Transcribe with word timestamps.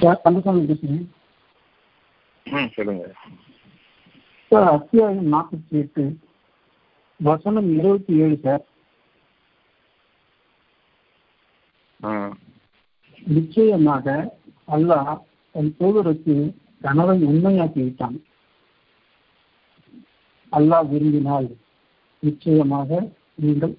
Sir 0.00 0.22
Kandasamy 0.24 0.62
பேசுகிறேன் 0.68 1.06
ம் 2.46 2.70
சொல்லுங்க. 2.76 3.04
சார் 4.50 4.68
அத்தியாயம் 4.76 5.28
நாற்பத்தி 5.34 5.74
எட்டு. 5.82 6.04
வசனம் 7.20 7.68
இருபத்தி 7.78 8.12
ஏழு 8.24 8.36
சார். 8.44 8.64
நிச்சயமாக 13.26 14.06
அல்லாஹ் 14.76 15.12
தன் 15.54 15.72
தூதருக்கு 15.80 16.36
கனவை 16.84 17.16
உண்மையாக்கி 17.30 17.80
விட்டான். 17.84 18.16
அல்லாஹ் 20.52 20.88
விரும்பினால் 20.92 21.48
நிச்சயமாக 22.22 23.00
நீங்கள் 23.44 23.74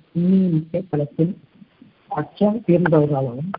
மிக்க 0.54 0.84
களத்தில் 0.92 1.34
அச்சம் 2.20 2.64
தீர்ந்தவர்களாகவும் 2.68 3.52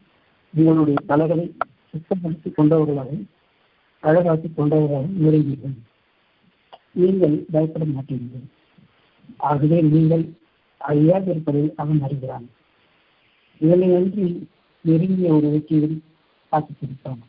உங்களுடைய 0.54 0.98
தலைகளை 1.10 1.46
சுத்தப்படுத்தி 1.92 2.50
கொண்டவர்களாகவும் 2.58 3.24
அழகாக்கி 4.02 4.48
கொண்டவர்களாகவும் 4.58 5.18
விரும்புகிறேன் 5.24 5.80
நீங்கள் 7.00 7.36
பயப்பட 7.52 7.84
மாட்டீர்கள். 7.94 8.46
ஆகவே 9.50 9.78
நீங்கள் 9.92 10.24
அறியாதிருப்பதை 10.80 11.62
அவன் 11.82 12.00
அறிகிறான். 12.06 12.46
இதனை 13.60 13.88
அன்றி 13.98 14.26
நெருங்கிய 14.84 15.28
ஒரு 15.36 15.48
வெற்றியில் 15.54 15.98
காத்து 16.52 16.72
பிடித்தான் 16.80 17.20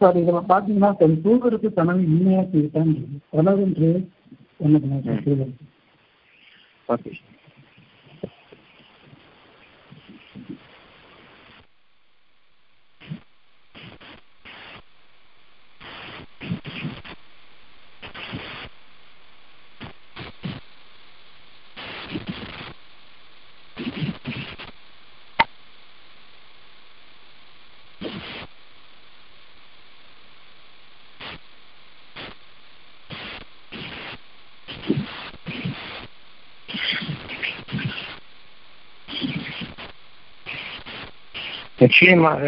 சார் 0.00 0.18
இதில் 0.20 0.48
பார்த்தீங்கன்னா 0.52 0.90
தன் 1.00 1.16
தூதருக்கு 1.24 1.68
கனவு 1.78 2.04
உண்மையாக 2.12 2.46
செய்தான் 2.52 2.92
கனவு 3.34 3.62
என்று 3.66 3.90
என்ன 4.64 4.78
தூதருக்கு 5.26 5.66
ஓகே. 6.88 7.10
நிச்சயமாக 41.90 42.42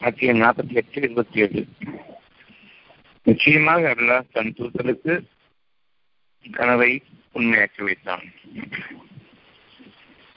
அத்தியம் 0.00 0.40
நாற்பத்தி 0.40 0.74
எட்டு 0.74 1.00
இருபத்தி 1.02 1.40
ஏழு. 1.40 1.66
நிச்சயமாக 3.22 3.94
அல்லாஹ் 3.94 4.30
தன் 4.32 4.54
தூதலுக்கு 4.54 5.14
கனவை 6.50 7.02
உண்மையாக்கி 7.34 7.82
வைத்தான். 7.82 8.22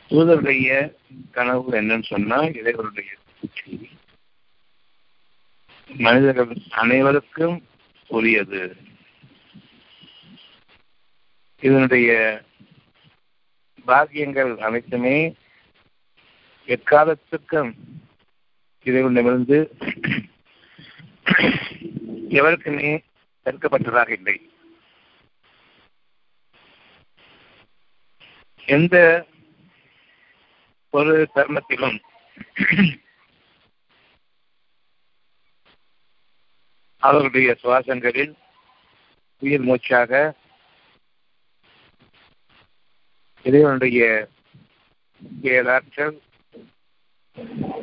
தூதருடைய 0.09 0.95
கனவு 1.31 1.81
என்னன்னு 1.81 2.03
சொன்னா 2.03 2.39
இறைவருடைய 2.41 3.09
செய்தி 3.53 3.89
மனிதர்கள் 5.87 6.57
அனைவருக்கும் 6.69 7.67
உரியது. 8.07 8.75
இதனுடைய 11.59 12.41
பாக்கியங்கள் 13.85 14.57
அனைத்துமே 14.57 15.17
எக்காலத்துக்கும் 16.67 17.71
இறைவனிடமிருந்து 18.85 19.57
எவருக்குமே 22.29 23.03
தடுக்கப்பட்டதாக 23.45 24.09
இல்லை? 24.09 24.37
எந்த 28.65 28.95
ஒரு 30.89 31.29
தர்மத்திலும் 31.35 31.99
அவர்களுடைய 37.03 37.57
சுவாசங்களில் 37.63 38.33
உயிர் 39.41 39.61
மூச்சாக 39.61 40.11
இறைவனுடைய 43.45 44.29
செயலாற்றல் 45.41 46.15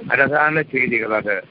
அழகான 0.07 0.61
செய்திகளாக 0.61 1.43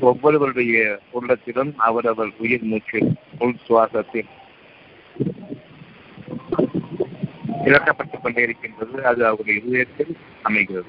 ஒவ்வொருவருடைய 0.00 1.00
உள்ளத்திலும் 1.10 1.74
அவரவர் 1.76 2.30
உயிர் 2.38 2.62
மூச்சு 2.62 3.16
உள் 3.38 3.56
சுவாசத்தில் 3.68 4.28
இழக்கப்பட்டுக் 7.64 8.20
கொண்டே 8.22 8.42
இருக்கின்றது 8.42 9.06
அது 9.06 9.26
அவருடைய 9.26 9.60
இதயத்தில் 9.66 10.16
அமைகிறது. 10.42 10.88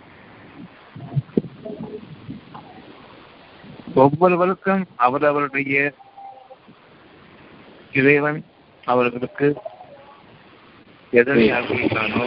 ஒவ்வொருவருக்கும் 3.96 4.86
அவரவருடைய 4.96 5.94
இறைவன் 7.92 8.46
அவர்களுக்கு 8.84 9.56
எதனை 11.12 11.52
அறிவித்தானோ 11.52 12.26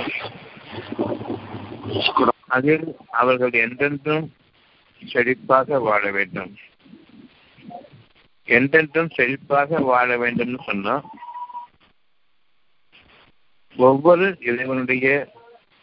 அதில் 2.54 2.86
அவர்கள் 3.14 3.54
என்றென்றும் 3.60 4.26
செழிப்பாக 5.02 5.78
வாழ 5.82 6.02
வேண்டும். 6.10 6.52
என்றென்றும் 8.48 9.10
செழிப்பாக 9.16 9.80
வாழ 9.84 10.16
வேண்டும் 10.16 10.56
சொன்னா 10.66 10.94
ஒவ்வொரு 13.76 14.26
இறைவனுடைய 14.42 15.06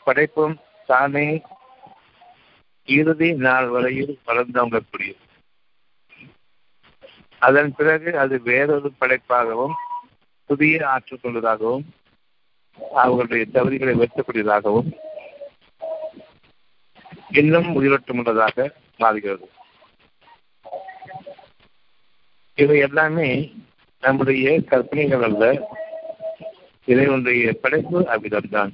படைப்பும் 0.08 0.56
தானே 0.90 1.26
இறுதி 2.88 3.30
நாள் 3.42 3.68
வரையில் 3.68 4.14
வளர்ந்தவங்கக்கூடியது 4.28 5.20
அதன் 7.42 7.72
பிறகு 7.76 8.10
அது 8.20 8.36
வேறொரு 8.44 8.90
படைப்பாகவும் 9.00 9.76
புதிய 10.50 10.80
ஆற்றல் 10.88 11.22
கொண்டதாகவும் 11.22 11.86
அவர்களுடைய 13.00 13.46
தகுதிகளை 13.54 13.94
வெட்டக்கூடியதாகவும் 13.98 14.90
இன்னும் 17.32 17.82
உயிரோட்டமுள்ளதாக 17.82 18.72
மாறுகிறது. 18.98 19.52
இவை 22.56 22.80
எல்லாமே 22.80 23.54
நம்முடைய 24.02 24.62
கற்பனைகள் 24.62 25.22
அல்ல. 25.22 25.68
இறைவனுடைய 26.86 27.54
படைப்பு 27.54 28.02
அவ்விதம்தான். 28.02 28.72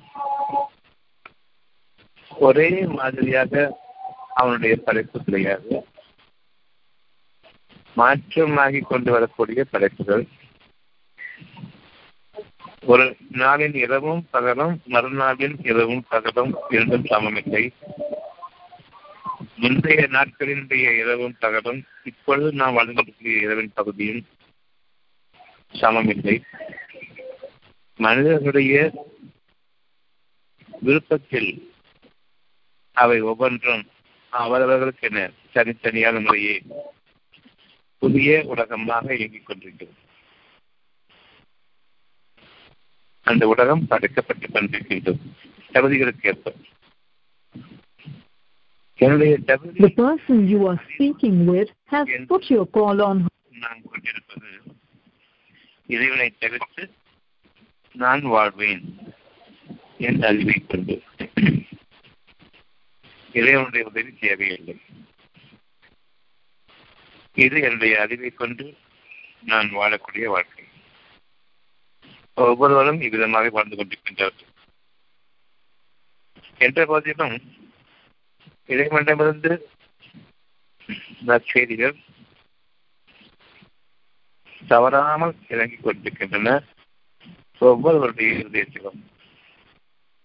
ஒரே 2.39 2.69
மாதிரியாக 2.69 3.79
அவனுடைய 4.33 4.77
படைப்பு 4.85 5.23
கிடையாது. 5.23 5.85
மாற்றமாகி 7.93 8.79
கொண்டு 8.79 9.11
வரக்கூடிய 9.11 9.63
படைப்புகள். 9.63 10.27
ஒரு 12.85 13.15
நாளின் 13.33 13.75
இரவும் 13.75 14.27
பகலும் 14.31 14.81
மறுநாளின் 14.85 15.57
இரவும் 15.63 16.05
பகலும் 16.09 16.55
இரண்டும் 16.69 17.03
சமமில்லை. 17.03 17.69
முந்தைய 19.57 20.07
நாட்களினுடைய 20.11 20.97
இரவும் 20.97 21.35
பகலும் 21.39 21.83
இப்பொழுது 22.03 22.51
நாம் 22.51 22.77
வழங்கக்கூடிய 22.77 23.41
இரவின் 23.41 23.71
பகுதியும் 23.73 24.25
சமமில்லை. 25.73 26.41
மனிதர்களுடைய 27.95 28.91
விருப்பத்தில் 30.81 31.71
அவை 32.93 33.21
ஒவ்வொன்றும் 33.21 33.87
அவரவர்களுக்கு 34.29 35.33
தனித்தனியான 35.53 36.23
முறையே 36.23 36.61
புதிய 37.97 38.43
உலகமாக 38.45 39.15
இயங்கிக் 39.15 39.45
கொண்டிருக்கிறது. 39.45 39.95
அந்த 43.21 43.47
உலகம் 43.47 43.85
படைக்கப்பட்டு 43.89 44.47
கொண்டிருக்கின்றது. 44.47 45.19
தகுதிகளுக்கு 45.73 46.27
ஏற்ப 46.27 46.53
The 48.99 49.89
person 49.95 50.47
you 50.47 50.59
are 50.67 50.79
speaking 50.93 51.45
with 51.47 51.67
has 51.91 52.07
put 52.29 52.49
your 52.49 52.67
call 52.73 53.01
on 53.01 53.25
நான் 53.51 53.81
கொண்டிருப்பது. 53.91 54.47
இறைவனை 55.87 56.33
தவிர்த்து 56.39 56.91
நான் 57.93 58.21
வாழ்வேன் 58.21 58.97
என்று 59.97 60.27
அறிவை 60.27 60.63
கொண்டு 60.67 61.03
இறைவனுடைய 63.33 63.85
உதவி 63.85 64.13
தேவையில்லை. 64.13 64.81
இது 67.33 67.61
என்னுடைய 67.61 68.01
அறிவை 68.01 68.29
கொண்டு 68.29 68.77
நான் 69.43 69.69
வாழக்கூடிய 69.75 70.25
வாழ்க்கை. 70.25 70.65
ஒவ்வொருவரும் 72.35 73.01
இவ்விதமாக 73.01 73.49
வாழ்ந்து 73.49 73.75
கொண்டிருக்கின்றார்கள். 73.75 74.49
என்ற 76.57 76.85
போதிலும் 76.85 77.55
இறைவனிடமிருந்து 78.67 79.69
நற்செய்திகள் 81.25 81.95
தவறாமல் 84.67 85.35
இறங்கிக் 85.49 85.83
கொண்டிருக்கின்றன. 85.83 86.63
ஒவ்வொருவருடைய 87.59 88.33
இருதயத்திலும் 88.33 89.01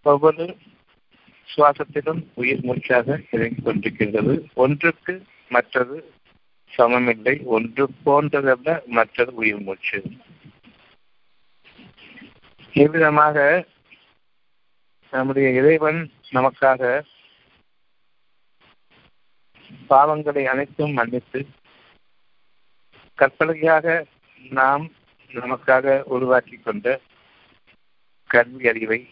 ஒவ்வொரு 0.03 0.59
சுவாசத்திலும் 1.57 2.27
உயிர் 2.35 2.65
மூச்சாக 2.65 3.21
இறங்கிக் 3.31 3.67
கொண்டிருக்கின்றது. 3.67 4.51
ஒன்றுக்கு 4.55 5.25
மற்றது 5.49 6.13
சமமில்லை. 6.77 7.43
ஒன்று 7.45 7.89
போன்றதல்ல 8.05 8.83
மற்றது 8.87 9.35
உயிர் 9.35 9.61
மூச்சு. 9.61 10.03
இவ்விதமாக 12.73 13.67
நம்முடைய 15.11 15.51
இறைவன் 15.51 16.11
நமக்காக 16.33 17.03
பாவங்களை 19.89 20.45
அனைத்தும் 20.45 20.93
மன்னித்து 20.93 21.47
கற்பனையாக 23.15 24.07
நாம் 24.51 24.91
நமக்காக 25.33 26.01
உருவாக்கி 26.03 26.57
கொண்ட 26.57 27.01
கல்வி 28.27 28.69
அறிவை 28.69 29.09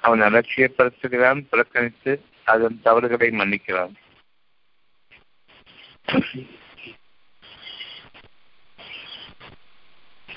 அவன் 0.00 0.20
அலட்சியப்படுத்துகிறான் 0.20 1.40
புறக்கணித்து 1.50 2.12
அதன் 2.44 2.80
தவறுகளை 2.82 3.28
மன்னிக்கிறான். 3.30 3.92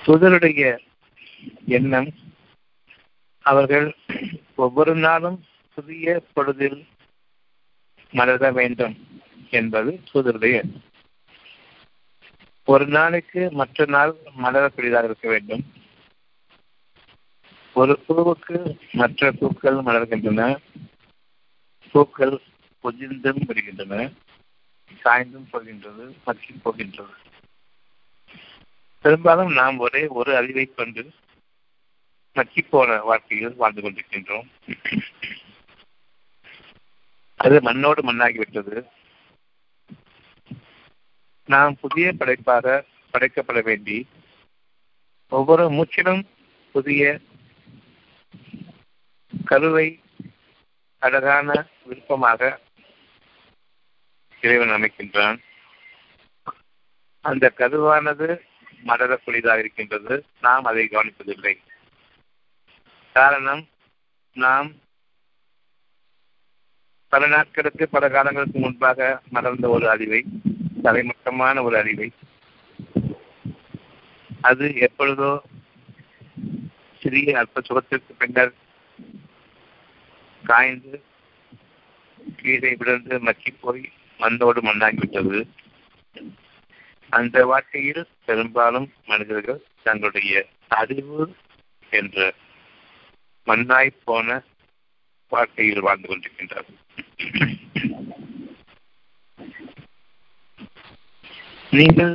புதருடைய 0.06 0.77
எண்ணம் 1.65 2.09
அவர்கள் 3.42 3.95
ஒவ்வொரு 4.56 4.95
நாளும் 4.95 5.45
புதிய 5.75 6.24
பொழுதில் 6.33 6.86
மலர 8.17 8.51
வேண்டும் 8.57 8.95
என்பது 9.51 9.91
தூதருடைய 10.12 10.57
ஒரு 12.71 12.85
நாளைக்கு 12.88 13.41
மற்ற 13.51 13.85
நாள் 13.85 14.13
மலரக்கூடியதாக 14.44 15.07
இருக்க 15.09 15.25
வேண்டும். 15.29 15.63
ஒரு 17.73 17.94
பூவுக்கு 18.07 18.57
மற்ற 18.91 19.31
பூக்கள் 19.31 19.77
மலர்கின்றன. 19.88 20.41
பூக்கள் 21.91 22.35
பொதிந்தும் 22.83 23.44
வருகின்றன 23.45 24.09
சாய்ந்தும் 25.03 25.50
போகின்றது 25.51 26.06
மற்றும் 26.25 26.61
போகின்றது. 26.63 27.13
பெரும்பாலும் 29.01 29.51
நாம் 29.59 29.77
ஒரே 29.77 30.01
ஒரு 30.19 30.31
அறிவை 30.35 30.65
கொண்டு 30.65 31.03
மக்கி 32.33 32.61
போன 32.61 32.97
வாழ்க்கையில் 33.01 33.56
வாழ்ந்து 33.56 33.81
கொண்டிருக்கின்றோம். 33.81 34.47
அது 37.35 37.61
மண்ணோடு 37.61 38.13
மண்ணாகிவிட்டது 38.13 38.89
நாம் 41.45 41.77
புதிய 41.81 42.13
படைப்பாக 42.13 42.85
படைக்கப்பட 43.13 43.63
வேண்டி 43.63 44.07
ஒவ்வொரு 45.29 45.69
மூச்சிலும் 45.69 46.23
புதிய 46.71 47.19
கருவை 49.45 49.99
அழகான 50.99 51.67
விருப்பமாக 51.85 52.59
இறைவன் 54.41 54.69
அமைக்கின்றான். 54.69 55.39
அந்த 57.21 57.53
கருவானது 57.57 58.39
மலரக்கூடியதாக 58.85 59.59
இருக்கின்றது. 59.59 60.25
நாம் 60.41 60.63
அதை 60.63 60.87
கவனிப்பதில்லை. 60.91 61.57
காரணம் 63.13 63.67
நாம் 64.33 64.73
பல 67.15 67.27
நாட்களுக்கு 67.27 67.89
பல 67.89 68.09
காலங்களுக்கு 68.09 68.59
முன்பாக 68.59 69.21
மலர்ந்த 69.29 69.69
ஒரு 69.69 69.89
அறிவை 69.89 70.25
தலைமட்டமான 70.83 71.63
ஒரு 71.63 71.77
அறிவை. 71.77 72.12
அது 74.41 74.75
எப்பொழுதோ 74.75 75.41
சிறிய 77.00 77.38
அற்ப 77.38 77.62
சுகத்திற்கு 77.62 78.13
பின்னர் 78.17 78.53
காய்ந்து 80.44 81.03
கீழே 82.35 82.75
விழுந்து 82.75 83.19
மக்கி 83.19 83.51
போய் 83.51 83.91
மண்ணோடு 84.19 84.61
மண்ணாகிவிட்டது. 84.61 85.47
அந்த 87.09 87.45
வாழ்க்கையில் 87.45 88.07
பெரும்பாலும் 88.25 88.94
மனிதர்கள் 89.06 89.65
தங்களுடைய 89.83 90.45
அறிவு 90.68 91.35
என்ற 91.89 92.33
மண்ணாய் 93.45 94.00
போன 94.03 94.44
வாழ்க்கையில் 95.29 95.79
வாழ்ந்து 95.79 96.09
கொண்டிருக்கின்றார்கள். 96.09 96.83
நீங்கள் 101.77 102.13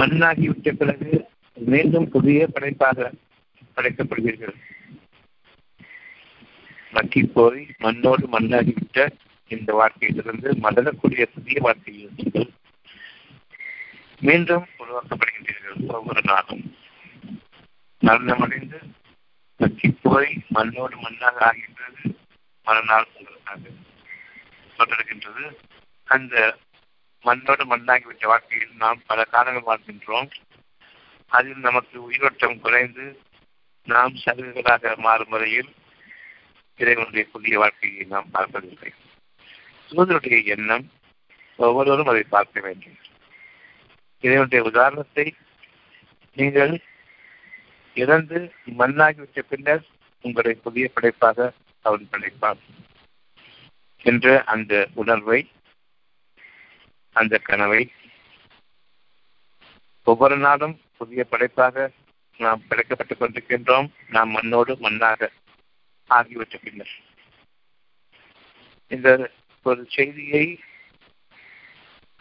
மண்ணாகிவிட்ட 0.00 0.72
பிறகு 0.72 1.10
மீண்டும் 1.54 2.08
புதிய 2.08 2.46
படைப்பாக 2.46 3.12
படைக்கப்படுவீர்கள். 3.76 4.54
மக்கி 6.92 7.22
போய் 7.24 7.66
மண்ணோடு 7.78 8.24
மண்ணாகிவிட்ட 8.26 9.08
இந்த 9.48 9.72
வாழ்க்கையிலிருந்து 9.72 10.48
மலரக்கூடிய 10.64 11.24
புதிய 11.34 11.56
வாழ்க்கையில் 11.60 12.16
நீங்கள் 12.16 12.48
மீண்டும் 14.20 14.66
உருவாக்கப்படுகின்றீர்கள். 14.82 15.78
ஒவ்வொரு 15.86 16.22
நாளும் 16.24 16.64
மரணமடைந்து 18.02 18.80
மக்கி 19.56 19.88
போய் 20.02 20.32
மண்ணோடு 20.48 20.96
மண்ணாக 20.96 21.38
ஆகின்றது. 21.50 22.02
மறுநாள் 22.70 23.06
உங்களுக்காக 23.14 23.62
தொடர்கின்றது. 24.78 25.44
அந்த 26.08 26.34
மண்ணோடு 27.24 27.64
மண்ணாகிவிட்ட 27.72 28.24
வாழ்க்கையில் 28.26 28.78
நாம் 28.82 29.00
பல 29.06 29.24
காலங்கள் 29.32 29.68
வாழ்கின்றோம். 29.70 30.30
அதில் 31.32 31.66
நமக்கு 31.66 31.96
உயிரோட்டம் 32.06 32.56
குறைந்து 32.60 33.04
நாம் 33.88 34.14
சலுகைகளாக 34.24 34.94
மாறும் 35.06 35.28
முறையில் 35.28 35.70
இறைவனுடைய 36.80 37.24
புதிய 37.34 37.54
வாழ்க்கையை 37.58 38.04
நாம் 38.14 38.32
பார்ப்பதில்லை. 38.32 38.90
சூதருடைய 39.90 40.38
எண்ணம் 40.54 40.84
ஒவ்வொருவரும் 41.58 42.10
அதை 42.12 42.24
பார்க்க 42.34 42.60
வேண்டும். 42.66 42.98
இறைவனுடைய 44.24 44.62
உதாரணத்தை 44.70 45.26
நீங்கள் 46.36 46.74
இறந்து 47.96 48.38
மண்ணாகிவிட்ட 48.78 49.40
பின்னர் 49.52 49.84
உங்களை 50.24 50.52
புதிய 50.66 50.86
படைப்பாக 50.94 51.48
அவன் 51.82 52.08
படைப்பான் 52.10 52.58
என்ற 54.02 54.44
அந்த 54.44 54.88
உணர்வை 54.94 55.50
அந்த 57.12 57.38
கனவை 57.38 57.92
ஒவ்வொரு 60.04 60.36
நாளும் 60.36 60.80
புதிய 60.96 61.24
படைப்பாக 61.24 61.90
நாம் 62.38 62.62
படைக்கப்பட்டுக் 62.70 63.20
கொண்டிருக்கின்றோம். 63.20 63.90
நாம் 64.08 64.30
மண்ணோடு 64.30 64.74
மண்ணாக 64.74 65.28
ஆகிவிட்ட 66.10 66.54
பின்னர். 66.62 66.90
இந்த 68.88 69.30
ஒரு 69.62 69.86
செய்தியை 69.88 70.60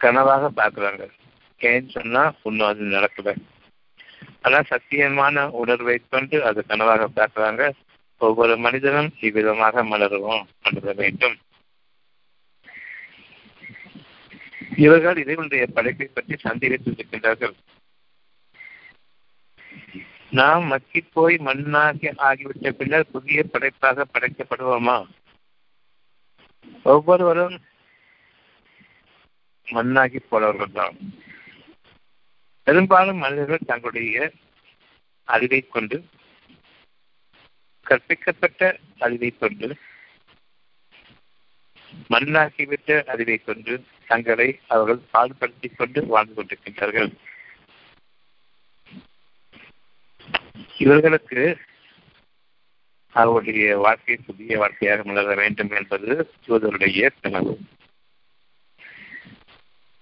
கனவாக 0.02 0.50
பார்க்கிறாங்க. 0.56 1.10
ஏன்னு 1.60 1.90
சொன்னா 1.90 2.34
ஒன்றும் 2.44 2.68
அது 2.68 2.84
நடக்கல. 2.84 3.36
ஆனா 4.42 4.60
சத்தியமான 4.60 5.50
உணர்வை 5.50 6.02
கொண்டு 6.10 6.46
அது 6.46 6.66
கனவாக 6.68 7.06
பார்க்கிறாங்க. 7.16 7.72
ஒவ்வொரு 8.20 8.54
மனிதனும் 8.58 9.10
இவ்விதமாக 9.28 9.84
மலருவோம் 9.84 10.44
மலர 10.66 10.94
வேண்டும். 10.94 11.36
இவர்கள் 14.86 15.22
இறைவனுடைய 15.24 15.64
படைப்பை 15.76 16.08
பற்றி 16.08 16.36
சந்தேகித்திருக்கின்றார்கள். 16.44 17.56
நாம் 20.40 20.66
மக்கி 20.66 21.02
போய் 21.16 21.36
மண்ணாகி 21.48 22.10
ஆகிவிட்ட 22.28 22.72
பின்னர் 22.80 23.12
புதிய 23.12 23.40
படைப்பாக 23.44 24.06
படைக்கப்படுவோமா? 24.14 24.98
ஒவ்வொருவரும் 26.84 27.58
மண்ணாகி 29.68 30.20
போனவர்கள் 30.30 30.78
தான் 30.78 30.96
பெரும்பாலும் 32.68 33.20
மனிதர்கள் 33.24 33.68
தங்களுடைய 33.72 34.18
அறிவை 35.28 35.60
கொண்டு 35.68 35.98
கற்பிக்கப்பட்ட 37.90 38.78
அறிவை 39.00 39.30
கொண்டு 39.38 39.68
மண்ணாக்கிவிட்ட 42.10 43.04
அறிவை 43.06 43.38
கொண்டு 43.38 43.84
தங்களை 44.08 44.60
அவர்கள் 44.68 45.00
பாடுபடுத்திக் 45.14 45.78
கொண்டு 45.78 46.06
வாழ்ந்து 46.06 46.36
கொண்டிருக்கின்றார்கள். 46.36 47.12
இவர்களுக்கு 50.78 51.58
அவருடைய 53.14 53.78
வாழ்க்கை 53.78 54.16
புதிய 54.16 54.58
வாழ்க்கையாக 54.58 55.04
மலர 55.04 55.36
வேண்டும் 55.36 55.72
என்பது 55.72 56.34
சூதருடைய 56.48 57.10
கனவு. 57.22 57.60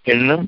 இன்னும் 0.03 0.45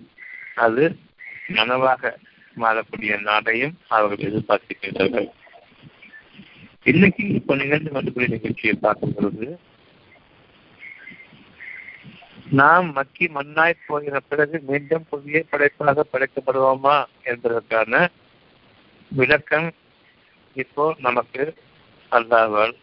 அது 0.55 0.99
நனவாக 1.47 2.11
மாறக்கூடிய 2.55 3.21
நாடையும் 3.21 3.77
அவர்கள் 3.87 4.31
எதிர்பார்க்கின்றார்கள் 4.31 5.29
இன்னைக்கு 6.89 7.23
இப்ப 7.27 7.55
நிகழ்ந்து 7.55 7.91
கொண்டுக்கூடிய 7.91 8.27
நிகழ்ச்சியை 8.27 8.75
பார்க்கும் 8.81 9.13
பொழுது 9.13 9.59
நாம் 12.49 12.91
மக்கி 12.91 13.25
மண்ணாய் 13.27 13.83
போகிற 13.87 14.19
பிறகு 14.19 14.59
மீண்டும் 14.59 15.05
புதிய 15.09 15.43
படைப்பாக 15.49 16.05
படைக்கப்படுவோமா 16.13 17.05
என்பதற்கான 17.23 18.09
விளக்கம் 19.11 19.71
இப்போ 20.53 20.95
நமக்கு 20.97 21.55
அல்லாவால் 22.11 22.75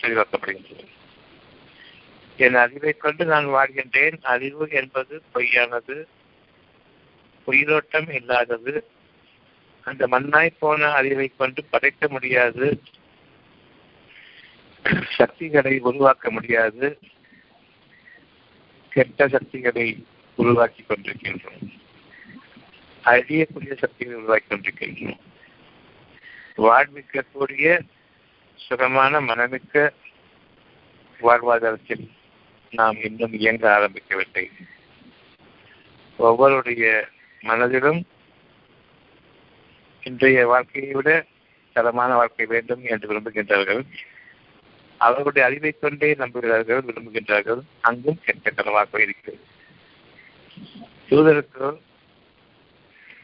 தெளிவாக்கப்படுகின்றது 0.00 0.86
என் 2.36 2.54
அறிவை 2.54 2.92
கொண்டு 2.92 3.24
நான் 3.24 3.46
வாழ்கின்றேன். 3.46 4.16
அறிவு 4.22 4.68
என்பது 4.70 5.22
பொய்யானது 5.34 5.96
உயிரோட்டம் 7.44 8.08
இல்லாதது. 8.10 8.74
அந்த 9.84 10.06
மண்ணாய் 10.06 10.58
போன 10.58 10.90
அறிவை 10.90 11.32
கொண்டு 11.36 11.64
படைக்க 11.64 12.08
முடியாது. 12.08 12.80
சக்திகளை 15.16 15.78
உருவாக்க 15.78 16.30
முடியாது. 16.30 16.98
கெட்ட 18.88 19.28
சக்திகளை 19.28 20.04
உருவாக்கி 20.34 20.84
கொண்டிருக்கின்றோம். 20.88 21.78
அழியக்கூடிய 23.04 23.76
சக்திகளை 23.76 24.20
உருவாக்கி 24.20 24.56
கொண்டிருக்கின்றோம். 24.56 25.18
வாழ்விக்கக்கூடிய 26.56 27.80
சுகமான 28.54 29.20
மனமிக்க 29.20 29.90
வாழ்வாதாரத்தில் 31.22 32.08
நாம் 32.70 33.02
இன்னும் 33.02 33.32
இயங்க 33.32 33.64
ஆரம்பிக்கவில்லை. 33.78 34.50
ஒவ்வொருடைய 36.18 37.02
மனதிலும் 37.40 38.06
இன்றைய 40.02 40.46
வாழ்க்கையை 40.46 40.92
விட 40.92 41.24
தரமான 41.72 42.14
வாழ்க்கை 42.14 42.46
வேண்டும் 42.46 42.80
என்று 42.84 43.12
விரும்புகின்றார்கள். 43.12 43.84
அவர்களுடைய 45.00 45.48
அறிவை 45.48 45.70
கொண்டே 45.72 46.08
நம்புகிறார்கள் 46.14 46.82
விரும்புகின்றார்கள். 46.88 47.60
அங்கும் 47.80 48.20
கெட்ட 48.24 48.48
கனவாக 48.50 49.00
இருக்கிறது. 49.00 49.44
தூதருக்கு 51.08 51.68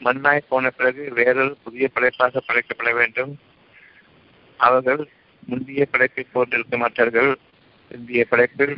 மண்ணாய் 0.01 0.49
போன 0.49 0.71
பிறகு 0.71 1.03
வேறொரு 1.13 1.57
புதிய 1.65 1.89
படைப்பாக 1.89 2.43
படைக்கப்பட 2.49 2.93
வேண்டும். 2.95 3.33
அவர்கள் 4.61 5.03
முந்தைய 5.47 5.87
படைப்பை 5.87 6.25
போன்றிருக்க 6.35 6.77
மாட்டார்கள். 6.77 7.31
இந்திய 7.91 8.23
படைப்பில் 8.31 8.77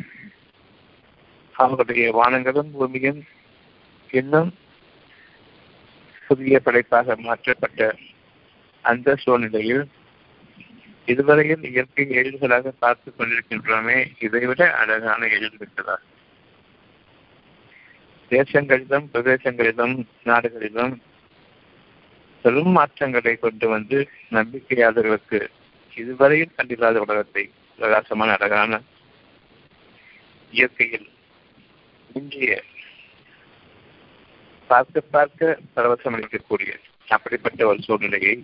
அவர்களுடைய 1.57 2.09
வானங்களும் 2.15 2.71
பூமியும் 2.73 3.21
இன்னும் 4.11 4.51
புதிய 6.29 6.61
படைப்பாக 6.61 7.17
மாற்றப்பட்ட 7.17 7.95
அந்த 8.83 9.17
சூழ்நிலையில் 9.17 9.85
இதுவரையில் 11.09 11.65
இயற்கை 11.71 12.05
எழில்களாக 12.13 12.73
பார்த்துக் 12.79 13.17
கொண்டிருக்கின்றோமே 13.19 13.99
இதைவிட 14.19 14.63
அழகான 14.73 15.21
எழில் 15.27 15.57
இருக்கிறதா 15.59 15.97
தேசங்களிலும் 18.31 19.07
பிரதேசங்களிலும் 19.13 19.95
நாடுகளிலும் 20.25 20.95
பெரும் 22.45 22.73
மாற்றங்களை 22.73 23.35
கொண்டு 23.37 23.69
வந்து 23.69 23.99
நம்பிக்கையாளர்களுக்கு 24.31 25.41
இதுவரையில் 25.97 26.57
கண்டில்லாத 26.57 26.99
உலகத்தை 26.99 27.45
பிரகாசமான 27.79 28.31
அழகான 28.33 28.75
இயற்கையில் 30.53 31.09
இன்றைய 32.11 32.53
பார்க்க 34.71 35.01
பார்க்க 35.11 35.59
பரவசம் 35.75 36.17
அளிக்கக்கூடிய 36.17 36.73
அப்படிப்பட்ட 37.09 37.67
ஒரு 37.67 37.81
சூழ்நிலையை 37.83 38.35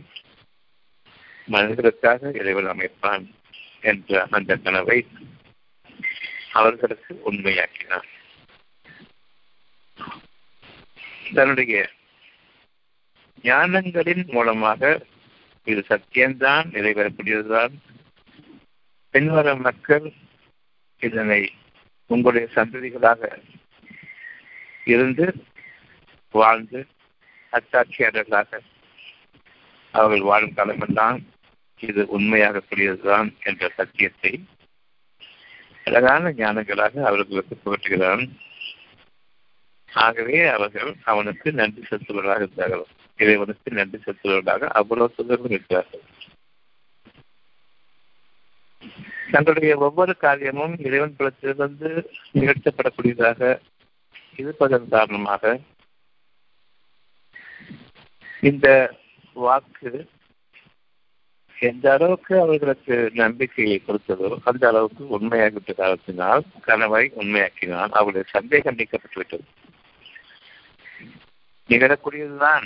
மனிதர்களுக்காக 1.47 2.31
இறைவன் 2.35 2.67
அமைப்பான் 2.67 3.25
என்ற 3.81 4.27
அந்த 4.31 4.57
கனவை 4.57 5.07
அவர்களுக்கு 6.53 7.21
உண்மையாக்கினார். 7.27 8.09
தன்னுடைய 11.35 11.91
ஞானங்களின் 13.43 14.27
மூலமாக 14.27 15.07
இது 15.65 15.85
சத்தியம்தான் 15.89 16.67
நிறைவேறக்கூடியதுதான். 16.71 17.75
பின்வர 19.11 19.57
மக்கள் 19.59 20.13
இதனை 20.99 21.53
உங்களுடைய 22.07 22.49
சந்ததிகளாக 22.55 23.43
இருந்து 24.85 25.45
வாழ்ந்து 26.31 26.87
அத்தாட்சியாளர்களாக 27.53 28.59
அவர்கள் 29.93 30.21
வாழும் 30.21 30.55
காலமெல்லாம் 30.55 31.21
இது 31.81 32.07
உண்மையாக 32.07 32.63
கூடியதுதான் 32.63 33.29
என்ற 33.43 33.71
சத்தியத்தை 33.77 34.33
அழகான 35.87 36.31
ஞானங்களாக 36.31 37.03
அவர்களுக்கு 37.05 37.57
புகட்டுகிறான் 37.65 38.25
ஆகவே 39.93 40.39
அவர்கள் 40.47 40.93
அவனுக்கு 41.05 41.53
நன்றி 41.53 41.83
செலுத்துவதாக 41.91 42.37
இருந்தார்கள். 42.37 42.87
இறைவனுக்கு 43.19 43.71
நன்றி 43.73 43.99
செலுத்துவதாக 43.99 44.69
அவ்வளவு 44.69 45.15
சுதர்வும் 45.17 45.55
இருக்கிறார்கள். 45.57 46.05
தங்களுடைய 49.33 49.77
ஒவ்வொரு 49.79 50.17
காரியமும் 50.17 50.75
இறைவன் 50.79 51.15
புலத்திலிருந்து 51.19 51.91
நிகழ்த்தப்படக்கூடியதாக 52.33 53.61
இருப்பதன் 54.37 54.89
காரணமாக 54.89 55.61
இந்த 58.41 58.69
வாக்கு 59.37 59.91
எந்த 61.59 61.93
அளவுக்கு 61.93 62.41
அவர்களுக்கு 62.41 63.11
நம்பிக்கையை 63.15 63.83
கொடுத்ததோ 63.87 64.37
அந்த 64.45 64.69
அளவுக்கு 64.69 65.19
உண்மையாகிவிட்ட 65.19 65.75
காலத்தினால் 65.75 66.45
கனவை 66.61 67.13
உண்மையாக்கினால் 67.17 67.91
அவருடைய 67.91 68.23
சந்தேகம் 68.31 68.77
நீக்கப்பட்டுவிட்டது. 68.77 69.45
நிகழக்கூடியதுதான். 71.69 72.65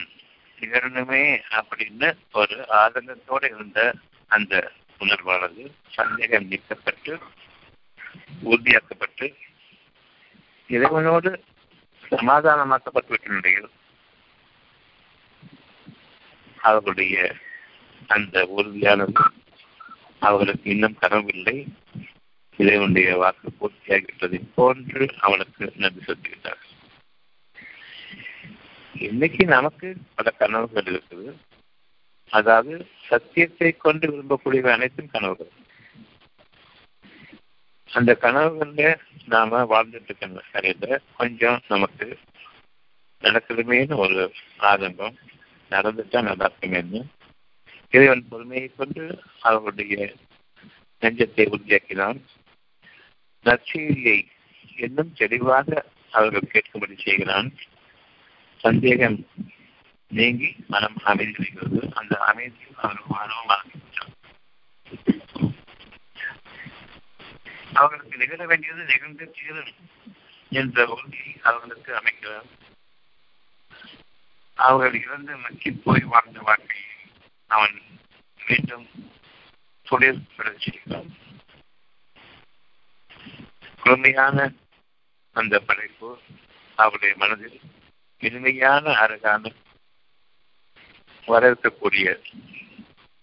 நிகழணுமே 0.60 1.40
அப்படின்னு 1.50 2.16
ஒரு 2.32 2.66
ஆதங்கத்தோடு 2.68 3.44
இருந்த 3.44 3.94
அந்த 4.26 4.72
உணர்வானது 5.00 5.72
சந்தேகம் 5.88 6.50
நீக்கப்பட்டு 6.50 7.18
உறுதியாக்கப்பட்டு 8.44 9.34
இறைவனோடு 10.68 11.40
சமாதானமாக்கப்பட்டுவிட்ட 12.10 13.28
நிலையில் 13.28 13.70
அவர்களுடைய 16.58 17.34
அந்த 18.06 18.46
உறுதியான 18.46 19.06
அவர்களுக்கு 20.20 20.70
இன்னும் 20.70 20.98
கனவில்லை. 20.98 21.66
இறைவனுடைய 22.56 23.16
வாக்கு 23.16 23.52
பூர்த்தியாகிவிட்டதை 23.60 24.42
போன்று 24.54 25.14
அவனுக்கு 25.18 25.72
நன்றி 25.76 26.02
சொல்லிவிட்டார். 26.02 26.58
இன்னைக்கு 28.94 29.46
நமக்கு 29.46 29.96
பல 30.14 30.30
கனவுகள் 30.30 30.82
இருக்குது. 30.82 31.34
அதாவது 32.30 32.86
சத்தியத்தை 33.08 33.76
கொண்டு 33.76 34.08
விரும்பக்கூடிய 34.08 34.70
அனைத்தும் 34.70 35.10
கனவுகள். 35.10 35.50
அந்த 37.92 38.18
கனவுகள்ல 38.20 38.98
நாம 39.26 39.62
வாழ்ந்துட்டு 39.62 40.02
இருக்கிற 40.04 40.42
சரியில்ல 40.52 40.98
கொஞ்சம் 41.16 41.60
நமக்கு 41.68 42.18
நடக்கணுமேனு 43.20 43.96
ஒரு 43.96 44.32
ஆதங்கம். 44.58 45.14
நடந்துட்டா 45.70 46.22
நல்லா 46.22 46.50
இருக்குமேன்னு. 46.50 47.04
இறைவன் 47.92 48.28
பொறுமையை 48.28 48.70
கொண்டு 48.76 49.04
அவர்களுடைய 49.40 50.14
நெஞ்சத்தை 51.02 51.44
உறுதியாக்கினான் 51.48 52.18
நற்செய்தியை 53.46 54.18
இன்னும் 54.76 55.12
தெளிவாக 55.12 55.84
அவர்கள் 56.10 56.52
கேட்கும்படி 56.52 56.96
செய்கிறான். 57.02 57.48
சந்தேகம் 58.64 59.18
நீங்கி 60.10 60.56
மனம் 60.66 60.98
அமைதி 61.04 61.32
அடைகிறது 61.32 61.80
அந்த 61.94 62.14
அமைதியில் 62.30 62.80
அவர்கள் 62.82 63.12
வாழவும் 63.14 63.52
ஆரம்பித்தார் 63.56 64.14
அவர்களுக்கு 67.72 68.16
நிகழ 68.16 68.46
வேண்டியது 68.46 68.84
நிகழ்ந்து 68.84 69.26
தீரும் 69.30 69.72
என்ற 70.52 70.86
உறுதியை 70.86 71.32
அவர்களுக்கு 71.42 71.90
அமைக்கிறார். 71.94 72.48
அவர்கள் 74.58 75.02
இறந்து 75.02 75.36
மக்கி 75.36 75.70
போய் 75.84 76.04
வாழ்ந்த 76.14 76.38
வாழ்க்கையை 76.40 76.86
அவன் 77.48 77.82
மீண்டும் 78.46 78.86
தொழில் 79.82 80.26
பெற 80.36 80.54
செய்கிறான் 80.58 81.10
குழுமையான 83.82 84.54
அந்த 85.32 85.58
படைப்பு 85.58 86.18
அவருடைய 86.74 87.14
மனதில் 87.16 87.60
இனிமையான 88.18 88.94
அழகான 88.94 89.52
வரவேற்கக்கூடிய 91.26 92.18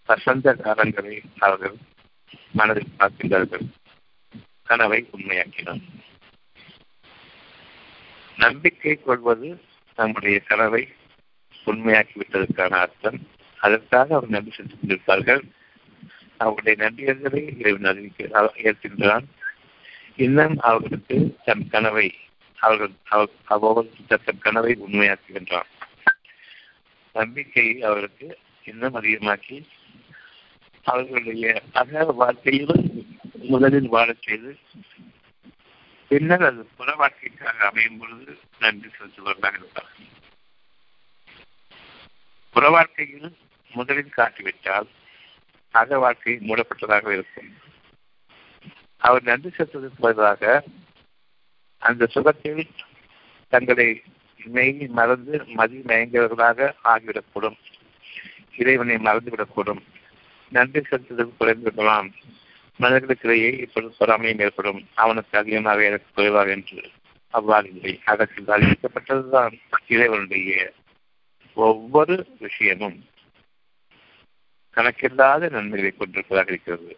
வசந்த 0.06 0.54
காலங்களை 0.54 1.22
அவர்கள் 1.38 1.76
மனதில் 2.52 2.94
பார்க்கின்றார்கள் 2.98 3.66
கனவை 4.64 5.08
உண்மையாக்கினான். 5.12 5.82
நம்பிக்கை 8.36 8.94
கொள்வது 8.94 9.64
நம்முடைய 9.96 10.38
கனவை 10.38 10.92
உண்மையாக்கிவிட்டதற்கான 11.66 12.68
அர்த்தம். 12.68 13.20
அதற்காக 13.66 14.14
அவர் 14.14 14.28
நன்றி 14.28 14.50
செலுத்திக் 14.50 14.82
கொண்டிருப்பார்கள் 14.82 15.42
அவருடைய 16.36 16.76
நன்றியர்களை 16.84 17.42
இறைவன் 17.58 17.90
அறிவிக்க 17.90 18.50
ஏற்கின்றான். 18.56 19.26
இன்னும் 20.16 20.56
அவர்களுக்கு 20.60 21.16
தன் 21.44 21.68
கனவை 21.70 22.08
அவர்கள் 22.58 22.92
அவ்வளவு 23.44 23.90
தன் 24.08 24.40
கனவை 24.40 24.72
உண்மையாக்குகின்றான். 24.88 25.70
நம்பிக்கையை 27.12 27.82
அவர்களுக்கு 27.82 28.28
இன்னும் 28.64 28.94
அதிகமாக்கி 28.94 29.58
அவர்களுடைய 30.82 31.62
அக 31.72 32.04
வாழ்க்கையிலும் 32.04 32.84
முதலில் 33.32 33.88
வாழச் 33.88 34.22
செய்து 34.22 34.56
பின்னர் 36.08 36.44
அது 36.44 36.68
புற 36.76 36.94
வாழ்க்கைக்காக 36.94 37.66
அமையும் 37.68 37.98
பொழுது 37.98 38.38
நன்றி 38.58 38.88
செலுத்துவதாக 38.88 39.56
இருப்பார்கள். 39.58 40.04
புற 42.54 42.68
வாழ்க்கையில் 42.70 43.30
முதலில் 43.76 44.16
காட்டிவிட்டால் 44.16 44.88
அக 45.70 45.98
வாழ்க்கை 45.98 46.34
மூடப்பட்டதாக 46.34 47.08
இருக்கும். 47.12 47.50
அவர் 48.96 49.22
நன்றி 49.22 49.50
செலுத்துவதற்கு 49.50 50.00
பதிலாக 50.00 50.64
அந்த 51.78 52.06
சுகத்தில் 52.06 52.62
தங்களை 53.48 54.02
மெய் 54.44 54.86
மறந்து 54.88 55.44
மதி 55.46 55.76
மயங்கியவர்களாக 55.76 56.72
ஆகிவிடக்கூடும். 56.84 57.58
இறைவனை 58.56 58.96
மறந்துவிடக்கூடும். 58.96 59.82
நன்றி 60.48 60.80
செலுத்துதல் 60.80 61.36
குறைந்துவிடலாம் 61.40 62.08
மனிதர்களுக்கிடையே 62.80 63.50
இப்பொழுது 63.58 63.94
பொறாமையும் 63.98 64.40
ஏற்படும். 64.40 64.80
அவனுக்கு 64.94 65.38
அதிகமாக 65.38 65.84
எனக்கு 65.84 66.14
குறைவாக 66.14 66.50
என்று 66.50 66.90
அவ்வாறு 67.30 67.68
இல்லை 67.68 68.00
அதற்கு 68.04 68.42
அறிவிக்கப்பட்டதுதான் 68.46 69.54
இறைவனுடைய 69.88 70.72
ஒவ்வொரு 71.54 72.16
விஷயமும். 72.38 72.98
கணக்கில்லாத 74.76 75.48
நன்மைகளை 75.56 75.90
கொண்டிருப்பதாக 75.92 76.50
இருக்கிறது. 76.52 76.96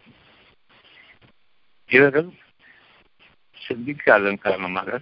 இவர்கள் 1.89 2.29
சிந்திக்காததன் 3.57 4.43
காரணமாக 4.45 4.99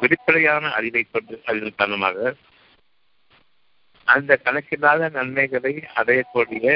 வெளிப்படையான 0.00 0.70
அறிவை 0.78 1.02
கொண்டு 1.04 1.34
அறிவின் 1.44 1.78
காரணமாக 1.80 2.34
அந்த 4.08 4.40
கணக்கில்லாத 4.44 5.08
நன்மைகளை 5.18 5.74
அடையக்கூடிய 6.00 6.74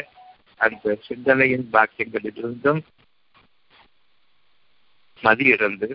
அந்த 0.61 0.95
சிந்தனையின் 1.07 1.67
பாக்கியங்களிலிருந்தும் 1.73 2.81
மதியிழந்து 5.23 5.89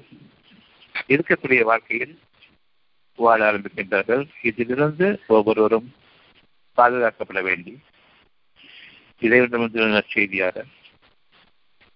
இருக்கக்கூடிய 1.12 1.62
வாழ்க்கையில் 1.70 2.14
வாழ 3.20 3.40
ஆரம்பிக்கின்றார்கள். 3.52 4.24
இதிலிருந்து 4.50 5.08
ஒவ்வொருவரும் 5.28 5.88
பாதுகாக்கப்பட 6.78 7.42
வேண்டி 7.50 7.74
இறைவனமிருந்து 9.20 9.88
நற்செய்தியாக 9.88 10.64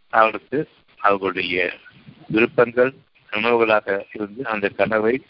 அவருக்கு 0.09 0.69
அவர்களுடைய 0.97 1.73
விருப்பங்கள் 2.27 2.93
கனவுகளாக 3.31 4.05
இருந்து 4.13 4.45
அந்த 4.45 4.69
கனவை 4.69 5.25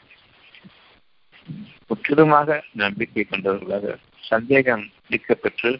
முற்றிலுமாக 1.87 2.63
நம்பிக்கை 2.73 3.23
கொண்டவர்களாக 3.23 3.97
சந்தேகம் 4.19 4.91
நீக்கப்பெற்று 5.09 5.79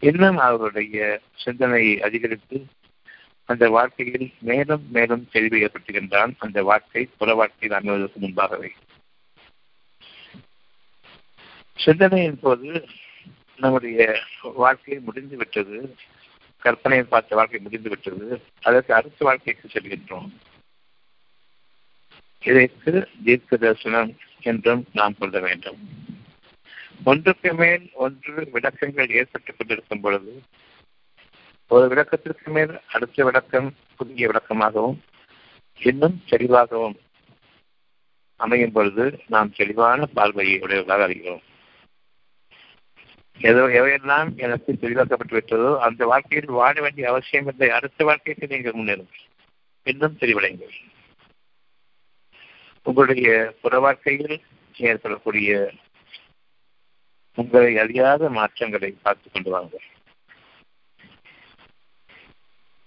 இன்னும் 0.00 0.36
அவருடைய 0.36 1.20
சிந்தனையை 1.34 2.02
அதிகரித்து 2.02 2.66
அந்த 3.44 3.70
வாழ்க்கையில் 3.70 4.34
மேலும் 4.38 4.86
மேலும் 4.90 5.28
தெளிவு 5.32 5.56
ஏற்படுத்துகின்றான். 5.56 6.32
அந்த 6.38 6.62
வாழ்க்கை 6.62 7.08
புற 7.18 7.34
வாழ்க்கையில் 7.34 7.78
அமைவதற்கு 7.78 8.14
முன்பாகவே. 8.14 8.72
சிந்தனையின் 11.74 12.38
போது 12.40 12.88
நம்முடைய 13.60 14.18
வாழ்க்கை 14.54 14.98
முடிந்து 14.98 15.36
விட்டது 15.36 15.94
கற்பனையை 16.64 17.02
பார்த்த 17.02 17.36
வாழ்க்கை 17.36 17.60
முடிந்து 17.60 17.88
விட்டது 17.88 18.40
அதற்கு 18.62 18.94
அடுத்த 18.94 19.24
வாழ்க்கைக்கு 19.24 19.68
செல்கின்றோம். 19.72 20.30
இதற்கு 22.44 23.08
தீர்க்க 23.24 23.56
தரிசனம் 23.56 24.16
என்றும் 24.40 24.86
நாம் 24.92 25.18
கொள்ள 25.18 25.38
வேண்டும். 25.38 25.78
ஒன்றுக்கு 27.04 27.54
மேல் 27.54 27.90
ஒன்று 27.92 28.48
விளக்கங்கள் 28.52 29.10
ஏற்பட்டுக் 29.10 29.58
கொண்டிருக்கும் 29.58 30.00
பொழுது 30.00 30.42
ஒரு 31.68 31.88
விளக்கத்திற்கு 31.88 32.50
மேல் 32.50 32.80
அடுத்த 32.92 33.24
விளக்கம் 33.24 33.68
புதிய 33.96 34.28
விளக்கமாகவும் 34.28 34.98
இன்னும் 35.78 36.22
தெளிவாகவும் 36.26 36.96
அமையும் 38.36 38.72
பொழுது 38.72 39.04
நாம் 39.28 39.52
தெளிவான 39.52 40.06
பார்வையை 40.06 40.58
உடையவர்களாக 40.60 41.12
அறிகிறோம். 41.12 41.48
எதோ 43.48 43.62
எவையெல்லாம் 43.80 44.30
எனக்கு 44.44 44.70
தெளிவாக்கப்பட்டு 44.72 45.34
விட்டதோ 45.36 45.70
அந்த 45.86 46.06
வாழ்க்கையில் 46.06 46.56
வாழ 46.60 46.74
வேண்டிய 46.80 47.08
அவசியம் 47.08 47.48
இல்லை. 47.48 47.68
அடுத்த 47.76 48.04
வாழ்க்கைக்கு 48.04 48.46
நீங்கள் 48.46 48.76
முன்னேறும் 48.78 49.12
இன்னும் 49.82 50.18
தெளிவடைங்கள் 50.20 50.74
உங்களுடைய 52.82 53.30
புற 53.62 53.78
வாழ்க்கையில் 53.84 54.34
ஏற்படக்கூடிய 54.76 55.72
உங்களை 57.34 57.72
அறியாத 57.78 58.30
மாற்றங்களை 58.38 58.90
பார்த்து 59.02 59.28
கொண்டு 59.30 59.50
வாங்க. 59.50 59.74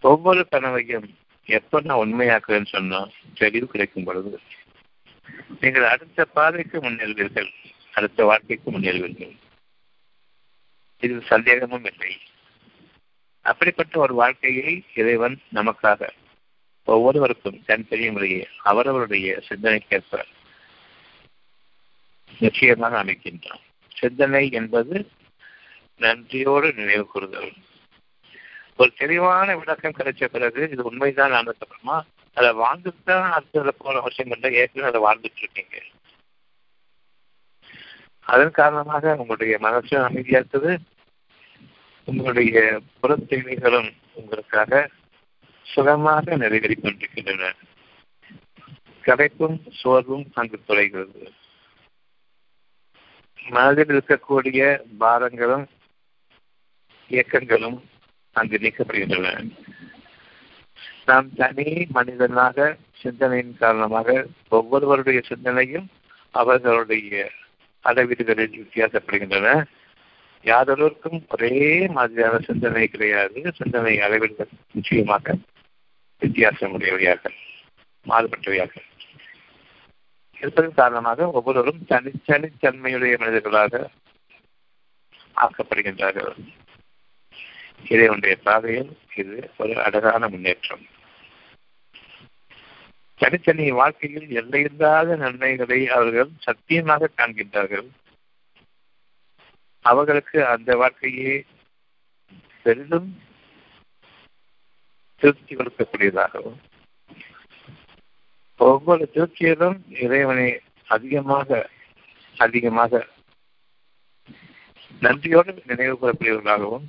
ஒவ்வொரு 0.02 0.42
கனவையும் 0.48 1.08
எப்ப 1.48 1.82
நான் 1.84 2.04
உண்மையாக்குறேன்னு 2.04 2.74
சொன்னா 2.76 3.00
தெளிவு 3.34 3.68
கிடைக்கும் 3.68 4.04
பொழுது 4.04 4.40
நீங்கள் 5.62 5.92
அடுத்த 5.94 6.26
பாதைக்கு 6.38 6.78
முன்னேறுவீர்கள். 6.80 7.50
அடுத்த 7.94 8.26
வாழ்க்கைக்கு 8.26 8.70
முன்னேறுவீர்கள். 8.72 9.34
இதில் 11.04 11.30
சந்தேகமும் 11.30 11.86
இல்லை. 11.86 12.18
அப்படிப்பட்ட 13.42 14.00
ஒரு 14.00 14.14
வாழ்க்கையை 14.14 14.84
இறைவன் 14.96 15.38
நமக்காக 15.54 16.10
ஒவ்வொருவருக்கும் 16.86 17.64
தனித்தனி 17.66 18.12
முறையே 18.12 18.48
அவரவருடைய 18.64 19.42
சிந்தனைக்கேற்ப 19.50 20.22
நிச்சயமாக 22.40 23.04
அமைக்கின்றான். 23.04 23.64
சிந்தனை 23.96 24.52
என்பது 24.52 25.10
நன்றியோடு 25.98 26.74
நினைவு 26.74 27.06
கூறுதல். 27.08 27.52
ஒரு 28.78 28.94
தெளிவான 28.98 29.58
விளக்கம் 29.58 29.98
கிடைச்ச 29.98 30.26
பிறகு 30.26 30.70
இது 30.72 30.84
உண்மைதான் 30.84 31.34
அப்புறமா 31.34 31.98
அதை 32.34 32.52
வாழ்ந்துதான் 32.54 33.28
அடுத்ததுல 33.32 33.74
போற 33.78 34.00
அவசியம் 34.00 34.32
இல்லை. 34.32 34.54
ஏற்கனவே 34.54 34.92
அதை 34.92 35.00
வாழ்ந்துட்டு 35.02 35.38
இருக்கீங்க 35.38 35.78
அதன் 38.26 38.52
காரணமாக 38.52 39.16
உங்களுடைய 39.16 39.60
மனசு 39.60 39.98
அமைதியாக்குது. 40.08 40.72
உங்களுடைய 42.06 42.82
புறத்தேவைகளும் 43.02 43.92
உங்களுக்காக 44.14 44.90
சுகமாக 45.64 46.38
நிறைவேறிக் 46.38 46.82
கொண்டிருக்கின்றன 46.82 47.54
கடைப்பும் 49.04 49.58
சோர்வும் 49.72 50.26
அங்கு 50.34 50.60
குறைகிறது 50.68 51.32
மனதில் 53.50 53.90
இருக்கக்கூடிய 53.90 54.82
பாரங்களும் 54.98 55.66
இயக்கங்களும் 57.10 57.84
அங்கு 58.32 58.58
நீக்கப்படுகின்றன. 58.58 59.50
நாம் 61.06 61.34
தனி 61.34 61.88
மனிதனாக 61.90 62.78
சிந்தனையின் 62.94 63.58
காரணமாக 63.60 64.26
ஒவ்வொருவருடைய 64.50 65.22
சிந்தனையும் 65.28 65.88
அவர்களுடைய 66.32 67.32
அளவீடுகளில் 67.84 68.60
வித்தியாசப்படுகின்றன. 68.60 69.66
யாதொருவருக்கும் 70.44 71.24
ஒரே 71.30 71.88
மாதிரியான 71.88 72.40
சிந்தனை 72.40 72.88
கிடையாது. 72.88 73.54
சிந்தனை 73.56 74.00
அளவீடுகள் 74.02 74.48
நிச்சயமாக 74.72 75.36
வித்தியாசம் 76.20 76.80
உடையவையாக 76.80 77.30
மாறுபட்டவையாக. 78.08 78.70
இருப்பதன் 80.40 80.74
காரணமாக 80.74 81.30
ஒவ்வொருவரும் 81.30 81.86
தனித்தனித்தன்மையுடைய 81.90 83.18
மனிதர்களாக 83.18 83.90
ஆக்கப்படுகின்றார்கள். 85.36 86.36
இறைவனுடைய 87.90 88.36
பாதையில் 88.36 88.98
இது 89.16 89.50
ஒரு 89.58 89.84
அழகான 89.84 90.28
முன்னேற்றம். 90.28 90.86
தனித்தனி 93.16 93.72
வாழ்க்கையில் 93.72 94.30
எல்லையில்லாத 94.30 95.16
நன்மைகளை 95.16 95.90
அவர்கள் 95.90 96.30
சத்தியமாக 96.40 97.10
காண்கின்றார்கள். 97.18 97.88
அவர்களுக்கு 99.86 100.40
அந்த 100.46 100.72
வாழ்க்கையே 100.76 101.34
பெரிதும் 102.66 103.10
திருப்தி 105.22 105.54
கொடுக்கக்கூடியதாகவும் 105.56 106.60
ஒவ்வொரு 108.60 109.04
திருப்தியிலும் 109.14 109.78
இறைவனை 110.00 110.50
அதிகமாக 110.88 111.50
அதிகமாக 112.36 113.02
நன்றியோடு 115.02 115.54
நினைவு 115.66 115.96
கூறக்கூடியவர்களாகவும் 115.96 116.86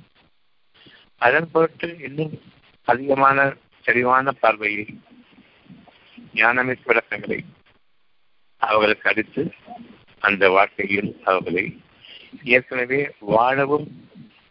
அதன் 1.21 1.49
பொருட்டு 1.51 1.87
இன்னும் 1.99 2.33
அதிகமான 2.87 3.37
தெளிவான 3.85 4.31
பார்வையை 4.33 4.85
ஞானமிக்க 6.35 6.85
விளக்கங்களை 6.85 7.39
அவர்களுக்கு 8.61 9.07
அடித்து 9.09 9.43
அந்த 10.21 10.43
வாழ்க்கையில் 10.49 11.09
அவர்களை 11.23 11.65
ஏற்கனவே 12.43 13.11
வாழவும் 13.19 13.87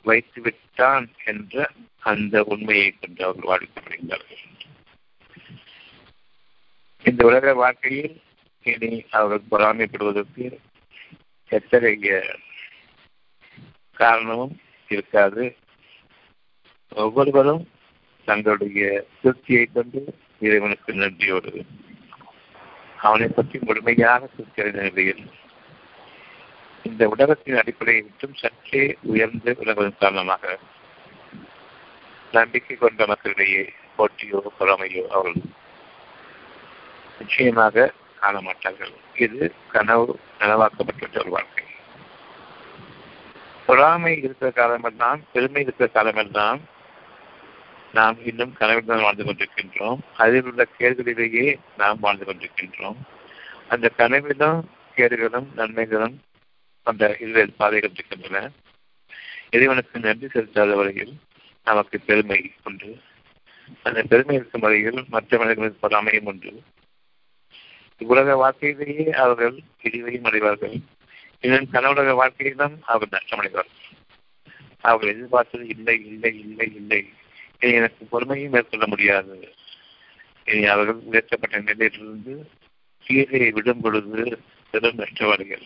வைத்து 0.03 0.41
விட்டான் 0.41 1.09
என்ற 1.25 1.71
அந்த 1.99 2.43
உண்மையை 2.43 2.91
கொண்டு 2.91 3.25
அவர்கள் 3.25 3.51
வாழ்க்கப்படுகிறார்கள் 3.51 4.43
இந்த 7.05 7.27
உலக 7.27 7.55
வாழ்க்கையில் 7.55 8.23
இனி 8.63 9.05
அவர்கள் 9.11 9.49
பொறாமைப்படுவதற்கு 9.51 10.59
எத்தகைய 11.49 12.37
காரணமும் 13.93 14.61
இருக்காது. 14.89 15.57
ஒவ்வொருவரும் 16.89 17.69
தங்களுடைய 18.25 19.07
திருப்தியை 19.25 19.73
கொண்டு 19.73 20.15
இறைவனுக்கு 20.39 20.95
நன்றியோடு 20.95 21.65
அவனை 22.99 23.29
பற்றி 23.29 23.59
முழுமையாக 23.59 24.27
திருப்தி 24.27 24.63
நிலையில் 24.63 25.31
இந்த 26.85 27.09
உலகத்தின் 27.09 27.57
அடிப்படையை 27.57 28.03
விட்டும் 28.03 28.35
சற்றே 28.35 28.97
உயர்ந்து 29.03 29.57
விலகுவதன் 29.61 30.01
காரணமாக 30.01 30.59
நம்பிக்கை 32.33 32.77
கொண்ட 32.77 33.07
மக்களிடையே 33.07 33.73
போட்டியோ 33.99 34.41
பொறாமையோ 34.59 35.07
அவர்கள் 35.07 35.53
நிச்சயமாக 37.19 37.93
காண 38.21 38.41
மாட்டார்கள் 38.41 38.93
இது 39.15 39.55
கனவு 39.69 40.19
நனவாக்கப்பட்ட 40.39 41.19
ஒரு 41.19 41.31
வாழ்க்கை. 41.31 41.65
பொறாமை 43.67 44.19
இருக்கிற 44.19 44.51
காலமெல்லாம் 44.51 45.21
பெருமை 45.33 45.63
இருக்கிற 45.63 45.89
காலமெல்லாம் 45.93 46.61
நாம் 47.93 48.17
இன்னும் 48.25 48.53
கனவில் 48.53 48.85
தான் 48.85 49.03
வாழ்ந்து 49.03 49.25
கொண்டிருக்கின்றோம். 49.25 50.01
அதில் 50.17 50.43
உள்ள 50.43 50.67
கேடுகளிலேயே 50.79 51.57
நாம் 51.77 52.01
வாழ்ந்து 52.01 52.25
கொண்டிருக்கின்றோம். 52.25 52.99
அந்த 53.69 53.89
கனவிலும் 53.89 54.71
கேடுகளும் 54.97 55.49
நன்மைகளும் 55.55 56.17
அந்த 56.85 57.17
இருவேறு 57.21 57.53
பாதைகள் 57.53 57.91
இருக்கின்றன. 57.91 58.51
இறைவனுக்கு 59.51 60.01
நன்றி 60.01 60.27
செலுத்தாத 60.27 60.75
வரையில் 60.75 61.19
நமக்கு 61.65 62.01
பெருமை 62.01 62.53
உண்டு. 62.65 63.01
அந்த 63.83 64.03
பெருமை 64.03 64.35
இருக்கும் 64.35 64.61
வரையில் 64.61 65.05
மற்ற 65.09 65.39
மனிதர்களுக்கு 65.39 65.89
பொறாமையும் 65.89 66.27
உண்டு. 66.27 66.63
உலக 67.99 68.37
வாழ்க்கையிலேயே 68.37 69.13
அவர்கள் 69.13 69.61
இழிவையும் 69.83 70.25
அடைவார்கள். 70.25 70.81
இன்னும் 71.41 71.69
கனவுலக 71.73 72.15
வாழ்க்கையிலும் 72.15 72.83
அவர்கள் 72.85 73.21
நஷ்டமடைவார்கள். 73.21 73.97
அவர்கள் 74.81 75.15
எதிர்பார்த்தது 75.15 75.67
இல்லை 75.67 76.07
இல்லை 76.07 76.39
இல்லை 76.39 76.75
இல்லை. 76.75 77.13
இனி 77.61 77.73
எனக்கு 77.73 78.05
பொறுமையும் 78.05 78.53
மேற்கொள்ள 78.53 78.87
முடியாது. 78.87 79.55
இனி 80.45 80.65
அவர்கள் 80.65 80.95
உயர்த்தப்பட்ட 80.95 81.61
நிலையிலிருந்து 81.61 82.51
கீழே 82.99 83.51
விடும் 83.51 83.81
பொழுது 83.81 84.43
பெரும் 84.71 84.99
நஷ்டவாளிகள் 84.99 85.63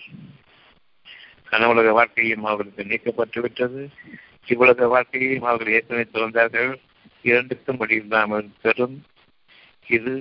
கனவுலக 1.50 1.90
வாழ்க்கையும் 1.90 2.44
அவர்களுக்கு 2.44 2.84
நீக்கப்பட்டு 2.84 3.40
விட்டது 3.40 3.82
இவ்வுலக 4.44 4.86
வாழ்க்கையையும் 4.86 5.42
அவர்கள் 5.42 5.74
ஏற்கனவே 5.74 6.04
திறந்தார்கள். 6.12 6.72
இரண்டுக்கும் 7.22 7.80
வழியில்லாமல் 7.80 8.48
பெரும் 8.62 8.96
இது 9.86 10.12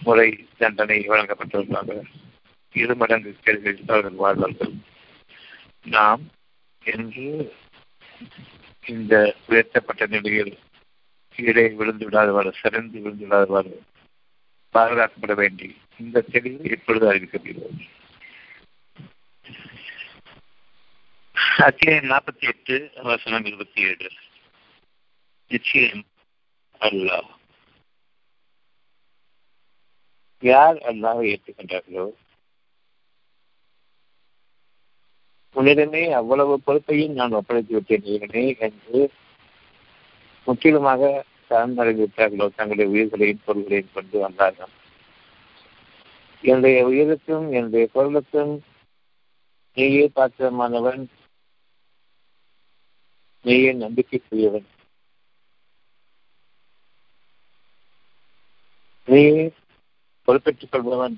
முறை 0.00 0.28
தண்டனை 0.58 0.98
வழங்கப்பட்டிருப்பாங்க 1.08 1.94
இரு 2.74 2.94
மடங்கு 2.94 3.34
கேள்விகள் 3.40 3.80
அவர்கள் 3.86 4.20
வாழ்வார்கள். 4.22 4.74
நாம் 5.84 6.22
என்று 6.82 7.26
இந்த 8.86 9.14
உயர்த்தப்பட்ட 9.48 10.06
நிலையில் 10.06 10.58
கீழே 11.36 11.68
விழுந்து 11.68 12.04
விடாதவாறு 12.08 12.52
சிறந்து 12.62 13.00
விழுந்து 13.00 13.26
விடாதவாறு 13.26 13.74
பாதுகாக்கப்பட 14.74 15.34
வேண்டி 15.34 15.68
இந்த 16.00 16.24
தெளிவு 16.32 16.70
இப்பொழுது 16.70 17.06
அறிவிக்கப்படுகிறது? 17.12 17.82
அத்தியாயம் 21.58 22.10
நாற்பத்தி 22.10 22.40
எட்டு 22.40 22.90
வசனம் 23.02 23.44
இருபத்தி 23.44 23.80
ஏழு 23.82 24.10
நிச்சயம் 25.50 26.04
அல்லாஹ். 26.80 27.30
யார் 30.38 30.76
அல்லாவை 30.76 31.24
ஏற்றுக்கொண்டார்களோ? 31.32 32.12
உன்னிடமே 35.56 36.10
அவ்வளவு 36.10 36.60
பொறுப்பையும் 36.60 37.12
நான் 37.12 37.32
ஒப்படைத்து 37.32 37.74
விட்டேன் 37.74 38.02
இவனே 38.02 38.56
என்று 38.58 39.10
முற்றிலுமாக 40.46 41.24
சரணடைந்து 41.50 42.06
விட்டார்களோ 42.06 42.48
தங்களுடைய 42.54 42.90
உயிர்களையும் 42.90 43.42
பொருள்களையும் 43.44 43.92
கொண்டு 43.94 44.18
வந்தார்கள். 44.18 44.72
என்னுடைய 46.44 46.86
உயிருக்கும் 46.86 47.52
என்னுடைய 47.52 47.88
பொருளுக்கும் 47.92 48.62
நீயே 49.76 50.10
பாத்திரமானவன் 50.14 51.04
நீயே 53.44 53.72
நம்பிக்கைக்குரியவன். 53.72 54.66
நீயே 59.08 59.52
பொறுப்பேற்றுக் 60.24 60.70
கொள்பவன் 60.70 61.16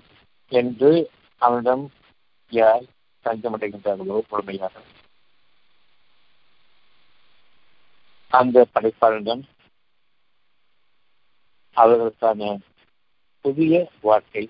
என்று 0.52 1.10
அவனிடம் 1.36 1.84
யார் 2.52 2.84
தஞ்சமடைகின்றார்களோ 3.24 4.18
பொறுமையாக 4.18 4.82
அந்த 8.28 8.66
படைப்பாளரிடம் 8.74 9.44
அவர்களுக்கான 11.76 12.58
புதிய 13.44 13.90
வாழ்க்கை 14.00 14.48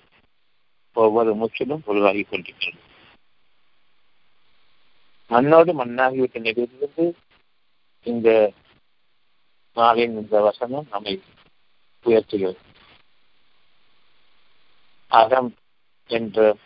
ஒவ்வொரு 0.93 1.33
முற்றிலும் 1.35 1.83
உருவாகி 1.85 2.23
கொண்டிருக்கிறது. 2.23 2.84
மண்ணோடு 5.29 5.85
மண்ணாகிவிட்ட 5.85 6.39
நிலையிலிருந்து 6.39 7.05
இந்த 8.05 8.53
நாளின் 9.75 10.15
இந்த 10.15 10.39
வசனம் 10.39 10.87
நம்மை 10.89 11.21
உயர்த்துகிறது. 12.05 12.59
அகம் 15.11 15.55
என்ற 16.09 16.57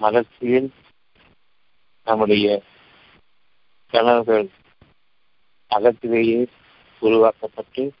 மலர்ச்சியில் 0.00 0.70
நம்முடைய 2.06 2.62
கனவுகள் 3.92 4.48
அகத்திலேயே 5.70 6.46
உருவாக்கப்பட்டு 7.02 7.92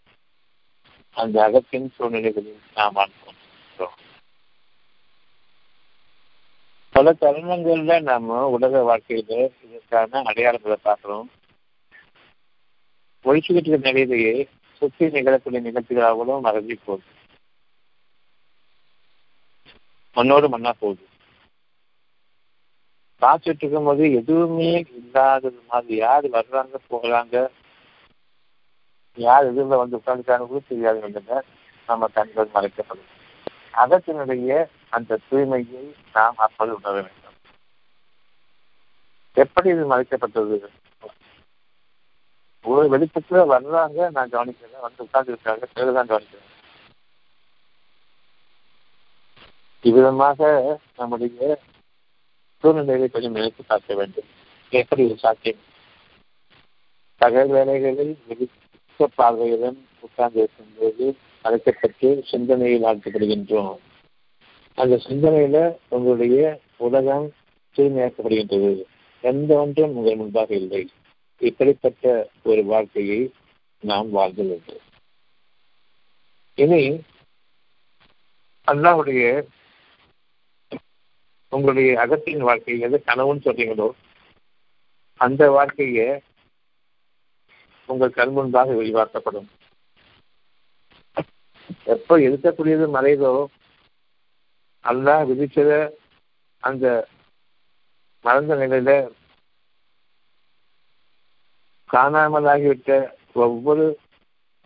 அந்த 1.16 1.36
அகத்தின் 1.42 1.88
சூழ்நிலைகளில் 1.96 2.60
நாம் 2.74 2.92
வாழ்கிறோம் 2.92 3.29
பல 6.90 7.12
தருணங்கள்ல 7.20 8.02
நாம 8.02 8.46
உலக 8.46 8.80
வாழ்க்கையில 8.80 9.50
இதற்கான 9.64 10.22
அடையாளங்களை 10.22 10.76
பார்க்கிறோம். 10.82 11.30
ஒழிச்சுக்கிட்டு 13.24 13.68
இருக்க 13.68 13.90
நிலையிலேயே 13.90 14.48
சுற்றி 14.78 15.06
நிகழக்கூடிய 15.06 15.60
நிகழ்ச்சிகளாகவும் 15.66 16.40
மறந்து 16.40 16.78
போகுது. 16.84 17.08
மண்ணோடு 20.16 20.48
மண்ணா 20.48 20.72
போகுது. 20.78 21.08
பார்த்துட்டு 23.20 23.62
இருக்கும்போது 23.62 24.12
எதுவுமே 24.12 24.84
இல்லாதது 24.96 25.62
மாதிரி 25.68 25.94
யார் 25.96 26.26
வர்றாங்க 26.30 26.76
போகிறாங்க? 26.90 27.48
யார் 29.14 29.44
எதிரில் 29.44 29.80
வந்து 29.82 29.96
உட்காந்துட்டாங்க 29.96 30.46
கூட 30.46 30.60
தெரியாது 30.68 31.42
நம்ம 31.86 32.06
கண்கள் 32.06 32.54
மறைக்கப்படும். 32.54 33.10
அகத்தினுடைய 33.74 34.66
அந்த 34.88 35.18
தூய்மையை 35.30 35.94
நாம் 36.12 36.34
அப்போது 36.36 36.74
உணர 36.74 36.92
வேண்டும். 36.92 37.36
எப்படி 39.32 39.68
இது 39.68 39.96
மறைக்கப்பட்டது? 39.96 40.68
ஒரு 42.64 42.98
வெளிச்சத்துல 42.98 43.30
வர்றாங்க 43.30 44.10
நான் 44.10 44.28
கவனிக்கிறேன் 44.28 44.80
வந்து 44.80 45.02
உட்கார்ந்து 45.02 45.32
இருக்காங்க 45.32 45.66
பிறகுதான் 45.74 46.08
கவனிக்கிறேன். 46.08 46.48
இவ்விதமாக 49.80 50.78
நம்முடைய 50.96 51.58
சூழ்நிலையை 52.58 53.08
கொஞ்சம் 53.08 53.32
நினைத்து 53.32 53.64
பார்க்க 53.64 53.94
வேண்டும். 53.94 54.24
எப்படி 54.70 55.04
இது 55.04 55.16
சாத்தியம்? 55.16 55.58
தகவல் 57.16 57.48
வேலைகளில் 57.48 58.18
வெளிச்ச 58.28 59.06
பார்வையுடன் 59.14 59.88
உட்கார்ந்து 60.00 60.38
இருக்கும்போது 60.38 61.16
அழைக்கப்பட்டு 61.42 62.24
சிந்தனையில் 62.30 62.82
ஆழ்த்தப்படுகின்றோம் 62.82 63.76
அந்த 64.74 65.00
சிந்தனையில 65.08 65.76
உங்களுடைய 65.88 66.60
உலகம் 66.76 67.32
தூய்மையாக்கப்படுகின்றது. 67.76 68.82
எந்த 69.20 69.54
ஒன்றும் 69.54 69.96
உங்கள் 69.96 70.16
முன்பாக 70.16 70.54
இல்லை. 70.54 70.90
இப்படிப்பட்ட 71.38 72.28
ஒரு 72.42 72.64
வாழ்க்கையை 72.64 73.32
நாம் 73.80 74.10
வாழ்ந்து 74.10 74.44
வேண்டும் 74.44 74.82
இனி 76.54 77.00
அல்லாவுடைய 78.66 79.24
உங்களுடைய 81.48 81.90
அகத்தின் 82.00 82.38
வாழ்க்கை 82.38 82.78
எது 82.80 83.02
கனவுன்னு 83.06 83.46
சொல்றீங்களோ 83.46 83.90
அந்த 85.16 85.50
வாழ்க்கையை 85.50 86.20
உங்கள் 87.86 88.10
கண் 88.10 88.32
முன்பாக 88.32 88.72
விரிவாக்கப்படும். 88.72 89.48
எப்போ 91.86 92.14
இருக்கக்கூடியது 92.18 92.86
மறைதோ 92.88 93.32
அல்லாஹ் 94.84 95.26
விதிச்சத 95.28 95.72
அந்த 96.62 96.86
மறந்த 98.24 98.54
நிலையில 98.54 98.92
காணாமலாகிவிட்ட 101.90 102.90
ஒவ்வொரு 103.36 103.84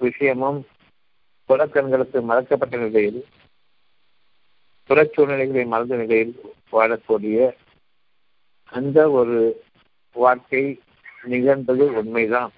விஷயமும் 0.01 0.61
புறக்கண்களுக்கு 1.49 2.19
மறக்கப்பட்ட 2.23 2.77
நிலையில் 2.77 3.21
புறச்சூழ்நிலைகளை 4.91 5.67
மறந்த 5.67 5.97
நிலையில் 5.97 6.35
வாழக்கூடிய 6.73 7.39
அந்த 8.73 9.11
ஒரு 9.11 9.39
வாழ்க்கை 10.17 10.63
நிகழ்ந்தது 11.25 11.85
உண்மைதான். 11.93 12.53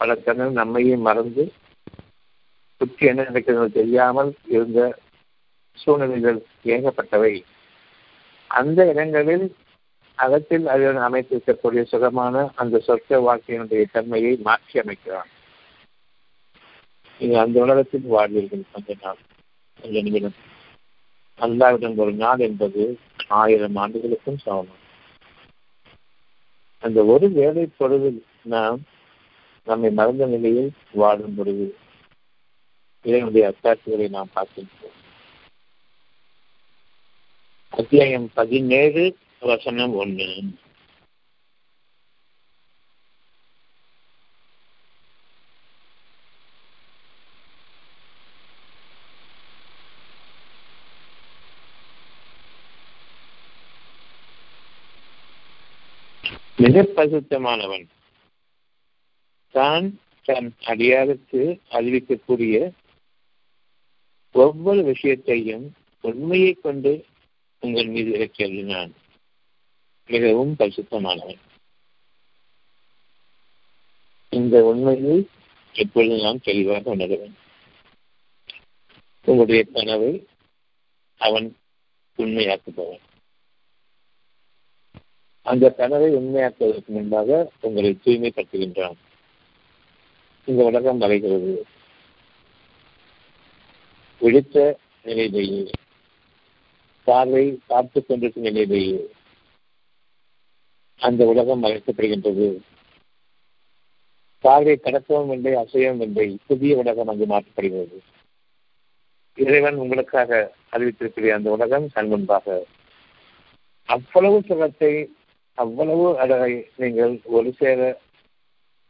பல 0.00 0.14
கண்கள் 0.16 0.52
நம்மையே 0.52 0.96
மறந்து 0.96 1.44
சுற்றி 2.84 3.06
என்ன 3.06 3.22
நடக்கிறது 3.22 3.70
தெரியாமல் 3.70 4.30
இருந்த 4.46 4.80
சூழ்நிலைகள் 5.72 6.38
ஏகப்பட்டவை. 6.64 7.44
அந்த 8.50 8.80
இடங்களில் 8.92 9.54
அகத்தில் 10.14 10.66
அதன் 10.66 10.98
அமைத்திருக்கக்கூடிய 11.06 11.82
சுகமான 11.82 12.50
அந்த 12.54 12.82
சொர்க்க 12.86 13.20
வாழ்க்கையினுடைய 13.28 13.84
தன்மையை 13.92 14.36
மாற்றி 14.42 14.80
அமைக்கிறான். 14.80 15.30
நீங்கள் 17.20 17.44
அந்த 17.44 17.60
உலகத்தில் 17.60 18.06
வாழ்வீர்கள் 18.10 18.64
கொஞ்ச 18.72 18.96
நாள் 19.00 19.20
கொஞ்ச 19.82 20.02
நிமிடம். 20.02 20.36
அல்லாவிடம் 21.38 21.96
ஒரு 21.96 22.12
நாள் 22.12 22.38
என்பது 22.38 22.98
ஆயிரம் 23.28 23.76
ஆண்டுகளுக்கும் 23.76 24.38
சமம். 24.38 24.82
அந்த 26.78 27.04
ஒரு 27.04 27.28
வேலை 27.30 27.68
பொழுதில் 27.76 28.24
நாம் 28.42 28.80
நம்மை 29.66 29.90
மறந்த 29.90 30.26
நிலையில் 30.26 30.70
வாழும் 30.92 31.34
பொழுது 31.34 31.66
இதனுடைய 33.04 33.52
அத்தாட்சிகளை 33.52 34.08
நாம் 34.08 34.28
பார்க்கின்றோம் 34.34 34.92
அத்தியாயம் 37.70 38.30
பதினேழு 38.34 39.16
வசனம் 39.40 39.94
ஒன்று. 39.94 40.44
மிக 56.56 56.82
பரிசுத்தமானவன். 56.82 57.86
தான் 59.50 59.98
தன் 60.22 60.54
அடியாருக்கு 60.64 61.60
அறிவிக்கக்கூடிய 61.70 62.70
ஒவ்வொரு 64.34 64.82
விஷயத்தையும் 64.82 65.74
உண்மையை 66.00 66.52
கொண்டு 66.52 67.04
உங்கள் 67.60 67.86
மீது 67.86 68.10
இறக்கி 68.10 68.62
நான் 68.62 68.94
மிகவும் 70.06 70.54
பரிசுத்தமானவன். 70.58 71.38
இந்த 74.30 74.64
உண்மையை 74.64 75.28
எப்பொழுது 75.72 76.22
நாம் 76.22 76.40
தெளிவாக 76.40 76.96
உணர்வேன். 76.96 77.32
உங்களுடைய 79.24 79.64
கனவை 79.72 80.26
அவன் 81.16 81.56
உண்மையாக்குபவன். 82.18 83.00
அந்த 85.42 85.70
கனவை 85.70 86.14
உண்மையாக்குவதற்கு 86.14 86.86
முன்பாக 86.86 87.50
உங்களை 87.60 87.98
தூய்மைப்படுத்துகின்றான். 88.04 88.96
இந்த 90.46 90.64
உலகம் 90.64 91.00
வரைகிறது 91.00 91.60
விழித்த 94.24 94.58
நிலையிலேயே 95.06 95.64
பார்வை 97.06 97.44
பார்த்து 97.66 97.98
கொண்டிருக்கும் 98.00 98.46
நிலையிலேயே 98.48 99.00
அந்த 101.00 101.22
உலகம் 101.32 101.62
மறைக்கப்படுகின்றது. 101.62 102.48
பார்வை 104.44 104.74
கடக்கவும் 104.82 105.32
இல்லை 105.36 105.52
அசையவும் 105.54 106.02
இல்லை. 106.06 106.28
புதிய 106.46 106.76
உலகம் 106.82 107.10
அங்கு 107.12 107.26
மாற்றப்படுகிறது. 107.32 107.98
இறைவன் 109.38 109.80
உங்களுக்காக 109.82 110.30
அறிவித்திருக்கிற 110.72 111.32
அந்த 111.38 111.50
உலகம் 111.56 111.86
கண் 111.94 112.08
முன்பாக. 112.08 112.56
அவ்வளவு 113.88 114.38
சுகத்தை 114.48 114.92
அவ்வளவு 115.58 116.06
அழகை 116.18 116.52
நீங்கள் 116.76 117.14
ஒரு 117.36 117.50
சேர 117.58 117.80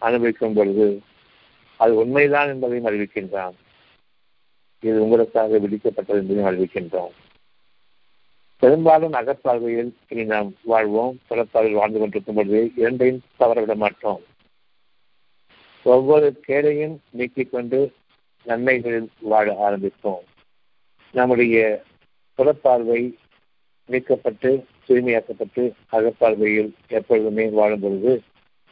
அனுபவிக்கும் 0.03 0.55
பொழுது 0.55 0.89
அது 1.81 1.93
உண்மைதான் 2.03 2.51
என்பதையும் 2.53 2.89
அறிவிக்கின்றான். 2.91 3.57
இது 4.85 5.03
உங்களுக்காக 5.03 5.59
விதிக்கப்பட்டது 5.59 6.23
என்று 6.23 6.49
அறிவிக்கின்றோம் 6.51 7.15
பெரும்பாலும் 8.59 9.13
அகப்பார்வையில் 9.13 9.91
இனி 10.09 10.25
நாம் 10.25 10.51
வாழ்வோம். 10.63 11.15
புறப்பார்வையில் 11.31 11.81
வாழ்ந்து 11.81 11.99
கொண்டிருக்கும் 11.99 12.35
பொழுது 12.35 12.61
இரண்டையும் 12.77 13.23
தவறவிட 13.41 13.75
மாட்டோம். 13.75 14.23
ஒவ்வொரு 15.85 16.29
கேடையும் 16.49 16.97
நீக்கிக் 17.11 17.51
கொண்டு 17.51 17.81
நன்மைகளில் 18.47 19.09
வாழ 19.33 19.47
ஆரம்பிப்போம். 19.67 20.25
நம்முடைய 21.13 21.83
புறப்பார்வை 22.39 23.03
நீக்கப்பட்டு 23.91 24.51
தூய்மையாக்கப்பட்டு 24.89 25.65
அகப்பார்வையில் 25.93 26.71
எப்பொழுதுமே 26.89 27.47
வாழும் 27.49 27.81
பொழுது 27.81 28.15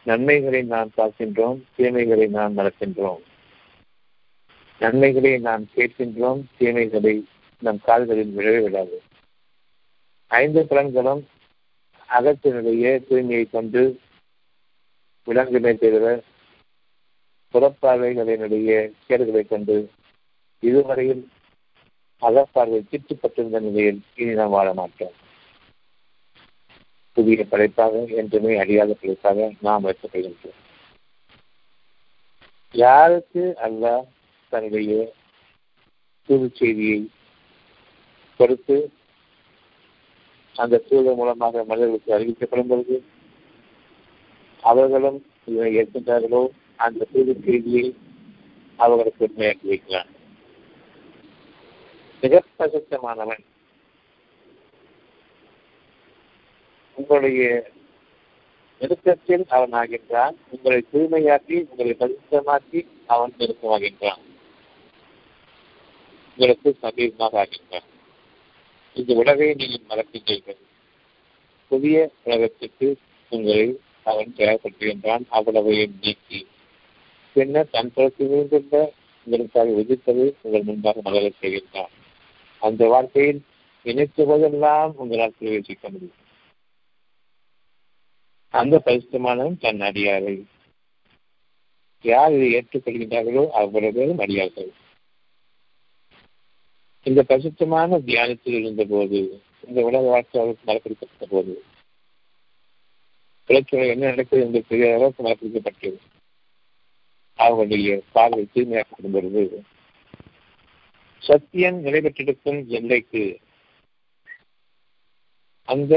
நன்மைகளை 0.07 0.63
நாம் 0.63 0.91
பார்க்கின்றோம் 0.97 1.59
தீமைகளை 1.79 2.27
நாம் 2.29 2.57
மறக்கின்றோம். 2.59 3.23
நன்மைகளை 4.83 5.33
நாம் 5.39 5.65
கேட்கின்றோம் 5.77 6.41
தீமைகளை 6.59 7.15
நம் 7.63 7.81
கால்களில் 7.85 8.35
விழவே 8.37 8.61
விடாது. 8.63 8.97
ஐந்து 10.31 10.61
பலன்களும் 10.71 11.23
அகத்தினுடைய 12.09 12.85
தூய்மையை 13.09 13.45
கொண்டு 13.51 13.83
விலங்குமே 15.27 15.73
தவிர 15.75 16.07
புறப்பார்வைகளினுடைய 17.55 18.71
கேடுகளை 19.07 19.43
கொண்டு 19.47 19.77
இதுவரையில் 20.63 21.23
அகப்பார்வை 22.23 22.81
திட்டுப்பட்டிருந்த 22.91 23.61
நிலையில் 23.61 24.01
இனி 24.15 24.33
நாம் 24.33 24.51
வாழ 24.51 24.69
மாட்டோம் 24.73 25.17
புதிய 27.17 27.45
படைப்பாக 27.45 28.05
என்றுமே 28.21 28.53
அழியாத 28.59 28.93
படைப்பாக 28.95 29.49
நாம் 29.61 29.87
வைக்கப்படுகின்றோம் 29.87 30.59
யாருக்கு 32.75 33.45
அல்ல 33.59 33.87
தன்னுடைய 34.53 34.95
தூது 36.29 36.47
செய்தியை 36.55 36.99
கொடுத்து 38.41 38.77
அந்த 40.57 40.83
தூதர் 40.89 41.19
மூலமாக 41.21 41.65
மனிதர்களுக்கு 41.65 42.17
அறிவிக்கப்படும் 42.17 42.71
பொழுது 42.73 42.97
அவர்களும் 44.63 45.21
இதனை 45.45 45.71
ஏற்கின்றார்களோ 45.81 46.43
அந்த 46.85 47.09
தூது 47.13 47.35
செய்தியை 47.45 47.87
அவர்களுக்கு 48.79 49.27
உண்மையாக்கி 49.29 49.73
வைக்கிறார் 49.73 50.11
மிக 52.23 52.43
பிரசத்தமானவன் 52.59 53.45
உங்களுடைய 56.97 57.43
நெருக்கத்தில் 58.81 59.45
அவன் 59.55 59.75
ஆகின்றான். 59.81 60.35
உங்களை 60.51 60.79
தூய்மையாக்கி 60.93 61.57
உங்களை 61.71 61.93
பரிசுத்தமாக்கி 62.01 62.81
அவன் 63.07 63.35
நெருக்கமாகின்றான். 63.39 64.23
உங்களுக்கு 66.37 66.77
சமீபமாக 66.83 67.35
ஆகின்றான் 67.43 67.89
இந்த 68.95 69.15
உலகை 69.15 69.55
நீங்கள் 69.55 69.89
மறக்கின்றீர்கள் 69.89 70.61
புதிய 71.69 72.11
உலகத்திற்கு 72.25 72.97
உங்களை 73.29 73.79
அவன் 74.03 74.35
தயார்படுத்துகின்றான் 74.37 75.25
அவ்வளவையும் 75.29 75.99
நீக்கி. 76.01 76.47
பின்னர் 77.33 77.71
தன் 77.71 77.93
புறத்திலிருந்துள்ள 77.97 78.91
உங்களுக்காக 79.27 79.71
விதித்ததை 79.71 80.33
உங்கள் 80.43 80.63
முன்பாக 80.63 81.01
மலரச் 81.05 81.41
செய்கின்றான். 81.41 81.93
அந்த 82.59 82.87
வாழ்க்கையில் 82.87 83.41
நினைத்த 83.83 84.25
போதெல்லாம் 84.25 84.93
உங்களால் 84.97 85.39
பிரவேசிக்க 85.41 85.85
முடியும். 85.91 86.19
அந்த 88.55 88.83
பரிசுமானவன் 88.85 89.59
தன் 89.59 89.81
அடியாரை. 89.81 90.37
யார் 92.05 92.33
இதை 92.33 92.49
ஏற்றுக்கொள்கின்றார்களோ 92.55 93.49
அவ்வளவு 93.51 93.93
பேரும் 93.93 94.19
அடியார்கள் 94.19 94.71
இந்த 97.07 97.21
பரிசுத்தமான 97.23 97.99
தியானத்தில் 97.99 98.59
இருந்தபோது 98.61 99.21
இந்த 99.69 99.81
உலக 99.83 100.03
வாழ்க்கை 100.07 100.41
அவருக்கு 100.41 101.07
போது 101.31 101.55
உலகத்தில் 103.51 103.93
என்ன 103.93 104.11
நடக்கிறது 104.11 104.45
என்று 104.45 104.61
தெரியாத 104.69 104.95
அளவுக்கு 104.95 105.23
மறக்கடிக்கப்பட்டது 105.23 105.99
அவர்களுடைய 107.39 108.03
பார்வை 108.13 108.45
தூய்மையாக்கப்படும் 108.47 109.15
பொழுது 109.15 109.43
சத்தியம் 111.23 111.79
நிலைபெற்றிருக்கும் 111.85 112.61
எல்லைக்கு 112.69 113.25
அந்த 115.69 115.95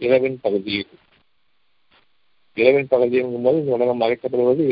இரவின் 0.00 0.38
பகுதியில் 0.40 0.92
இரவின் 2.56 2.88
பகுதி 2.88 3.16
போது 3.38 3.58
இந்த 3.58 3.72
உலகம் 3.72 4.00
மறைக்கப்படுவது 4.00 4.62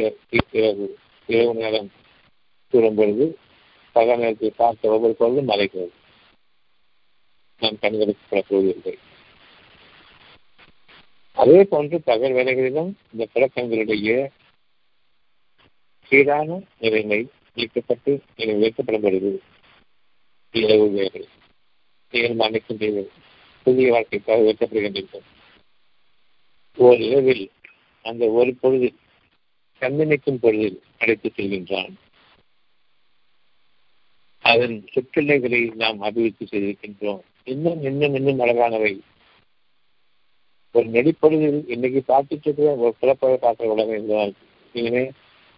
இரவு 0.52 0.86
இரவு 1.28 1.54
நேரம் 1.54 1.90
கூறும் 2.72 2.94
பொழுது 2.94 3.26
பக 3.94 4.16
நேரத்தை 4.16 4.50
பார்த்த 4.56 4.94
ஒவ்வொரு 4.94 5.14
பொருளும் 5.18 5.48
மறைக்கிறது 5.48 5.94
நம் 7.62 7.80
கண்களுக்கு 7.80 8.24
புறப்படுவதில்லை 8.30 8.94
அதே 11.36 11.60
போன்று 11.64 11.96
பகல் 12.00 12.32
வேலைகளிலும் 12.32 12.90
இந்த 13.12 13.24
புறக்கண்களுடைய 13.34 14.10
சீரான 16.10 16.58
நிலைமை 16.78 17.20
நீக்கப்பட்டு 17.56 18.12
வைக்கப்படும் 18.62 19.04
பொழுது 19.04 19.30
இரவு 20.54 20.86
வேலை 20.90 21.22
நீங்கள் 22.12 22.38
மன்னிக்கின்றீர்கள். 22.40 23.08
புதிய 23.66 23.86
வாழ்க்கைக்காக 23.92 24.44
வெட்டப்படுகின்றீர்கள் 24.48 25.24
ஓர் 26.78 27.00
இரவில் 27.00 27.44
அந்த 28.04 28.24
ஒரு 28.38 28.52
பொழுதில் 28.60 28.98
கண்ணிமைக்கும் 29.82 30.40
பொழுதில் 30.42 30.78
அழைத்து 30.98 31.28
செல்கின்றான். 31.36 31.94
அதன் 34.44 34.76
சுற்றுலைகளை 34.94 35.60
நாம் 35.74 36.00
அபிவிருத்தி 36.00 36.44
செய்திருக்கின்றோம். 36.46 37.20
இன்னும் 37.44 37.82
இன்னும் 37.82 38.14
இன்னும் 38.14 38.40
அழகானவை. 38.40 38.92
ஒரு 40.74 40.86
நெடிப்பொழுதில் 40.88 41.58
இன்னைக்கு 41.66 42.00
பார்த்துட்டு 42.08 42.46
இருக்கிற 42.46 42.70
ஒரு 42.76 42.94
பிறப்பை 43.00 43.28
பார்க்குற 43.42 43.66
உலகம் 43.66 43.94
இருந்தால் 43.94 44.32
இனிமே 44.74 45.04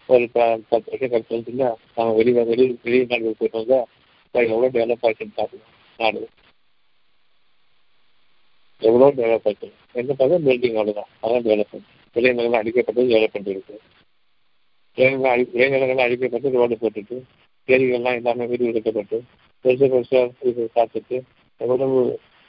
ஒரு 0.08 0.24
பத்து 0.30 0.90
வருஷம் 0.90 1.12
கழிச்சு 1.12 1.34
வந்துச்சுன்னா 1.34 1.68
நம்ம 1.94 2.12
வெளியே 2.12 2.42
வெளி 2.50 2.66
நாடுகள் 3.04 3.38
போயிட்டு 3.38 3.58
வந்தா 3.58 3.80
எவ்வளோ 4.34 4.68
டெவலப் 4.68 5.06
ஆச்சுன்னு 5.08 5.36
பார்க்கணும் 5.36 5.70
நாடு. 5.98 6.20
எவ்வளோ 8.82 9.08
டெவலப் 9.18 9.46
ஆச்சு? 9.50 9.68
என்ன 9.92 10.14
பார்த்தா 10.18 10.38
பில்டிங் 10.46 10.78
அவ்வளோதான் 10.78 11.10
அதான் 11.22 11.46
டெவலப்மெண்ட் 11.46 11.86
விளைநிலங்கள் 12.16 12.60
அடிக்கப்பட்டது 12.62 13.10
டெவலப்மெண்ட் 13.12 13.52
இருக்கு 13.54 13.76
விளைநிலங்கள் 15.54 16.04
அழிக்கப்பட்டு 16.06 16.56
ரோடு 16.60 16.76
போட்டுட்டு 16.80 17.16
ஏரிகள்லாம் 17.68 18.18
எல்லாமே 18.18 18.44
விரிவெடுக்கப்பட்டு 18.46 19.18
பெருசு 19.64 19.86
பெருசாக 19.86 20.48
இது 20.50 20.64
பார்த்துட்டு 20.74 21.16
எவ்வளவு 21.60 22.00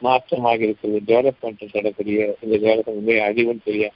மாற்றமாக 0.01 0.59
இருக்குது 0.65 0.97
டெவலப்மெண்ட் 1.07 1.71
சொல்லக்கூடிய 1.71 2.17
இந்த 2.41 2.55
டெவலப்மெண்ட் 2.57 2.99
உண்மையை 2.99 3.21
அழிவும் 3.21 3.65
தெரியும் 3.65 3.95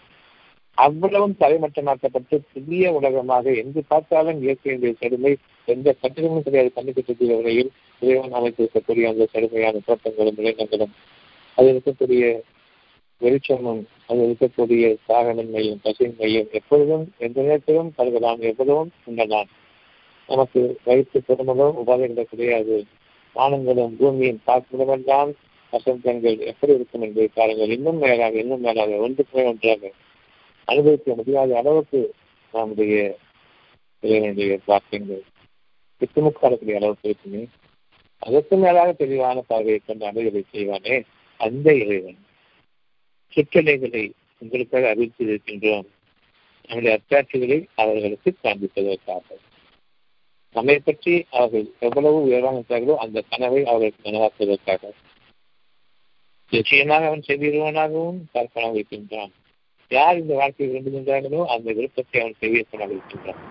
அவ்வளவும் 0.78 1.36
தலைமட்டமாக்கப்பட்டு 1.40 2.36
புதிய 2.54 2.94
உலகமாக 2.94 3.54
எங்கு 3.54 3.82
பார்த்தாலும் 3.84 4.40
இயற்கையினுடைய 4.42 4.94
செடுமை 5.00 5.34
எந்த 5.68 5.96
கட்டிடமும் 6.02 6.46
கிடையாது 6.46 6.70
கண்டுபிடிக்கக்கூடிய 6.70 7.36
வகையில் 7.38 7.72
இறைவன் 8.02 8.38
அமைத்திருக்கக்கூடிய 8.38 9.10
அந்த 9.10 9.28
செடுமையான 9.32 9.82
தோட்டங்களும் 9.86 10.38
விளைநிலங்களும் 10.38 10.94
அது 11.58 11.68
இருக்கக்கூடிய 11.70 12.24
வெளிச்சமும் 13.22 13.82
அது 14.06 14.22
இருக்கக்கூடிய 14.28 14.86
சாகனமையும் 15.08 15.82
பசுமையும் 15.84 16.48
எப்பொழுதும் 16.52 17.06
எந்த 17.18 17.38
நேரத்திலும் 17.42 17.92
கருதலாம் 17.98 18.42
எவ்வளவும் 18.42 18.94
உண்டலாம் 19.06 19.50
நமக்கு 20.32 20.80
வயிற்று 20.84 21.24
பெருமளோ 21.28 21.84
உபாதைகள் 21.88 22.24
கிடையாது. 22.24 22.86
வானங்களும் 23.36 23.90
பூமியின் 23.90 24.42
பார்க்குமிடமெல்லாம் 24.48 25.34
வசந்தங்கள் 25.72 26.40
எப்படி 26.40 26.74
இருக்கும் 26.74 27.02
என்பதை 27.02 27.30
பாருங்கள். 27.34 27.70
இன்னும் 27.70 27.98
மேலாக 27.98 28.38
இன்னும் 28.38 28.62
மேலாக 28.62 28.92
ஒன்றுக்குமே 28.92 29.46
ஒன்றாக. 29.46 29.92
அனுபவிக்க 30.66 31.16
முடியாத 31.16 31.58
அளவுக்கு 31.58 32.14
நம்முடைய 32.52 33.18
இறைவனுடைய 34.00 34.60
பாக்கியங்கள். 34.68 35.22
திக்குமுக்காடக்கூடிய 36.00 36.76
அளவுக்கு 36.76 37.10
இருக்குமே. 37.10 37.48
அதற்கு 38.20 38.58
மேலாக 38.58 38.92
தெளிவான 38.92 39.42
பார்வையை 39.42 39.82
கொண்டு 39.86 40.06
அணுகலை 40.06 40.44
செய்வானே. 40.54 41.04
அந்த 41.38 41.76
இறைவன். 41.76 42.18
சுற்றலைகளை 43.36 44.12
உங்களுக்காக 44.38 44.88
அறிவித்து 44.88 45.26
இருக்கின்றோம் 45.26 45.86
நம்முடைய 46.68 47.00
அத்தாட்சிகளை 47.00 47.66
அவர்களுக்கு 47.76 48.34
காண்பிப்பதற்காக. 48.44 49.22
நம்மை 50.54 50.80
பற்றி 50.80 51.26
அவர்கள் 51.32 51.74
எவ்வளவு 51.80 52.24
உயர்வாக 52.24 52.98
அந்த 52.98 53.24
கனவை 53.30 53.66
அவர்களுக்கு 53.66 54.10
நனவாக்குவதற்காக. 54.10 54.92
நிச்சயமாக 56.50 57.06
அவன் 57.06 57.24
செவிடுவனாகவும் 57.28 58.20
கற்பனாக 58.34 58.74
இருக்கின்றான். 58.74 59.32
யார் 59.90 60.20
இந்த 60.20 60.36
வாழ்க்கையை 60.36 60.76
விரும்புகின்றார்களோ 60.76 61.46
அந்த 61.46 61.74
விருப்பத்தை 61.74 62.22
அவன் 62.22 62.40
செவியப்பனாக 62.42 62.90
இருக்கின்றான். 62.90 63.42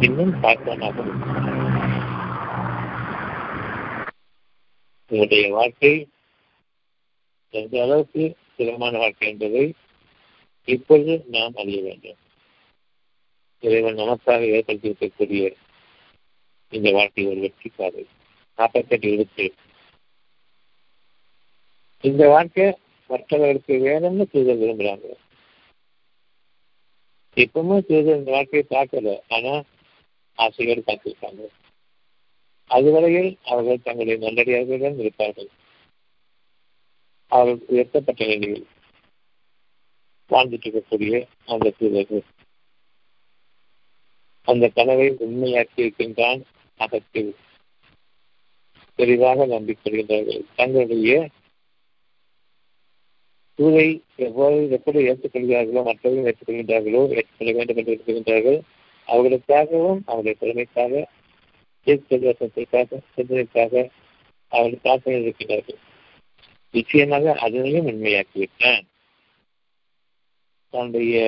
இன்னும் 0.00 0.42
பார்ப்பனாக 0.42 0.98
உங்களுடைய 5.06 5.52
வாழ்க்கை 5.52 6.08
எந்த 7.50 7.82
அளவுக்கு 7.82 8.36
சுகமான 8.56 8.98
வாழ்க்கை 8.98 9.28
என்பதை 9.28 9.74
இப்பொழுது 10.64 11.24
நாம் 11.30 11.54
அறிய 11.54 11.82
வேண்டும். 11.82 12.16
இறைவன் 13.60 13.96
நமக்காக 13.96 14.42
ஏற்படுத்தியிருக்கக்கூடிய 14.56 15.54
இந்த 16.68 16.90
வாழ்க்கை 16.92 17.26
ஒரு 17.26 17.40
வெற்றி 17.40 17.70
பாதை. 17.76 18.06
நாற்பத்தெட்டு 18.56 19.08
இருபத்தி 19.08 19.54
இந்த 22.00 22.28
வாழ்க்கை 22.28 22.78
மற்றவர்களுக்கு 23.08 23.74
வேணும்னு 23.74 24.26
தூதர் 24.30 24.56
விரும்புறாங்க. 24.56 25.08
இப்பவுமே 27.34 27.78
தூதர் 27.88 28.18
இந்த 28.18 28.30
வாழ்க்கையை 28.30 28.64
பார்க்கல. 28.68 29.20
ஆனா 29.28 29.62
ஆசையோடு 30.34 30.82
பார்த்திருக்காங்க. 30.86 31.46
அதுவரையில் 32.66 33.38
அவர்கள் 33.44 33.82
தங்களுடைய 33.82 34.30
நல்லடியார்களுடன் 34.30 34.98
இருப்பார்கள். 34.98 35.48
அவர்கள் 37.28 37.66
உயர்த்தப்பட்ட 37.68 38.24
நிலையில் 38.24 38.66
வாழ்ந்துட்டு 40.30 40.68
இருக்கக்கூடிய 40.68 41.26
அந்த 41.46 41.72
தூதர்கள் 41.78 42.22
அந்த 44.50 44.68
கனவை 44.68 45.06
உண்மையாக்கி 45.26 45.80
இருக்கின்றான் 45.82 46.40
அகத்தில். 46.80 47.32
தெளிவாக 48.98 49.46
நம்பிக்கொள்கின்றார்கள். 49.46 50.42
தங்களுடைய 50.56 51.28
சூழை 53.58 53.88
எவ்வாறு 54.16 54.58
எப்படி 54.70 54.98
ஏற்றுக்கொள்கிறார்களோ 55.08 55.80
மற்றவர்கள் 55.84 56.28
ஏற்றுக்கொள்கின்றார்களோ 56.28 57.00
ஏற்றுக்கொள்ள 57.16 57.52
வேண்டும் 57.52 57.76
என்று 57.76 57.94
இருக்கின்றார்கள் 57.96 58.60
அவர்களுக்காகவும் 59.08 60.00
அவருடைய 60.06 60.34
திறமைக்காக 60.40 61.02
தீர்க்கதர்சனத்திற்காக 61.86 62.98
சிந்தனைக்காக 63.16 63.74
அவர்கள் 64.52 64.82
பிரார்த்தனை 64.82 65.18
இருக்கின்றார்கள். 65.20 65.78
நிச்சயமாக 66.74 67.34
அதனையும் 67.34 67.88
உண்மையாக்கிவிட்டான் 67.88 68.84
தன்னுடைய 70.74 71.18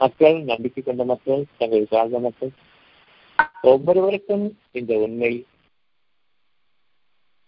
மக்கள் 0.00 0.38
நம்பிக்கை 0.50 0.80
கொண்ட 0.82 1.04
மக்கள் 1.10 1.42
தங்களை 1.58 1.84
சார்ந்த 1.92 2.18
மக்கள். 2.26 2.50
ஒவ்வொருவருக்கும் 3.70 4.46
இந்த 4.78 4.92
உண்மை 5.04 5.30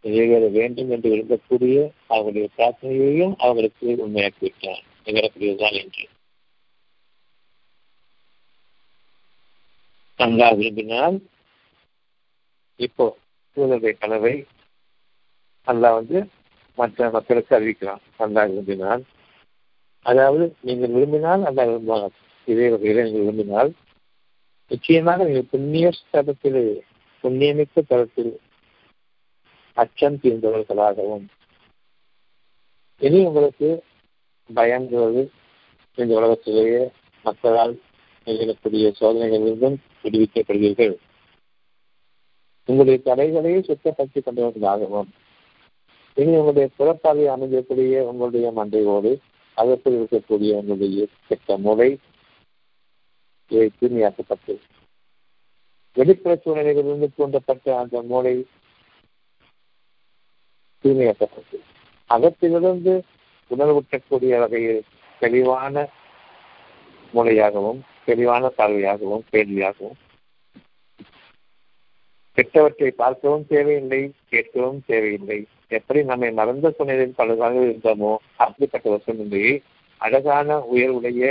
நிறைவேற 0.04 0.44
வேண்டும் 0.56 0.90
என்று 0.94 1.08
விரும்பக்கூடிய 1.12 1.76
அவர்களுடைய 2.12 2.48
பிரார்த்தனையையும் 2.56 3.34
அவர்களுக்கு 3.44 3.88
உண்மையாக்கிவிட்டான் 4.04 4.84
நிகழக்கூடியதுதான் 5.06 5.76
என்று. 5.82 6.04
நன்றாக 10.20 10.54
விரும்பினால் 10.60 11.18
இப்போ 12.86 13.06
சூழலுடைய 13.56 13.92
கனவை 14.02 14.34
அல்லா 15.66 15.90
வந்து 15.98 16.18
மற்ற 16.78 17.10
மக்களுக்கு 17.16 17.52
அறிவிக்கலாம் 17.58 18.02
நன்றாக 18.18 18.48
விரும்பினால். 18.52 19.02
அதாவது 20.06 20.44
நீங்கள் 20.66 20.94
விரும்பினால் 20.96 21.46
அல்லா 21.50 21.62
விரும்புவாங்க 21.70 22.08
இதே 22.48 22.66
வகையில் 22.68 23.02
நீங்கள் 23.02 23.20
விரும்பினால் 23.20 23.70
நிச்சயமாக 24.70 25.24
நீங்கள் 25.24 25.50
புண்ணிய 25.50 25.90
தரத்தில் 26.10 26.62
புண்ணியமிக்க 27.24 27.82
தரத்தில் 27.86 28.32
அச்சம் 29.76 30.20
தீர்ந்தவர்களாகவும் 30.22 31.26
இனி 33.00 33.18
உங்களுக்கு 33.24 33.68
பயங்கிறது 34.54 35.22
இந்த 35.98 36.12
உலகத்திலேயே 36.16 36.82
மக்களால் 37.24 37.74
நிகழக்கூடிய 38.26 38.86
சோதனைகளிலிருந்தும் 39.00 39.76
விடுவிக்கப்படுவீர்கள். 40.02 40.94
உங்களுடைய 42.68 42.98
தடைகளையே 43.04 43.60
சுத்தப்படுத்திக் 43.60 44.26
கொண்டவர்களாகவும் 44.26 45.10
இனி 46.16 46.32
உங்களுடைய 46.36 46.68
புறப்பாதை 46.76 47.24
அமைந்திருக்கக்கூடிய 47.26 48.00
உங்களுடைய 48.10 48.52
மண்டையோடு 48.56 49.12
அதற்குள் 49.56 49.98
இருக்கக்கூடிய 50.00 50.52
உங்களுடைய 50.60 51.06
திட்ட 51.28 51.56
முறை 51.56 51.90
தூய்மையாக்கப்பட்டது 53.50 54.56
வெளிப்புற 55.96 56.32
சூழ்நிலைகளிலிருந்து 56.44 57.08
தூண்டப்பட்ட 57.18 57.76
அந்த 57.78 58.02
மூளை 58.02 58.34
தூய்மையாக்கப்பட்டது 60.84 61.60
அகத்திலிருந்து 62.10 62.92
உணர்வூட்டக்கூடிய 63.50 64.38
வகையில் 64.38 64.82
தெளிவான 65.20 65.86
மூளையாகவும் 67.14 67.80
தெளிவான 68.04 68.50
பார்வையாகவும் 68.56 69.24
கேள்வியாகவும் 69.32 69.96
கெட்டவற்றை 72.38 72.90
பார்க்கவும் 72.90 73.46
தேவையில்லை 73.46 74.00
கேட்கவும் 74.30 74.80
தேவையில்லை. 74.86 75.38
எப்படி 75.68 76.00
நம்மை 76.02 76.28
மறந்த 76.30 76.70
சூழ்நிலையில் 76.70 77.18
பலதாக 77.18 77.56
இருந்தோமோ 77.64 78.12
அப்படிப்பட்ட 78.36 78.90
ஒரு 78.90 79.02
சூழ்நிலையை 79.06 79.54
அழகான 80.00 80.58
உயர்வுடைய 80.74 81.22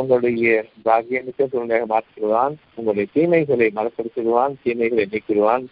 உங்களுடைய 0.00 0.50
பாகியமிக்க 0.84 1.46
சூழ்நிலையாக 1.52 1.86
மாற்றிடுவான் 1.94 2.54
உங்களுடைய 2.74 3.06
தீமைகளை 3.14 3.68
மறப்படுத்திடுவான் 3.78 4.52
தீமைகளை 4.64 5.04
நீக்கிடுவான். 5.12 5.64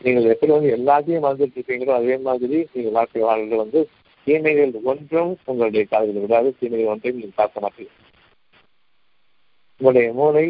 நீங்கள் 0.00 0.30
எப்படி 0.32 0.52
வந்து 0.52 0.70
எல்லாத்தையும் 0.76 1.24
மறந்துட்டு 1.26 1.56
இருப்பீங்களோ 1.58 1.94
அதே 1.98 2.16
மாதிரி 2.26 2.58
நீங்கள் 2.72 2.96
வாழ்க்கை 2.98 3.22
வாழ்ந்து 3.22 3.56
வந்து 3.62 3.80
தீமைகள் 4.26 4.72
ஒன்றும் 4.90 5.32
உங்களுடைய 5.50 5.84
காதுகள் 5.90 6.24
விடாது 6.24 6.48
தீமைகள் 6.60 6.92
ஒன்றையும் 6.92 7.18
நீங்கள் 7.18 7.38
பார்க்க 7.40 7.64
மாட்டீர்கள். 7.64 8.06
உங்களுடைய 9.80 10.08
மூளை 10.20 10.46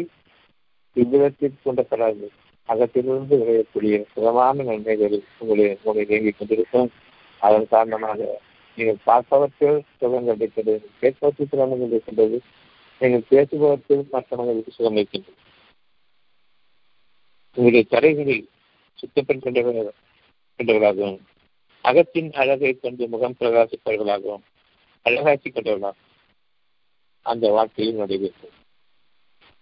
இவ்விதத்தில் 0.95 1.59
தூண்டப்படாது. 1.65 2.25
அகத்திலிருந்து 2.69 3.35
விளையக்கூடிய 3.41 3.95
சுகமான 4.13 4.63
நன்மைகள் 4.69 5.17
உங்களுடைய 5.39 5.69
மூளை 5.83 6.03
இயங்கிக் 6.09 6.39
கொண்டிருக்கும். 6.39 6.89
அதன் 7.41 7.69
காரணமாக 7.73 8.19
நீங்கள் 8.77 8.99
பார்ப்பவற்றில் 9.09 9.79
சுகம் 9.99 10.27
கிடைக்கிறது 10.29 10.75
கேட்பவற்றில் 10.99 11.51
சுகம் 11.51 11.81
கிடைக்கின்றது. 11.83 12.39
நீங்கள் 13.01 13.27
பேசுபவர்கள் 13.29 14.03
மற்றவர்களுக்கு 14.11 14.71
சுகம் 14.71 14.95
இருக்கின்றது 14.95 15.39
உங்களுடைய 17.57 17.85
தடைகளில் 17.89 18.45
சுத்தப்பெண் 18.99 19.43
கொண்டவர்கள் 19.43 19.89
கொண்டவர்களாகவும் 20.59 21.19
அகத்தின் 21.85 22.29
அழகை 22.33 22.71
கொண்டு 22.79 23.07
முகம் 23.07 23.37
பிரகாசிப்பவர்களாகவும் 23.39 24.45
அழகாக்கி 25.05 25.49
கொண்டவர்களாகவும் 25.49 26.09
அந்த 27.25 27.49
வாழ்க்கையில் 27.49 27.95
நடைபெறும் 27.95 28.57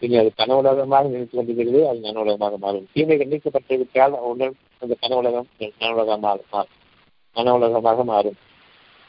இனி 0.01 0.17
அது 0.17 0.29
கனவுலகமாக 0.37 1.07
நினைத்து 1.07 1.35
கொண்டிருக்கிறது 1.37 1.79
அது 1.87 1.99
நனவுலகமாக 1.99 2.57
மாறும். 2.57 2.85
தீமைகள் 2.93 3.31
நீக்கப்பட்டுவிட்டால் 3.31 4.13
உடல் 4.29 4.53
அந்த 4.79 4.93
கனவுலகம் 5.01 5.49
நனவுலகமாக 5.59 6.45
மாறும். 6.51 6.77
நனவுலகமாக 7.35 8.03
மாறும். 8.03 8.37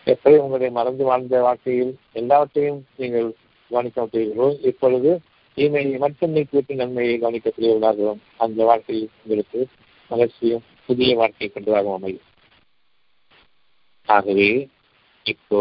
எப்படி 0.07 0.37
உங்களுடைய 0.37 0.71
மறந்து 0.73 1.05
வாழ்ந்த 1.05 1.41
வாழ்க்கையில் 1.41 1.93
எல்லாவற்றையும் 2.13 2.81
நீங்கள் 2.97 3.29
கவனிக்கப்பட்டீர்களோ 3.71 4.49
இப்பொழுது 4.63 5.11
தீமையை 5.57 5.97
மட்டும் 5.99 6.35
நீக்கிவிட்டு 6.35 6.75
நன்மையை 6.75 7.15
கவனிக்கக்கூடியவர்களாகவும் 7.19 8.21
அந்த 8.37 8.65
வாழ்க்கையில் 8.65 9.09
உங்களுக்கு 9.23 9.61
மலர்ச்சியும் 10.11 10.67
புதிய 10.87 11.17
வாழ்க்கை 11.17 11.49
கொண்டதாகவும் 11.49 11.97
அமையும். 11.99 12.27
ஆகவே 14.09 14.51
இப்போ 15.27 15.61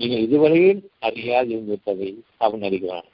நீங்கள் 0.00 0.20
இதுவரையில் 0.20 0.82
அறியாது 0.98 1.50
இருந்திருப்பதை 1.54 2.10
அவன் 2.38 2.62
அறிகிறான். 2.62 3.08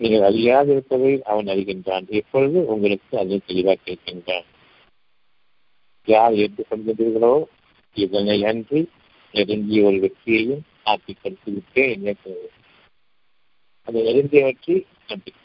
நீங்கள் 0.00 0.22
அறியாது 0.22 0.70
இருப்பதை 0.72 1.22
அவன் 1.22 1.46
அறிகின்றான். 1.46 2.06
எப்பொழுது 2.08 2.58
உங்களுக்கு 2.66 3.18
அதை 3.18 3.40
தெளிவாக 3.46 3.78
கேட்கின்றான். 3.84 4.46
யார் 6.08 6.32
ஏற்றுக்கொள்கின்றீர்களோ 6.32 7.34
இதனை 7.96 8.44
அன்றி 8.44 8.80
நெருங்கிய 9.34 9.84
ஒரு 9.84 9.98
வெற்றியையும் 9.98 10.64
ஆக்கி 10.84 11.12
கொடுத்து 11.14 11.50
விட்டே 11.52 11.84
என்ன 11.92 12.14
அந்த 13.88 13.98
நெருங்கிய 14.02 14.40
வெற்றி 14.44 14.86
நம்பிக்கை 15.06 15.44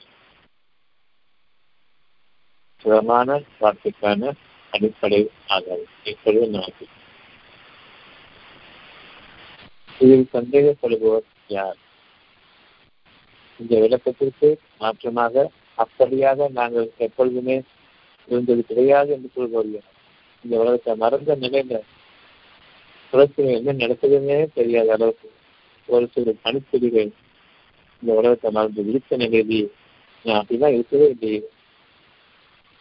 சுகமான 2.81 3.41
வார்த்தைக்கான 3.59 4.31
அடிப்படை 4.73 5.19
ஆதாரம். 5.47 5.91
இப்பொழுது 6.03 6.47
நமக்கு. 6.49 6.85
இதில் 9.99 10.25
சந்தேகப்படுபவர் 10.33 11.27
யார்? 11.47 11.77
இந்த 13.59 13.79
விளக்கத்திற்கு 13.79 14.49
மாற்றமாக 14.79 15.45
அப்படியாக 15.77 16.49
நாங்கள் 16.51 16.89
எப்பொழுதுமே 16.97 17.61
இருந்தது 18.27 18.63
கிடையாது 18.63 19.11
என்று 19.13 19.29
கூறுவோம் 19.35 19.71
இந்த 20.45 20.53
உலகத்தை 20.57 20.95
மறந்த 20.95 21.35
நிலையில 21.35 21.79
உலகத்தில் 23.13 23.55
என்ன 23.57 23.73
நடக்குதுன்னே 23.83 24.37
தெரியாத 24.53 24.91
அளவுக்கு 24.93 25.27
ஒரு 25.89 26.05
சில 26.13 26.33
பணிச்செடிகள் 26.43 27.09
இந்த 28.03 28.11
உலகத்தை 28.19 28.49
மறந்து 28.51 28.83
விழித்த 28.83 29.17
நிகழ்ச்சி. 29.17 29.59
நான் 30.25 30.39
அப்படிலாம் 30.41 30.75
இருக்கவே 30.75 31.07
இல்லையே. 31.13 31.41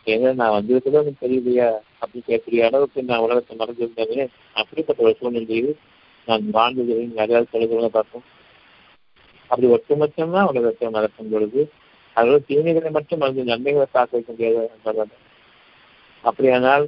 ஏன்னா 0.06 0.30
நான் 0.34 0.54
வந்திருக்கதோ 0.56 1.00
தெரியலையா? 1.24 1.68
அப்படி 1.98 2.20
கேட்கக்கூடிய 2.28 2.62
அளவுக்கு 2.68 3.02
நான் 3.10 3.24
உலகத்தை 3.26 3.56
மறந்துருந்தேன் 3.56 4.32
அப்படிப்பட்ட 4.52 5.02
ஒரு 5.02 5.16
சூழ்நிலையில் 5.18 5.72
நான் 6.28 6.44
வாழ்ந்தது 6.50 6.96
நிறையா 7.20 7.42
சொல்லுகிறத 7.52 7.90
பார்ப்போம். 7.98 8.24
அப்படி 9.50 9.68
ஒட்டுமொத்தமாக 9.76 10.50
உலகத்தை 10.52 10.90
மறக்கும் 10.90 11.32
பொழுது 11.32 11.62
அதோட 12.16 12.38
தீமைகளை 12.48 12.90
மட்டும் 12.90 13.20
மறந்து 13.22 13.44
நன்மைகளை 13.44 13.86
பார்க்க 13.92 14.16
வைக்க 14.16 14.32
முடியாது 14.32 15.20
அப்படியானால் 16.24 16.84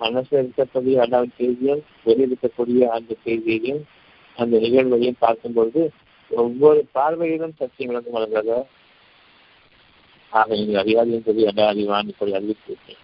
மனசில் 0.00 0.40
இருக்கக்கூடிய 0.40 0.96
அதாவது 0.96 1.30
செய்தியும் 1.36 1.82
வெளியிருக்கக்கூடிய 2.06 2.82
அந்த 2.88 3.12
செய்தியையும் 3.24 3.82
அந்த 4.38 4.54
நிகழ்வையும் 4.58 5.20
பார்க்கும்பொழுது 5.20 5.82
ஒவ்வொரு 6.30 6.80
பார்வையிலும் 6.94 7.58
சத்தியம் 7.58 7.90
விளக்கம் 7.90 8.16
வளர்ந்தத 8.16 8.54
ஆக 10.32 10.48
நீங்கள் 10.54 10.80
அறியாதையும் 10.82 11.26
சொல்லி 11.26 11.44
அடா 11.46 11.66
அறிவான் 11.66 12.08
இப்படி 12.08 12.32
அறிவித்திருக்கேன் 12.32 13.02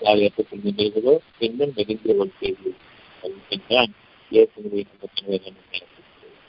யார் 0.00 0.22
ஏற்றுக்கொள்கின்றீர்களோ 0.22 1.14
இன்னும் 1.40 1.74
நெருங்கிய 1.76 2.14
ஒரு 2.16 2.32
செய்தி 2.40 2.72
என்றான் 3.50 3.92
ஏற்கனவே 4.32 4.82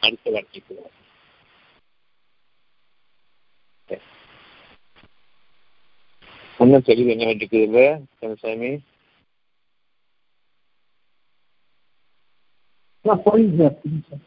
அடுத்த 0.03 0.31
வார்த்தைக்கு 0.31 0.75
இன்னும் 6.59 6.87
தெளிவு 6.87 7.13
என்ன 7.13 7.25
வேண்டியிருக்குது 7.25 7.85
கந்தசாமி 13.05 13.23
புரியுது 13.25 13.57
சார் 13.59 13.75
புரியுது 13.81 14.03
சார். 14.09 14.23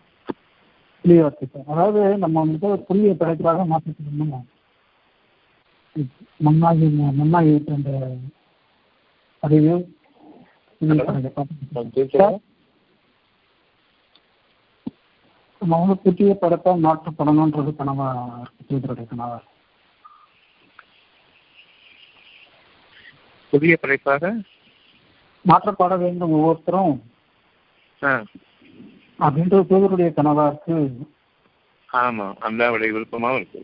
சார் 1.45 1.68
அதாவது 1.68 2.18
நம்ம 2.18 2.37
வந்துட்டு 2.45 2.66
ஒரு 2.66 2.83
புதிய 2.83 3.14
படைப்பாக 3.14 3.64
மாற்றிக்கணும் 3.64 4.45
மண்ணாகி 6.41 6.87
மண்ணாகி 7.18 7.53
அந்த 7.74 7.91
அறிவு 9.43 9.74
சார் 12.12 12.37
நம்ம 15.62 15.77
வந்து 15.81 15.95
புதிய 16.05 16.33
படத்தை 16.35 16.72
மாற்றப்படணுன்றது 16.85 17.70
கனவா 17.79 18.09
இருக்கு 18.70 19.05
கனவா? 19.05 19.39
புதிய 23.53 23.77
படைப்பாக? 23.77 24.31
மாற்றப்பட 25.45 25.95
வேண்டும் 25.97 26.35
ஒவ்வொருத்தரும். 26.37 26.97
அப்படின்ற 29.18 29.62
தூதருடைய 29.62 30.08
கனவா 30.16 30.46
இருக்கு 30.46 30.74
ஆமா 31.92 32.26
அல்லாவுடைய 32.40 32.90
விருப்பமாவும் 32.92 33.36
இருக்கு. 33.36 33.60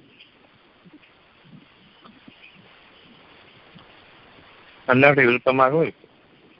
அல்லாவுடைய 4.89 5.25
விருப்பமாகவும் 5.25 5.83
இருக்கு. 5.83 6.09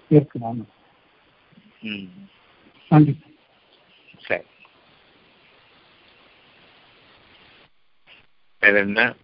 இருக்கு 0.09 0.39
ஆமா. 0.43 0.65
ம். 1.81 2.29
நன்றி. 2.89 3.19
சரி. 4.21 4.45
வேற 8.63 8.79
என்ன? 8.79 9.15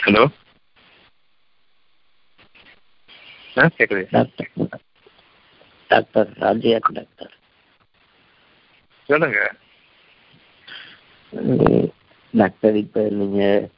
ஹலோ? 0.00 0.24
கேட்குது 3.56 4.02
டாக்டர். 4.14 4.50
டாக்டர் 5.90 6.30
ராஜியாக் 6.44 6.90
டாக்டர். 6.98 7.32
சொல்லுங்க. 9.08 9.40
டாக்டர் 12.34 12.76
இப்போ 12.82 13.02
நீங்கள் 13.20 13.68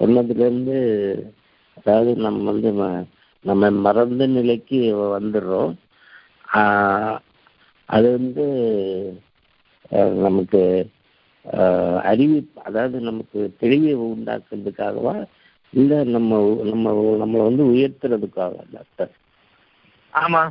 சொன்னதுலேருந்து 0.00 0.76
அதாவது 1.76 2.10
நம்ம 2.24 2.50
வந்து 2.50 2.70
நம்ம 3.44 3.70
மறந்த 3.86 4.26
நிலைக்கு 4.36 4.78
வந்துடுறோம். 5.16 5.72
அது 7.88 8.08
வந்து 8.18 8.44
நமக்கு 10.26 10.60
அறிவு 12.10 12.36
அதாவது 12.68 12.96
நமக்கு 13.08 13.40
தெளிவை 13.62 13.94
உண்டாக்குறதுக்காகவா 14.08 15.14
இல்லை 15.72 15.98
நம்ம 16.14 16.38
நம்ம 16.70 16.92
நம்மளை 17.22 17.42
வந்து 17.48 17.64
உயர்த்துறதுக்காக 17.72 18.54
டாக்டர்? 18.76 19.12
ஆமா. 20.12 20.42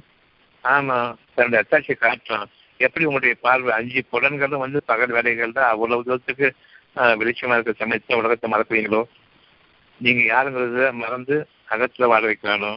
ஆமா. 0.63 0.97
தன்னுடைய 1.35 1.61
அத்தாட்சி 1.63 1.93
காட்டுறான். 1.97 2.49
எப்படி 2.79 3.05
உங்களுடைய 3.05 3.35
பார்வை 3.43 3.71
அஞ்சு 3.77 4.01
புலன்களும் 4.11 4.63
வந்து 4.63 4.79
பகல் 4.87 5.13
வேலைகள் 5.15 5.57
தான் 5.57 5.71
அவ்வளவு 5.73 6.05
தூரத்துக்கு 6.07 6.47
ஆஹ், 6.95 7.15
வெளிச்சமா 7.19 7.55
இருக்க 7.55 7.73
சமயத்துல 7.77 8.17
உலகத்தை 8.19 8.47
மறக்குவீங்களோ 8.49 9.01
நீங்க 10.01 10.21
யாருங்கிறத 10.25 10.85
மறந்து 10.97 11.35
அகத்துல 11.69 12.07
வாழ 12.11 12.23
வைக்கிறானோ 12.25 12.71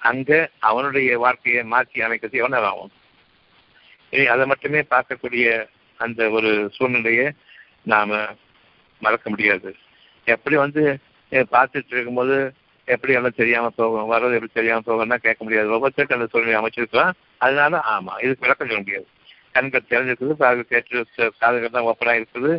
அங்க 0.00 0.30
அவனுடைய 0.68 1.10
வாழ்க்கையை 1.22 1.62
மாற்றி 1.72 1.98
அமைக்கிறது 2.06 2.40
எவ்வளவு 2.40 2.68
ஆகும் 2.70 2.92
இனி 4.12 4.24
அதை 4.32 4.44
மட்டுமே 4.50 4.80
பார்க்கக்கூடிய 4.90 5.46
அந்த 6.00 6.30
ஒரு 6.36 6.48
சூழ்நிலையை 6.76 7.26
நாம 7.86 8.10
மறக்க 9.02 9.26
முடியாது. 9.30 9.70
எப்படி 10.26 10.56
வந்து 10.58 10.82
பார்த்துட்டு 11.52 11.94
இருக்கும்போது 11.94 12.36
எப்படி 12.88 13.12
எல்லாம் 13.12 13.36
தெரியாம 13.36 13.68
போகும் 13.70 14.12
வர்றது 14.12 14.36
எப்படி 14.38 14.52
தெரியாம 14.54 14.84
போகும்னா 14.86 15.16
கேட்க 15.16 15.44
முடியாது. 15.44 15.68
ஒவ்வொருத்தருக்கு 15.68 16.16
அந்த 16.16 16.26
சூழ்நிலை 16.26 16.58
அமைச்சிருக்கலாம். 16.60 17.12
அதனால 17.38 17.82
ஆமா 17.92 18.14
இதுக்கு 18.22 18.44
விளக்கம் 18.44 18.68
சொல்ல 18.68 18.82
முடியாது. 18.82 19.06
கண்கள் 19.54 19.90
தெரிஞ்சிருக்குது 19.90 20.36
காது 20.36 20.66
கேட்டு 20.66 21.04
காதுகள் 21.38 21.74
தான் 21.76 21.88
ஓப்பனா 21.90 22.14
இருக்குது. 22.20 22.52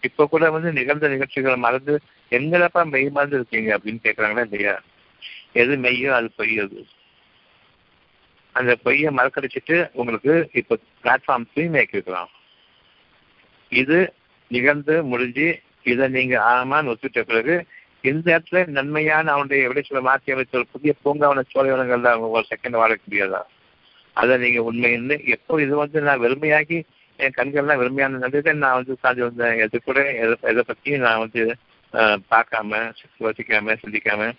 இப்ப 0.00 0.26
கூட 0.26 0.50
வந்து 0.50 0.72
நிகழ்ந்த 0.72 1.08
நிகழ்ச்சிகளை 1.08 1.56
மறந்து 1.56 1.94
எங்கடப்பா 2.32 2.82
மெய் 2.90 3.08
மறந்து 3.10 3.36
இருக்கீங்க 3.36 3.70
அப்படின்னு 3.78 4.04
கேட்கறாங்களா 4.04 4.44
இல்லையா? 4.46 4.74
எது 5.52 5.76
மெய்யோ 5.76 6.10
அது 6.12 6.28
பொய்யது 6.36 6.80
அந்த 8.54 8.72
பொய்யை 8.76 9.10
மறக்கடிச்சிட்டு 9.16 9.76
உங்களுக்கு 9.92 10.48
இப்போ 10.52 10.74
பிளாட்ஃபார்ம் 11.04 11.46
தூய்மையாக்கி 11.54 12.02
இது 13.72 13.98
நிகழ்ந்து 14.50 15.04
முடிஞ்சு 15.04 15.46
இதை 15.82 16.08
நீங்க 16.08 16.34
ஆமான்னு 16.50 16.92
ஒத்துட்ட 16.92 17.20
பிறகு 17.22 17.54
இந்த 18.06 18.26
இடத்துல 18.32 18.62
நன்மையான 18.76 19.32
அவனுடைய 19.34 19.68
விளைச்சலை 19.70 20.02
மாற்றி 20.06 20.34
அமைச்ச 20.34 20.58
ஒரு 20.58 20.66
புதிய 20.72 20.92
பூங்காவன 21.02 21.44
சோழவனங்கள்ல 21.50 22.12
அவங்க 22.12 22.28
ஒரு 22.34 22.46
செகண்ட் 22.50 22.80
வாழக்கூடியதா 22.80 23.06
முடியாதா 23.06 23.40
அதை 24.16 24.34
நீங்க 24.42 24.60
உண்மைன்னு 24.68 25.16
எப்போ 25.34 25.60
இது 25.62 25.74
வந்து 25.80 25.98
நான் 26.06 26.22
வெறுமையாகி 26.24 26.78
என் 27.18 27.36
கண்கள்லாம் 27.36 27.80
வெறுமையான 27.82 28.20
நல்லதை 28.22 28.52
நான் 28.58 28.78
வந்து 28.78 28.94
சார்ந்து 29.02 29.26
வந்தேன் 29.26 29.60
எது 29.64 29.76
கூட 29.82 29.98
எதை 30.22 30.34
எதை 30.50 30.62
பற்றியும் 30.64 31.04
நான் 31.06 31.22
வந்து 31.24 31.42
பார்க்காம 32.30 32.80
யோசிக்காம 33.20 33.76
சிந்திக்காம 33.82 34.30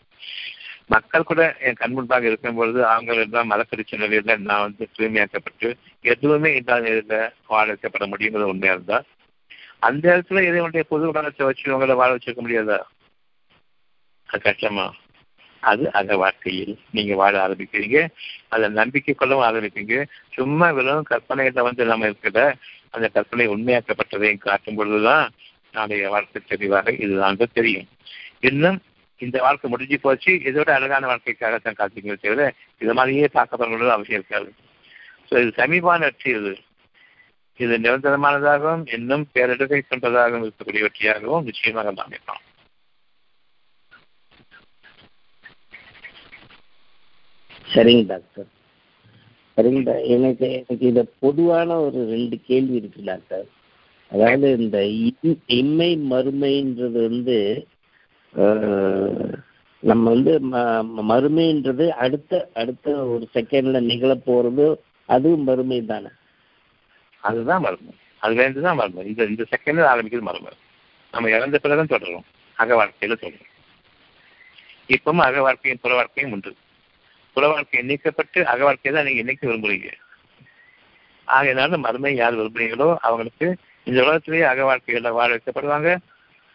மக்கள் 0.89 1.29
கூட 1.29 1.41
என் 1.65 1.79
கண் 1.79 1.95
முன்பாக 1.95 2.29
இருக்கும் 2.29 2.57
பொழுது 2.57 2.79
அவங்க 2.85 3.13
மலக்கடிச்ச 3.45 3.97
நிலையில 4.03 4.35
நான் 4.43 4.65
வந்து 4.65 4.83
தூய்மையாக்கப்பட்டு 4.95 5.69
எதுவுமே 6.05 6.51
இல்லாத 6.59 6.83
நிலையில 6.85 7.15
வாழ 7.47 7.65
வைக்கப்பட 7.71 8.05
முடியுங்கிறது 8.11 8.51
உண்மையா 8.53 8.75
இருந்தா 8.75 8.99
அந்த 9.81 10.03
இடத்துல 10.11 10.43
இதை 10.45 10.61
உடைய 10.61 10.83
பொது 10.91 11.09
உலகத்தை 11.11 11.45
வச்சு 11.47 11.73
உங்களை 11.73 11.95
வாழ 11.95 12.09
வச்சிருக்க 12.13 12.43
முடியாதா? 12.43 12.77
கஷ்டமா 14.27 14.93
அது 15.63 15.91
அந்த 15.91 16.17
வாழ்க்கையில் 16.17 16.79
நீங்க 16.91 17.15
வாழ 17.15 17.47
ஆரம்பிக்கிறீங்க. 17.47 18.07
அதை 18.49 18.69
நம்பிக்கை 18.69 19.13
கொள்ளவும் 19.13 19.47
ஆரம்பிப்பீங்க. 19.47 19.95
சும்மா 20.33 20.71
வெறும் 20.71 21.09
கற்பனையில 21.09 21.61
வந்து 21.61 21.85
நம்ம 21.85 22.05
இருக்கிற 22.05 22.55
அந்த 22.89 23.07
கற்பனை 23.07 23.47
உண்மையாக்கப்பட்டதையும் 23.47 24.45
காட்டும் 24.47 24.75
பொழுதுதான் 24.75 25.25
நாளைய 25.73 26.09
வாழ்க்கை 26.09 26.41
தெளிவாக 26.47 26.91
இதுதான் 26.91 27.39
தெரியும். 27.53 27.87
இன்னும் 28.39 28.81
இந்த 29.17 29.37
வாழ்க்கை 29.41 29.69
முடிஞ்சு 29.69 29.99
போச்சு. 29.99 30.31
இதோட 30.49 30.69
அழகான 30.69 31.07
வாழ்க்கைக்காக 31.07 31.57
தான் 31.57 31.77
காத்துக்கீங்க 31.79 32.17
தவிர 32.21 32.53
இது 32.77 32.93
மாதிரியே 32.93 33.29
பார்க்கப்படுறது 33.33 33.95
அவசியம் 33.97 34.19
இருக்காது. 34.21 34.49
ஸோ 35.29 35.33
இது 35.41 35.51
சமீபான 35.61 35.99
வெற்றி 35.99 36.29
இது 36.31 36.57
இது 37.59 37.77
நிரந்தரமானதாகவும் 37.77 38.83
இன்னும் 38.95 39.29
பேரிடரை 39.33 39.81
கொண்டதாகவும் 39.81 40.43
இருக்கக்கூடிய 40.43 40.83
வெற்றியாகவும் 40.87 41.43
நிச்சயமாக 41.43 41.93
அமைப்போம். 42.05 42.41
சரிங்க 47.77 48.05
டாக்டர். 48.05 48.45
சரிங்க 49.57 50.05
எனக்கு 50.05 50.51
எனக்கு 50.51 50.79
இதை 50.79 51.09
பொதுவான 51.19 51.79
ஒரு 51.79 52.05
ரெண்டு 52.05 52.39
கேள்வி 52.45 52.75
இருக்கு 52.75 53.01
டாக்டர். 53.03 53.45
அதாவது 54.11 54.57
இந்த 54.57 54.79
இம்- 54.79 55.37
இம்மை 55.45 55.97
மறுமைன்றது 56.09 56.91
வந்து 56.91 57.67
நம்ம 59.79 60.09
வந்து 60.09 60.39
ம- 60.51 60.85
மறுமைன்றது 61.09 61.89
அடுத்த 61.89 62.49
அடுத்த 62.53 63.07
ஒரு 63.07 63.29
செகண்ட்ல 63.33 63.81
நிகழ 63.81 64.15
போறது 64.15 64.75
அதுவும் 65.05 65.43
மறுமை 65.43 65.85
தானே. 65.85 66.07
அதுதான் 67.21 67.61
மறுமை. 67.61 67.93
அதுலேருந்து 68.21 68.61
தான் 68.61 68.75
மறுமை. 68.75 69.05
இந்த 69.05 69.23
இந்த 69.23 69.45
செகண்ட்ல 69.51 69.95
ஆரம்பிக்கிறது 69.95 70.21
மறுமை. 70.21 70.51
நம்ம 71.11 71.29
இறந்த 71.29 71.57
பிறகுதான் 71.57 71.99
தொடரும் 71.99 72.23
அக 72.55 72.85
வாழ்க்கையில 72.85 73.07
தொடரும் 73.07 73.55
இப்பவும் 74.87 75.27
அக 75.29 75.41
வாழ்க்கையும் 75.41 75.79
புற 75.81 75.95
வாழ்க்கையும் 75.95 76.31
உண்டு. 76.31 76.53
புற 77.37 77.47
வாழ்க்கை 77.47 77.79
நீக்கப்பட்டு 77.87 78.43
அக 78.43 78.63
வாழ்க்கையை 78.63 79.03
தான் 79.03 79.13
நீங்க 79.13 79.21
என்னைக்கு 79.23 79.45
விரும்புறீங்க. 79.45 79.89
ஆகையினால 81.27 81.77
மறுமை 81.77 82.15
யார் 82.15 82.37
விரும்புறீங்களோ 82.37 82.95
அவங்களுக்கு 82.99 83.55
இந்த 83.83 84.01
உலகத்திலேயே 84.01 84.43
அக 84.43 84.63
வாழ்க்கையில 84.63 85.11
வாழ 85.11 85.29
வைக்கப்படுவாங்க. 85.35 85.97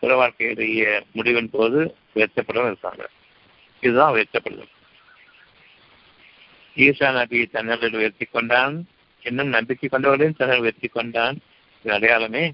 புற 0.01 0.17
வாழ்க்கையுடைய 0.17 1.01
முடிவின் 1.13 1.51
போது 1.51 1.97
உயர்த்தப்படவும் 2.15 2.73
இருப்பாங்க. 2.73 3.05
இதுதான் 3.81 4.15
உயர்த்தப்படுதல். 4.15 4.73
ஈசா 6.77 7.09
நபியை 7.19 7.51
தன்னலில் 7.51 7.97
உயர்த்தி 7.97 8.25
கொண்டான். 8.25 8.89
இன்னும் 9.23 9.49
நம்பிக்கை 9.49 9.89
கொண்டவர்களையும் 9.89 10.37
தன்னை 10.37 10.59
உயர்த்தி 10.59 10.89
கொண்டான். 10.89 11.39
இது 11.83 11.95
அடையாளமே. 11.95 12.53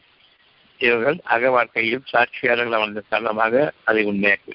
இவர்கள் 0.78 1.20
அக 1.24 1.50
வாழ்க்கையில் 1.50 2.02
சாட்சியாளர்கள் 2.12 2.78
அமைந்த 2.78 3.02
காரணமாக 3.08 3.72
அதை 3.84 4.04
உண்மையாக்கி 4.04 4.52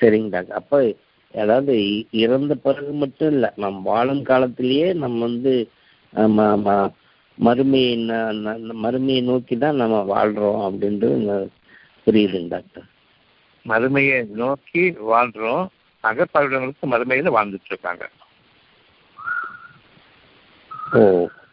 சரிங்க 0.00 0.30
டாக்டர் 0.34 0.58
அப்போ 0.60 0.78
அதாவது 1.34 1.74
இறந்த 2.22 2.52
பிறகு 2.64 2.92
மட்டும் 3.02 3.32
இல்லை 3.34 3.50
நம் 3.62 3.80
வாழும் 3.90 4.22
காலத்திலேயே 4.30 4.88
நம்ம 5.02 5.20
வந்து 5.28 5.52
மறுமையை 7.38 7.92
மறுமையை 8.84 9.20
நோக்கி 9.28 9.54
தான் 9.64 9.80
நம்ம 9.82 9.98
வாழ்றோம் 10.12 10.62
அப்படின்றது 10.66 11.36
புரியுதுங்க 12.04 12.50
டாக்டர். 12.54 12.86
மறுமையை 13.64 14.18
நோக்கி 14.40 14.82
வாழ்றோம். 15.10 15.64
அகப்பார்வைகளுக்கு 16.04 16.86
மறுமையில 16.92 17.32
வாழ்ந்துட்டு 17.36 17.70
இருக்காங்க. 17.72 18.04
ஓ 20.96 21.00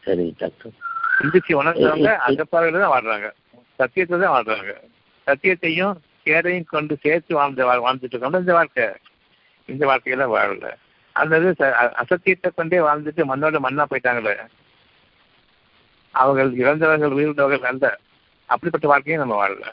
சரிங்க 0.06 0.36
டாக்டர். 0.44 0.76
சிந்திச்சு 1.18 1.54
உணர்ந்தவங்க 1.62 2.12
அகப்பார்வையில 2.30 2.82
தான் 2.84 2.96
வாழ்றாங்க. 2.96 3.30
சத்தியத்தை 3.80 4.16
தான் 4.24 4.36
வாழ்றாங்க. 4.36 4.74
சத்தியத்தையும் 5.28 5.96
கேடையும் 6.28 6.66
கொண்டு 6.66 6.98
சேர்த்து 7.02 7.36
வாழ்ந்த 7.36 7.66
வாழ்ந்துட்டு 7.66 8.04
இருக்கோம் 8.04 8.34
இந்த 8.34 8.54
வாழ்க்கை. 8.54 8.88
இந்த 9.66 9.88
வாழ்க்கையில 9.88 10.08
வாழல. 10.08 10.74
அல்லது 11.12 11.56
ச- 11.60 12.02
அசத்தியத்தை 12.02 12.54
கொண்டே 12.56 12.78
வாழ்ந்துட்டு 12.78 13.24
மண்ணோட 13.24 13.58
மண்ணா 13.58 13.86
போயிட்டாங்களே. 13.90 14.48
அவர்கள் 16.12 16.56
இறந்தவர்கள் 16.56 17.12
உயிரிழந்தவர்கள் 17.12 17.66
அல்ல. 17.66 18.00
அப்படிப்பட்ட 18.46 18.88
வாழ்க்கையும் 18.88 19.28
நம்ம 19.28 19.48
வாழல. 19.48 19.72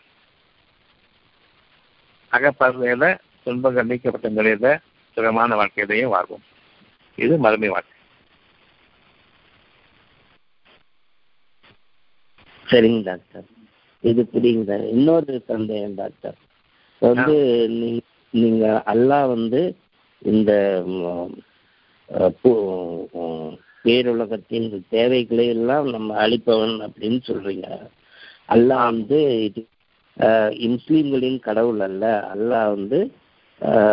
அகப்பறவையில 2.33 3.19
துன்பங்கள் 3.43 3.87
நீக்கப்பட்ட 3.87 4.29
நிலையில 4.29 4.79
சுகமான 5.13 5.55
வாழ்க்கையிலையும் 5.55 6.09
வாழ்வோம். 6.09 6.43
இது 7.17 7.37
மறுமை 7.37 7.69
வாழ்க்கை. 7.69 7.93
சரிங்க 12.67 13.03
டாக்டர். 13.03 13.45
இது 14.01 14.29
புரியுங்க 14.35 14.89
இன்னொரு 14.89 15.45
சந்தேகம் 15.47 15.95
டாக்டர். 15.95 16.35
வந்து 17.07 17.69
நீங்க 18.31 18.83
அல்லாஹ் 18.87 19.29
வந்து 19.29 19.77
இந்த 20.19 20.83
பு- 22.43 23.59
பேருலகத்தின் 23.85 24.81
தேவைகளை 24.89 25.47
எல்லாம் 25.47 25.91
நம்ம 25.91 26.29
அளிப்பவன் 26.29 26.81
அப்படின்னு 26.81 27.21
சொல்றீங்க. 27.27 27.79
அல்லாஹ் 28.49 28.85
வந்து 28.85 29.45
இது 29.45 29.67
முஸ்லீம்களின் 30.71 31.39
கடவுள் 31.39 31.81
அல்ல. 31.81 32.31
அல்லாஹ் 32.35 32.75
வந்து 32.75 33.13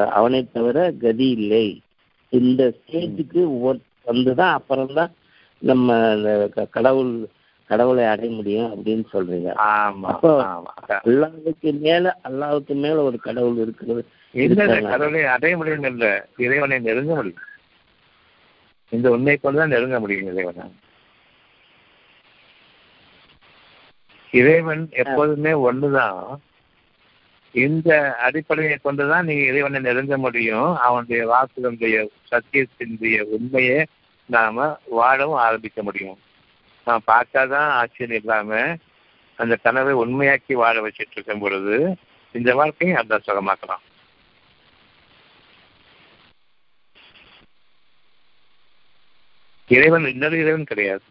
அவனை 0.10 0.48
தவிர 0.54 0.92
கதி 1.02 1.30
இல்லை. 1.30 1.82
இந்த 2.30 2.74
ஸ்டேஜுக்கு 2.80 3.74
வந்துதான் 4.06 4.52
அப்புறம்தான் 4.52 5.12
நம்ம 5.60 6.10
அந்த 6.10 6.50
க- 6.54 6.68
கடவுள் 6.72 7.28
கடவுளை 7.72 8.04
அடைய 8.06 8.32
முடியும் 8.36 8.72
அப்படின்னு 8.74 9.04
சொல்றீங்க. 9.14 9.52
அப்போ 9.54 10.64
அல்லாவுக்கு 11.06 11.72
மேல 11.80 12.20
அல்லாவுக்கு 12.24 12.74
மேல 12.76 13.02
ஒரு 13.02 13.18
கடவுள் 13.20 13.56
இருக்கிறது. 13.56 14.06
கடவுளை 14.82 15.24
அடைய 15.24 15.58
முடியும் 15.58 15.84
இல்ல. 15.84 16.28
இறைவனை 16.38 16.80
நெருங்க 16.80 17.16
முடியும். 17.16 17.44
இந்த 18.90 19.10
உண்மை 19.10 19.38
கொண்டுதான் 19.38 19.68
நெருங்க 19.68 20.00
முடியும் 20.00 20.32
இறைவனை. 20.32 20.62
இறைவன் 24.32 24.88
எப்போதுமே 24.92 25.52
ஒண்ணுதான். 25.52 26.36
இந்த 27.52 28.16
அடிப்படையை 28.16 28.78
கொண்டுதான் 28.82 29.26
நீங்க 29.26 29.44
இறைவனை 29.44 29.80
நெருங்க 29.80 30.18
முடியும். 30.18 30.76
அவனுடைய 30.76 31.22
வாக்குகளுடைய 31.28 32.08
சத்தியத்தினுடைய 32.32 33.22
உண்மையை 33.22 33.86
நாம 34.26 34.78
வாழவும் 34.90 35.40
ஆரம்பிக்க 35.40 35.84
முடியும். 35.84 36.20
நான் 36.92 37.10
பார்த்தாதான் 37.12 37.70
ஆச்சரியம் 37.82 38.22
இல்லாம 38.22 38.62
அந்த 39.40 39.54
கனவை 39.66 39.94
உண்மையாக்கி 40.04 40.54
வாழ 40.64 40.76
வச்சிட்டு 40.88 41.16
இருக்கும் 41.16 41.44
பொழுது 41.44 41.78
இந்த 42.36 42.50
வாழ்க்கையை 42.60 42.98
அந்த 43.02 43.16
சுகமாக்கலாம். 43.28 43.86
இறைவன் 49.70 50.06
இன்னொரு 50.14 50.38
இறைவன் 50.42 50.70
கிடையாது. 50.72 51.06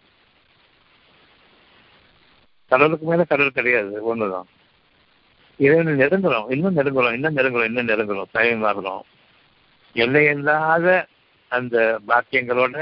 கடவுளுக்கு 2.71 3.07
மேல 3.07 3.23
கடவுள் 3.25 3.59
கிடையாது 3.59 3.93
ஒண்ணுதான். 4.11 4.49
இறைவன் 5.61 6.01
நெருங்குறோம் 6.03 6.51
இன்னும் 6.55 6.77
நெருங்குறோம் 6.77 7.17
இன்னும் 7.17 7.37
நெருங்குறோம் 7.37 7.69
இன்னும் 7.71 7.89
நெருங்குறோம் 7.89 8.35
தயமாகிறோம் 8.37 9.03
எல்லையில்லாத 9.97 10.87
அந்த 11.51 11.77
பாக்கியங்களோட 12.09 12.77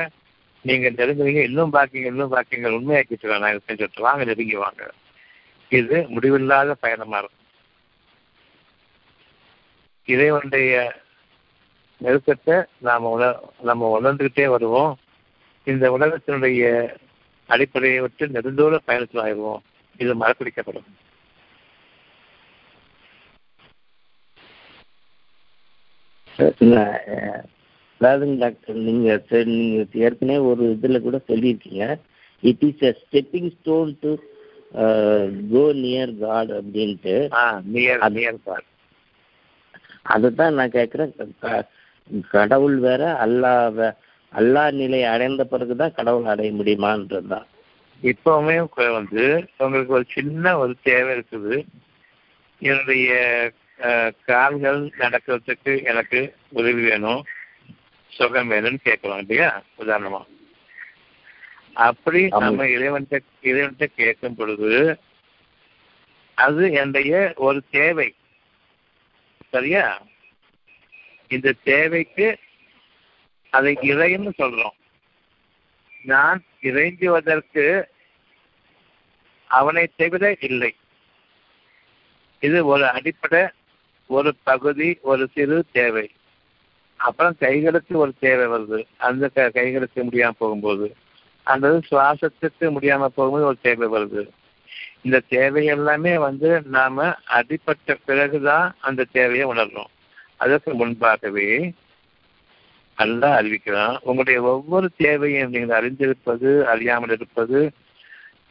நீங்க 0.62 0.90
நெருங்குறீங்க 0.90 1.42
இன்னும் 1.42 1.72
பாக்கிங்க 1.72 2.09
இன்னும் 2.12 2.32
பாக்கியங்கள் 2.32 2.76
உண்மையாக்கிட்டு 2.78 3.38
நான் 3.38 3.66
செஞ்சுட்டு 3.68 4.00
வாங்க 4.00 4.24
நெருங்கி 4.24 4.56
வாங்க. 4.56 4.90
இது 5.68 6.06
முடிவில்லாத 6.09 6.74
பயணமா 6.74 7.18
இருக்கும். 7.18 7.44
இறைவனுடைய 10.04 10.72
நெருக்கத்தை 12.00 12.64
நாம 12.78 13.09
உண 13.09 13.40
நம்ம 13.62 14.00
உணர்ந்துகிட்டே 14.00 14.46
வருவோம். 14.48 14.98
இந்த 15.64 15.90
உலகத்தினுடைய 15.98 16.62
அடிப்படையை 17.46 18.00
விட்டு 18.00 18.26
நெடுந்தூர 18.26 18.78
பயணத்தில் 18.84 19.24
ஆயிடுவோம். 19.24 19.62
இது 19.96 20.14
மறக்கடிக்கப்படும் 20.14 20.88
அதாவதுங்க 28.01 28.36
டாக்டர் 28.42 28.76
நீங்க 28.88 29.09
சரி 29.30 29.53
நீங்க 29.61 29.78
ஏற்கனவே 30.07 30.40
ஒரு 30.51 30.64
இதுல 30.74 30.99
கூட 31.07 31.16
சொல்லியிருக்கீங்க. 31.30 31.84
It 32.42 32.64
is 32.68 32.84
a 32.88 32.92
stepping 33.01 33.51
stone 33.57 33.90
to 34.03 34.11
go 35.53 35.62
near 35.84 36.12
God 36.22 36.51
அப்படின்ட்டு. 36.59 37.14
ஆ 37.40 37.42
நியர் 37.74 38.05
நியர் 38.18 38.40
காட் 38.49 38.66
அதுதான் 40.14 40.57
நான் 40.59 40.76
கேட்குறேன் 40.76 41.12
கடவுள் 42.34 42.76
வேற 42.86 43.03
அல்லா 43.24 43.55
அல்லா 44.32 44.62
நிலை 44.80 45.01
அடைந்த 45.12 45.42
பிறகுதான் 45.53 45.96
கடவுள் 45.99 46.30
அடைய 46.32 46.51
முடியுமான்றது 46.59 47.28
தான் 47.34 47.46
இப்பவுமே 48.03 48.57
வந்து 48.99 49.24
உங்களுக்கு 49.64 49.96
ஒரு 49.99 50.07
சின்ன 50.16 50.55
ஒரு 50.62 50.74
தேவை 50.88 51.11
இருக்குது. 51.16 51.57
என்னுடைய 52.62 53.11
கால்கள் 54.30 54.80
நடக்கிறதுக்கு 55.03 55.72
எனக்கு 55.90 56.20
உதவி 56.59 56.82
வேணும். 56.90 57.22
சுகம் 58.19 58.51
வேணும்னு 58.51 58.77
கேட்கலாம் 58.77 59.19
இல்லையா? 59.19 59.62
உதாரணமா. 59.79 60.25
அப்படி. 61.73 62.29
நம்ம 62.29 62.64
இறைவன்கிட்ட 62.64 63.19
இறைவன்கிட்ட 63.43 63.85
கேட்கும் 63.85 64.35
பொழுது 64.35 65.01
அது 66.35 66.73
என்னுடைய 66.73 67.33
ஒரு 67.37 67.62
தேவை. 67.71 68.14
சரியா? 69.49 70.03
இந்த 71.29 71.55
தேவைக்கு 71.62 72.39
அதை 73.51 73.79
இறைன்னு 73.81 74.31
சொல்றோம். 74.39 74.77
நான் 76.03 76.43
இறைஞ்சுவதற்கு 76.62 77.85
அவனை 79.47 79.89
தவிர 79.97 80.37
இல்லை. 80.41 80.77
இது 82.41 82.66
ஒரு 82.66 82.89
அடிப்படை 82.89 83.49
ஒரு 84.07 84.35
பகுதி 84.43 84.99
ஒரு 85.03 85.29
சிறு 85.35 85.64
தேவை. 85.73 86.11
அப்புறம் 86.99 87.36
கைகளுக்கு 87.38 87.99
ஒரு 87.99 88.12
தேவை 88.20 88.61
வருது. 88.61 88.86
அந்த 88.96 89.28
க- 89.28 89.51
கைகளுக்கு 89.51 90.05
முடியாம 90.05 90.30
போகும்போது 90.30 90.94
அல்லது 91.42 91.80
சுவாசத்துக்கு 91.90 92.70
முடியாம 92.70 92.99
போகும்போது 92.99 93.44
ஒரு 93.44 93.57
தேவை 93.61 94.03
வருது. 94.03 94.28
இந்த 95.03 95.22
தேவை 95.28 95.64
எல்லாமே 95.64 96.18
வந்து 96.18 96.62
நாம 96.62 97.14
அடிப்பட்ட 97.14 97.94
பிறகுதான் 97.94 98.76
அந்த 98.80 99.07
தேவையை 99.12 99.46
உணர்றோம். 99.46 99.90
அதற்கு 100.36 100.74
முன்பாகவே 100.74 101.72
அல்ல 102.94 103.42
அறிவிக்கிறான் 103.42 103.96
உங்களுடைய 104.01 104.42
ஒவ்வொரு 104.42 104.90
தேவையும் 104.96 105.51
நீங்கள் 105.51 105.80
அறிந்திருப்பது 105.80 106.62
அறியாமல் 106.62 107.11
இருப்பது 107.11 107.70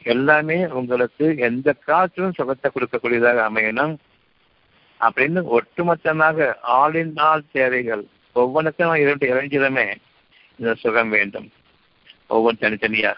எல்லாமே 0.02 0.66
உங்களுக்கு 0.66 1.36
எந்த 1.36 1.72
காற்றிலும் 1.72 2.32
சுகத்தை 2.32 2.70
கொடுக்கக்கூடியதாக 2.70 3.48
அமையணும் 3.50 3.96
அப்படின்னு 5.00 5.58
ஒட்டுமொத்தமாக 5.58 6.54
ஆல் 6.62 6.94
இன் 6.94 7.16
ஆல் 7.16 7.42
தேவைகள் 7.52 8.06
ஒவ்வொன்றுக்கும் 8.38 8.96
இரண்டு 8.96 9.24
இறைஞ்சிடமே 9.26 9.86
இந்த 10.58 10.70
சுகம் 10.74 11.10
வேண்டும். 11.10 11.48
ஒவ்வொரு 12.26 12.56
தனித்தனியா 12.60 13.12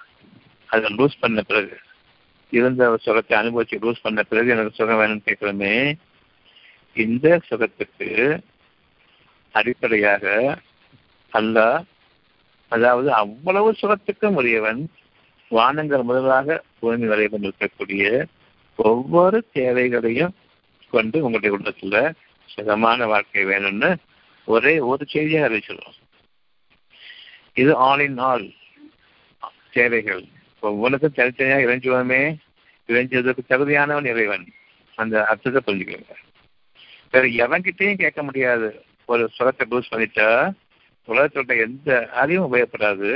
அதை 0.69 0.89
லூஸ் 0.91 1.21
பண்ண 1.21 1.43
பிறகு 1.43 1.77
இருந்த 2.53 2.85
சுகத்தை 2.97 3.35
அனுபவிச்சு 3.39 3.77
லூஸ் 3.83 4.03
பண்ண 4.03 4.21
பிறகு 4.23 4.51
எனக்கு 4.51 4.79
சுகம் 4.79 5.01
வேணும்னு 5.01 5.27
கேட்கிறோமே 5.27 5.73
இந்த 6.97 7.27
சுகத்துக்கு 7.49 8.09
அடிப்படையாக 9.55 10.25
அல்ல 11.33 11.59
அதாவது 12.73 13.09
அவ்வளவு 13.13 13.71
சுகத்துக்கும் 13.73 14.37
உரியவன் 14.37 14.81
வானங்கள் 15.51 16.03
முதலாக 16.03 16.59
பூமி 16.81 17.07
வரை 17.07 17.25
இருக்கக்கூடிய 17.33 18.05
ஒவ்வொரு 18.79 19.39
தேவைகளையும் 19.53 20.35
கொண்டு 20.93 21.19
உங்களுடைய 21.23 21.53
உள்ளத்துல 21.57 21.97
சுகமான 22.49 23.07
வாழ்க்கை 23.07 23.45
வேணும்னு 23.45 23.91
ஒரே 24.53 24.75
ஒரு 24.91 25.05
செய்தியாக 25.13 25.47
அறிவிச்சிடும் 25.49 25.99
இது 27.61 27.73
ஆல் 27.89 28.03
இன் 28.07 28.21
ஆல் 28.31 28.47
தேவைகள் 29.77 30.23
ஒவ்வொன்றுக்கும் 30.63 31.17
தனித்தனியாக 31.19 31.67
இறைஞ்சுவோமே 31.67 32.23
இறைஞ்சதற்கு 32.89 33.43
தகுதியானவன் 33.49 34.09
இறைவன். 34.13 34.45
அந்த 34.99 35.15
அர்த்தத்தை 35.31 35.61
புரிஞ்சுக்கோங்க. 35.67 36.15
வேற 37.13 37.25
எவன்கிட்டையும் 37.45 38.01
கேட்க 38.03 38.21
முடியாது. 38.23 38.69
ஒரு 39.13 39.23
சுரத்தை 39.37 39.65
பூஸ் 39.71 39.93
பண்ணிட்டா 39.93 40.29
உலகத்தோட 41.09 41.55
எந்த 41.67 41.91
அறிவும் 42.23 42.49
உபயோகப்படாது. 42.49 43.11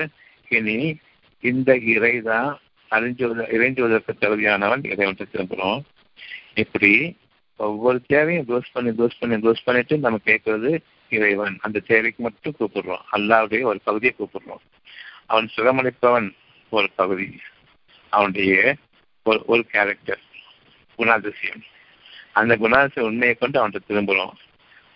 இனி 0.57 0.79
இந்த 1.43 1.71
இறை 1.95 2.15
தான் 2.31 2.51
அறிஞ்சுவத 2.91 3.45
இறைஞ்சுவதற்கு 3.57 4.13
தகுதியானவன் 4.23 4.83
இறைவன் 4.93 5.21
திரும்புகிறோம் 5.35 5.81
இப்படி 6.63 6.93
ஒவ்வொரு 7.61 7.99
தேவையும் 8.13 8.49
தோஸ் 8.49 8.75
பண்ணி 8.75 8.91
தோஸ் 9.01 9.21
பண்ணி 9.21 9.37
தோஸ் 9.47 9.67
பண்ணிட்டு 9.67 9.95
நம்ம 9.99 10.19
கேட்கறது 10.25 10.71
இறைவன் 11.15 11.59
அந்த 11.61 11.79
தேவைக்கு 11.79 12.23
மட்டும் 12.23 12.55
கூப்பிடுறோம். 12.59 13.05
அல்லாவுடைய 13.13 13.63
ஒரு 13.63 13.81
பகுதியை 13.85 14.15
கூப்பிடுறோம். 14.19 14.63
அவன் 15.27 15.51
சுகமளிப்பவன் 15.57 16.35
ஒரு 16.71 16.91
பகுதி. 16.97 17.41
அவனுடைய 18.09 18.77
ஒரு 19.23 19.43
ஒரு 19.47 19.65
கேரக்டர் 19.65 20.21
குணாதிசயம். 20.99 21.63
அந்த 22.33 22.57
குணாதிசய 22.57 23.01
உண்மையை 23.01 23.35
கொண்டு 23.35 23.69
அவன்கிட்ட 23.69 23.81
திரும்புகிறோம் 23.89 24.33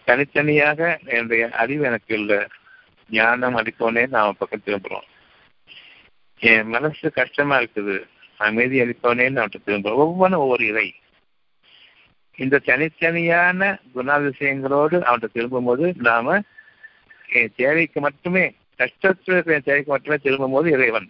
தனித்தனியாக 0.05 0.99
என்னுடைய 1.05 1.51
அறிவு 1.51 1.85
எனக்கு 1.85 2.15
இல்லை. 2.15 2.47
ஞானம் 3.11 3.57
அளிப்பவனே 3.57 4.09
நான் 4.09 4.37
பக்கம் 4.39 4.63
திரும்புகிறோம் 4.67 5.07
என் 6.39 6.67
மனசு 6.67 7.11
கஷ்டமா 7.11 7.59
இருக்குது. 7.59 8.07
அமைதி 8.39 8.81
அளிப்பவனேன்னு 8.81 9.41
அவன்கிட்ட 9.41 9.61
திரும்புகிறோம் 9.67 10.05
ஒவ்வொன்றும் 10.05 10.41
ஒவ்வொரு 10.41 10.67
இறை. 10.67 10.95
இந்த 12.39 12.57
தனித்தனியான 12.67 13.61
குணாதிசயங்களோடு 13.95 14.97
அவன்கிட்ட 15.07 15.29
திரும்பும்போது 15.33 15.87
நாம 16.09 16.37
என் 17.39 17.55
தேவைக்கு 17.57 18.01
மட்டுமே 18.01 18.45
கஷ்டத்தில் 18.81 19.33
இருக்கிற 19.35 19.57
என் 19.57 19.69
தேவைக்கு 19.69 19.91
மட்டுமே 19.93 20.17
திரும்பும் 20.17 20.55
போது 20.57 20.69
இறைவன். 20.71 21.09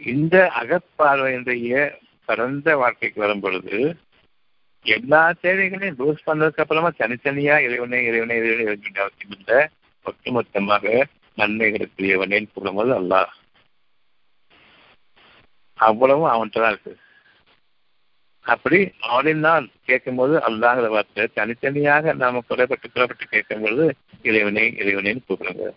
இந்த 0.00 0.36
அகப்பார்வையினுடைய 0.60 1.92
பரந்த 2.28 2.76
வாழ்க்கைக்கு 2.76 3.20
வரும் 3.20 3.40
பொழுது 3.40 3.76
எல்லா 4.86 5.22
தேவைகளையும் 5.44 5.98
லூஸ் 5.98 6.26
பண்ணதுக்கு 6.26 6.62
அப்புறமா 6.64 6.90
தனித்தனியா 6.98 7.56
இறைவனே 7.66 8.00
இறைவனே 8.08 8.36
இறைவனை 8.36 8.66
இருக்க 8.66 9.00
அவசியம் 9.04 9.36
இல்லை. 9.38 9.60
ஒட்டுமொத்தமாக 10.06 10.84
நன்மைகளுக்குரியவனே 11.38 12.40
கூடும்போது 12.54 12.92
அல்லாஹ் 13.00 13.30
அவ்வளவும் 15.78 16.32
அவன்கிட்ட 16.32 16.58
தான் 16.60 16.74
இருக்கு. 16.74 16.92
அப்படி 18.42 18.90
அவனினால் 19.08 19.66
கேட்கும்போது 19.84 20.38
அல்லாங்கிற 20.38 20.88
வார்த்தை 20.88 21.28
தனித்தனியாக 21.34 22.12
நாம 22.12 22.42
குறைப்பட்டு 22.48 23.26
கேட்கும் 23.30 23.60
பொழுது 23.60 23.94
இறைவனே 24.22 24.70
இறைவனேன்னு 24.70 25.22
கூப்பிடுங்க. 25.28 25.70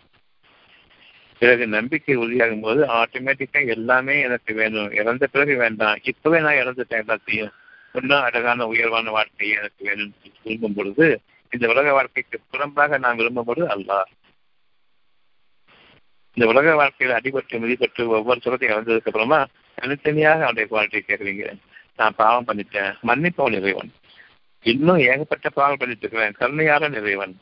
பிறகு 1.39 1.67
நம்பிக்கை 1.67 2.17
உறுதியாகும் 2.17 2.61
போது 2.61 2.85
ஆட்டோமேட்டிக்கா 2.85 3.67
எல்லாமே 3.67 4.21
எனக்கு 4.21 4.53
வேணும். 4.53 4.91
இறந்த 4.91 5.27
பிறகு 5.27 5.55
வேண்டாம். 5.55 5.97
இப்பவே 6.03 6.39
நான் 6.39 6.53
இறந்துட்டேன் 6.53 7.03
எல்லாத்தையும். 7.03 7.51
இன்னும் 7.93 8.21
அழகான 8.21 8.67
உயர்வான 8.67 9.09
வாழ்க்கையை 9.09 9.57
எனக்கு 9.57 9.85
வேணும் 9.85 10.13
விரும்பும் 10.43 10.73
பொழுது 10.73 11.21
இந்த 11.51 11.67
உலக 11.67 11.91
வாழ்க்கைக்கு 11.91 12.39
புறம்பாக 12.53 12.99
நான் 12.99 13.15
விரும்பும் 13.15 13.43
பொழுது 13.43 13.67
அல்லாஹ். 13.75 14.09
இந்த 16.33 16.51
உலக 16.51 16.75
வாழ்க்கையில் 16.75 17.17
அடிபட்டு 17.17 17.61
மிதிப்பட்டு 17.63 18.07
ஒவ்வொரு 18.07 18.39
சுரத்தையும் 18.43 18.73
இறந்ததுக்கு 18.75 19.11
அப்புறமா 19.11 19.45
தனித்தனியாக 19.75 20.45
அவனுடைய 20.45 20.67
குவாலிட்டியை 20.71 21.03
கேட்குறீங்க. 21.07 21.53
நான் 21.97 22.13
பாவம் 22.15 22.47
பண்ணிட்டேன். 22.47 22.95
மன்னிப்பவன் 23.07 23.53
இறைவன். 23.53 23.91
இன்னும் 24.61 24.97
ஏகப்பட்ட 24.97 25.49
பாவம் 25.49 25.77
பண்ணிட்டு 25.77 26.09
இருக்கிறேன். 26.09 26.33
கருணையான 26.39 26.95
இறைவன். 26.95 27.39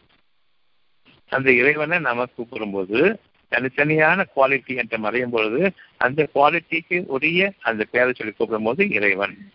அந்த 1.30 1.52
இறைவனை 1.52 2.00
நாம 2.00 2.26
கூப்பிடும்போது 2.38 3.16
தனித்தனியான 3.52 4.26
குவாலிட்டி 4.36 4.76
என்று 4.76 4.98
மறையும் 4.98 5.30
பொழுது 5.30 5.72
அந்த 5.98 6.28
குவாலிட்டிக்கு 6.36 7.04
உரிய 7.06 7.54
அந்த 7.62 7.84
பேரை 7.84 8.14
சொல்லி 8.14 8.34
கூப்பிடும் 8.34 8.64
போது 8.64 8.90
இறைவன். 8.90 9.52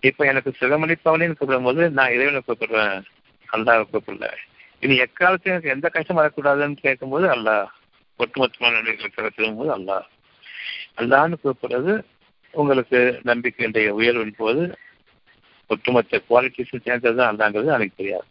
இப்ப 0.00 0.24
எனக்கு 0.24 0.52
சிரமளிப்பவனின்னு 0.60 1.36
கூப்பிடும் 1.36 1.62
போது 1.62 1.90
நான் 1.90 2.12
இறைவனை 2.12 2.40
கூப்பிடுறேன். 2.48 3.02
அல்லாவை 3.52 3.84
கூப்பிடல. 3.92 4.32
இனி 4.80 4.98
எக்காலத்தையும் 4.98 5.44
எனக்கு 5.44 5.68
எந்த 5.68 5.88
கஷ்டம் 5.88 6.16
வரக்கூடாதுன்னு 6.16 6.76
கேட்கும்போது 6.76 7.28
அல்லாஹ். 7.28 7.66
ஒட்டுமொத்தமான 8.18 8.82
நன்மைகளை 8.82 9.30
திரும்பும்போது 9.36 9.78
அல்லாஹ். 9.78 10.02
அல்லான்னு 10.96 11.34
கூப்பிடுறது 11.44 12.02
உங்களுக்கு 12.52 13.20
நம்பிக்கையுடைய 13.24 13.88
உயர்வின் 13.88 14.34
போது 14.36 14.78
ஒட்டுமொத்த 15.66 16.20
குவாலிட்டிஸும் 16.30 16.82
சேர்ந்தது 16.84 17.22
அல்லாங்கிறது 17.22 17.66
எனக்கு 17.66 17.90
தெரியாது. 17.96 18.24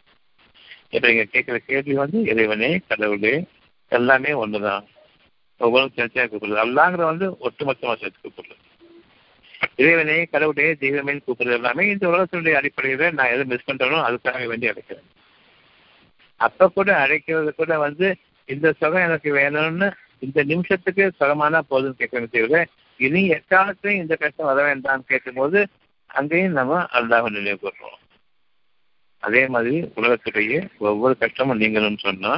இப்ப 0.90 1.08
நீங்க 1.08 1.24
கேட்கிற 1.24 1.58
கேள்வி 1.58 1.92
வந்து 1.92 2.22
இறைவனே 2.22 2.80
கடவுளே 2.88 3.44
எல்லாமே 3.88 4.30
ஒண்ணுதான். 4.30 4.84
ஒவ்வொரு 5.58 5.90
சேர்த்தியா 5.96 6.26
கூப்பிடுறது. 6.26 6.64
அல்லாங்கிற 6.64 7.04
வந்து 7.04 7.30
ஒட்டுமொத்தமா 7.30 7.94
சேர்த்து 7.94 8.28
கூப்பிடுறது. 8.28 8.60
இறைவனே 9.76 10.24
கடவுளே 10.24 10.74
தெய்வமே 10.74 11.12
கூப்பிடுறது 11.12 11.52
எல்லாமே 11.52 11.88
இந்த 11.88 12.08
உலகத்தினுடைய 12.08 12.54
அடிப்படையில 12.58 13.12
நான் 13.12 13.26
எதை 13.26 13.44
மிஸ் 13.44 13.70
பண்றேனோ 13.70 14.00
அதுக்காக 14.08 14.46
வேண்டி 14.46 14.68
அழைக்கிறேன். 14.68 15.08
அப்ப 16.36 16.68
கூட 16.68 16.96
அழைக்கிறது 16.96 17.54
கூட 17.54 17.78
வந்து 17.78 18.16
இந்த 18.44 18.72
சுகம் 18.72 19.02
எனக்கு 19.02 19.34
வேணும்னு 19.34 19.92
இந்த 20.18 20.42
நிமிஷத்துக்கு 20.42 21.12
சுகமானா 21.20 21.60
போதும்னு 21.70 21.98
கேட்கணும் 21.98 22.30
தவிர 22.30 22.66
இனி 23.02 23.22
எக்காலத்தையும் 23.36 24.00
இந்த 24.00 24.14
கஷ்டம் 24.16 24.48
வர 24.48 24.60
வேண்டாம்னு 24.66 25.10
கேட்கும்போது 25.10 25.58
அங்கேயும் 26.10 26.56
நம்ம 26.58 26.80
அல்லாஹ் 26.96 27.28
நினைவு 27.34 27.58
கூறுறோம் 27.60 27.98
அதே 29.22 29.42
மாதிரி 29.48 29.74
உலகத்துடைய 29.96 30.54
ஒவ்வொரு 30.86 31.14
கஷ்டமும் 31.20 31.60
நீங்கணும்னு 31.60 32.00
சொன்னா 32.00 32.32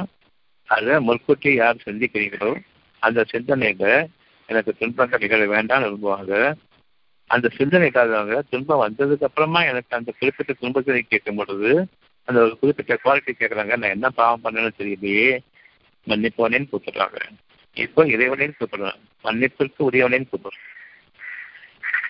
அதை 0.69 0.93
முற்கூட்டி 1.07 1.49
யார் 1.55 1.83
சிந்திக்கிறீங்களோ 1.85 2.51
அந்த 3.03 3.25
சிந்தனையில 3.31 3.87
எனக்கு 4.49 4.71
துன்பங்கள் 4.79 5.21
நிகழ 5.23 5.43
வேண்டாம்னு 5.51 5.87
விரும்புவாங்க. 5.87 6.33
அந்த 7.29 7.47
சிந்தனை 7.55 7.87
இல்லாதவங்க 7.89 8.35
துன்பம் 8.51 8.83
வந்ததுக்கு 8.83 9.27
அப்புறமா 9.27 9.61
எனக்கு 9.69 9.91
அந்த 9.97 10.11
குறிப்பிட்ட 10.19 10.53
துன்பத்தை 10.59 11.01
கேட்கும் 11.03 11.39
பொழுது 11.39 11.71
அந்த 12.27 12.37
ஒரு 12.43 12.53
குறிப்பிட்ட 12.59 12.93
குவாலிட்டி 13.01 13.33
கேட்குறாங்க 13.33 13.73
நான் 13.77 13.95
என்ன 13.95 14.09
பாவம் 14.17 14.43
பண்ணேன்னு 14.43 14.77
தெரியலையே 14.79 15.29
மன்னிப்போனேன்னு 16.07 16.71
கூப்பிடுறாங்க 16.71 17.19
இப்போ 17.75 18.05
இறைவனையும் 18.05 18.55
கூப்பிடுறேன் 18.59 18.99
மன்னிப்பிற்கு 19.23 19.83
உரியவனையும் 19.91 20.27
கூப்பிடுறேன் 20.31 20.63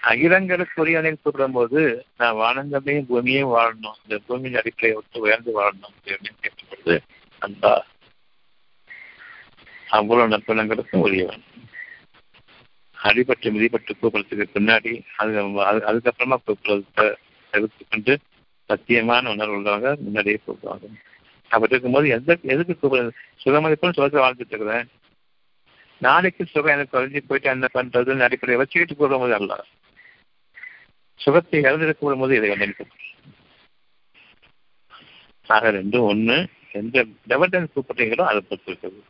அகிலங்களுக்கு 0.03 0.85
உரியவனையும் 0.85 1.21
கூப்பிடும் 1.21 1.51
போது 1.51 2.05
நான் 2.17 2.35
வானங்களையும் 2.35 3.05
பூமியையும் 3.05 3.55
வாழணும். 3.55 3.95
இந்த 4.03 4.21
பூமியின் 4.27 4.57
அடிப்படையை 4.57 4.99
விட்டு 4.99 5.19
உயர்ந்து 5.19 5.61
வாழணும் 5.61 5.93
அப்படின்னு 6.03 6.27
கேட்கும்போது 6.41 7.01
அன்பா 7.41 7.81
அவ்வளவு 9.89 10.37
நற்பணங்களுக்கும் 10.37 10.99
உரியவன். 10.99 11.43
அடிபட்டு 13.03 13.51
மிதிப்பட்டு 13.51 13.89
கூப்பிடுறதுக்கு 14.01 14.45
பின்னாடி 14.53 15.01
அது 15.15 15.41
அது- 15.41 15.83
அதுக்கப்புறமா 15.83 16.35
கூப்பிடுறத 16.47 17.15
தவிர்த்து 17.51 17.85
கொண்டு 17.89 18.19
சத்தியமான 18.69 19.29
உணர்வு 19.29 19.61
உள்ளவங்க 19.61 19.97
முன்னாடியே 19.97 20.39
கூப்பிடுவாங்க 20.47 20.87
அப்படி 21.43 21.71
இருக்கும்போது 21.71 22.07
எந்த 22.07 22.37
எதுக்கு 22.41 22.77
கூப்பிடுறது? 22.81 23.09
சுகமதிப்புன்னு 23.45 23.93
சொல்லிட்டு 23.93 24.23
வாழ்ந்துட்டு 24.23 24.53
இருக்கிறேன். 24.53 24.87
நாளைக்கு 26.01 26.43
சுகம் 26.45 26.73
எனக்கு 26.73 26.95
குறைஞ்சி 26.95 27.19
போயிட்டு 27.27 27.49
என்ன 27.53 27.67
பண்றதுன்னு 27.75 28.25
அடிப்படையை 28.27 28.59
வச்சுக்கிட்டு 28.61 28.95
கூப்பிடும்போது 28.95 29.35
அல்ல. 29.39 29.53
சுகத்தை 31.19 31.59
இழந்து 31.65 31.95
கூடும்போது 32.01 32.33
இதை 32.37 32.49
வந்து 32.53 32.85
ஆக 35.55 35.71
ரெண்டும் 35.77 36.07
ஒண்ணு 36.11 36.37
எந்த 36.79 37.03
டெவலப்மெண்ட் 37.31 37.75
கூப்பிடுறீங்களோ 37.75 38.23
அதை 38.29 38.39
பொறுத்து 38.47 38.71
இருக்குது. 38.71 39.01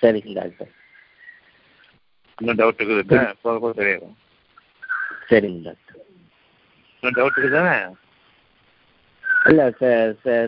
சரிங்க 0.00 0.32
டாக்டர். 0.38 0.72
இன்னும் 2.38 2.58
டவுட் 2.60 2.80
இருக்குது 2.80 3.20
போக 3.44 3.54
போக 3.62 3.70
தெரியும். 3.80 4.16
சரிங்க 5.30 5.62
டாக்டர். 5.68 6.02
இன்னும் 6.96 7.16
டவுட் 7.18 7.38
இருக்குதானே? 7.40 7.76
இல்ல 9.46 9.62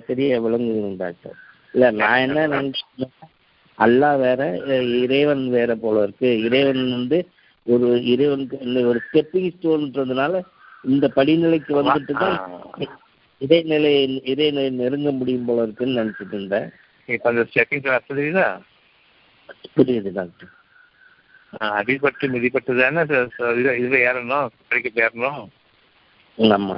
சரியா 0.06 0.36
விளங்குங்க 0.44 0.90
டாக்டர். 1.02 1.36
இல்ல 1.74 1.86
நான் 1.98 2.22
என்ன 2.26 2.46
நினைச்சேன் 2.52 3.12
அல்லாஹ் 3.78 4.20
வேற 4.22 4.40
இறைவன் 5.02 5.44
வேற 5.50 5.70
போல 5.76 6.02
இருக்கு. 6.04 6.30
இறைவன் 6.46 6.82
வந்து 6.94 7.18
ஒரு 7.66 7.88
இறைவனுக்கு 8.12 8.56
இந்த 8.66 8.80
ஒரு 8.90 8.98
ஸ்டெப்பிங் 9.06 9.52
ஸ்டோன்றதுனால 9.54 10.34
இந்த 10.84 11.06
படிநிலைக்கு 11.16 11.72
வந்துட்டு 11.80 12.14
தான் 12.16 12.36
இறைநிலை 13.40 13.92
இறைநிலை 14.32 14.68
நெருங்க 14.78 15.10
முடியும் 15.12 15.48
போல 15.48 15.64
இருக்குன்னு 15.66 16.00
நினைச்சிட்டு 16.00 16.36
இருந்தேன். 16.36 16.68
இப்ப 17.08 17.28
அந்த 17.32 17.44
ஸ்டெப்பிங் 17.50 17.84
தெரியுதா 18.10 18.46
புரியுது? 19.76 20.10
டாக்டர். 20.16 20.50
அடிபட்டு 21.76 22.26
மிதிப்பட்டு 22.32 22.72
தானே 22.78 23.02
இதுல 23.80 23.98
ஏறணும் 24.08 24.48
ஏறணும் 24.98 25.28
ஆமா 25.30 25.44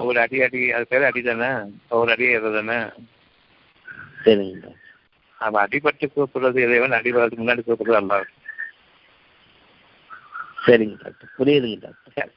ஒரு 0.04 0.18
அடி 0.22 0.38
அடி 0.44 0.60
அது 0.74 0.84
பேர் 0.90 1.06
அடி 1.08 1.20
தானே? 1.24 1.48
ஒரு 1.96 2.10
அடி 2.14 2.26
ஏறது 2.30 2.50
தானே? 2.56 2.78
சரிங்க 4.22 4.54
டாக்டர் 4.58 4.76
அப்ப 5.40 5.56
அடிபட்டு 5.62 6.06
கூப்பிடுறது 6.08 6.58
இறைவன் 6.66 6.98
அடிபடுறதுக்கு 6.98 7.42
முன்னாடி 7.42 7.62
கூப்பிடுறது 7.62 8.00
அல்லா 8.02 8.18
சரிங்க 10.64 10.96
டாக்டர் 11.04 11.30
புரியுதுங்க 11.36 11.78
டாக்டர் 11.86 12.32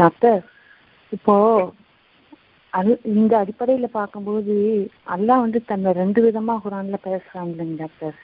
டாக்டர் 0.00 0.40
இப்போ 1.12 1.34
அது 2.72 2.90
இந்த 3.12 3.32
அடிப்படையில 3.40 3.86
பார்க்கும்போது 3.94 4.54
அல்லாஹ் 5.14 5.44
வந்து 5.44 5.60
தன்னை 5.70 5.92
ரெண்டு 5.98 6.20
விதமா 6.26 6.54
குரான்ல 6.62 6.98
பேசுறாங்க 7.06 7.50
இல்லைங்க 7.54 7.78
டாக்டர்? 7.82 8.16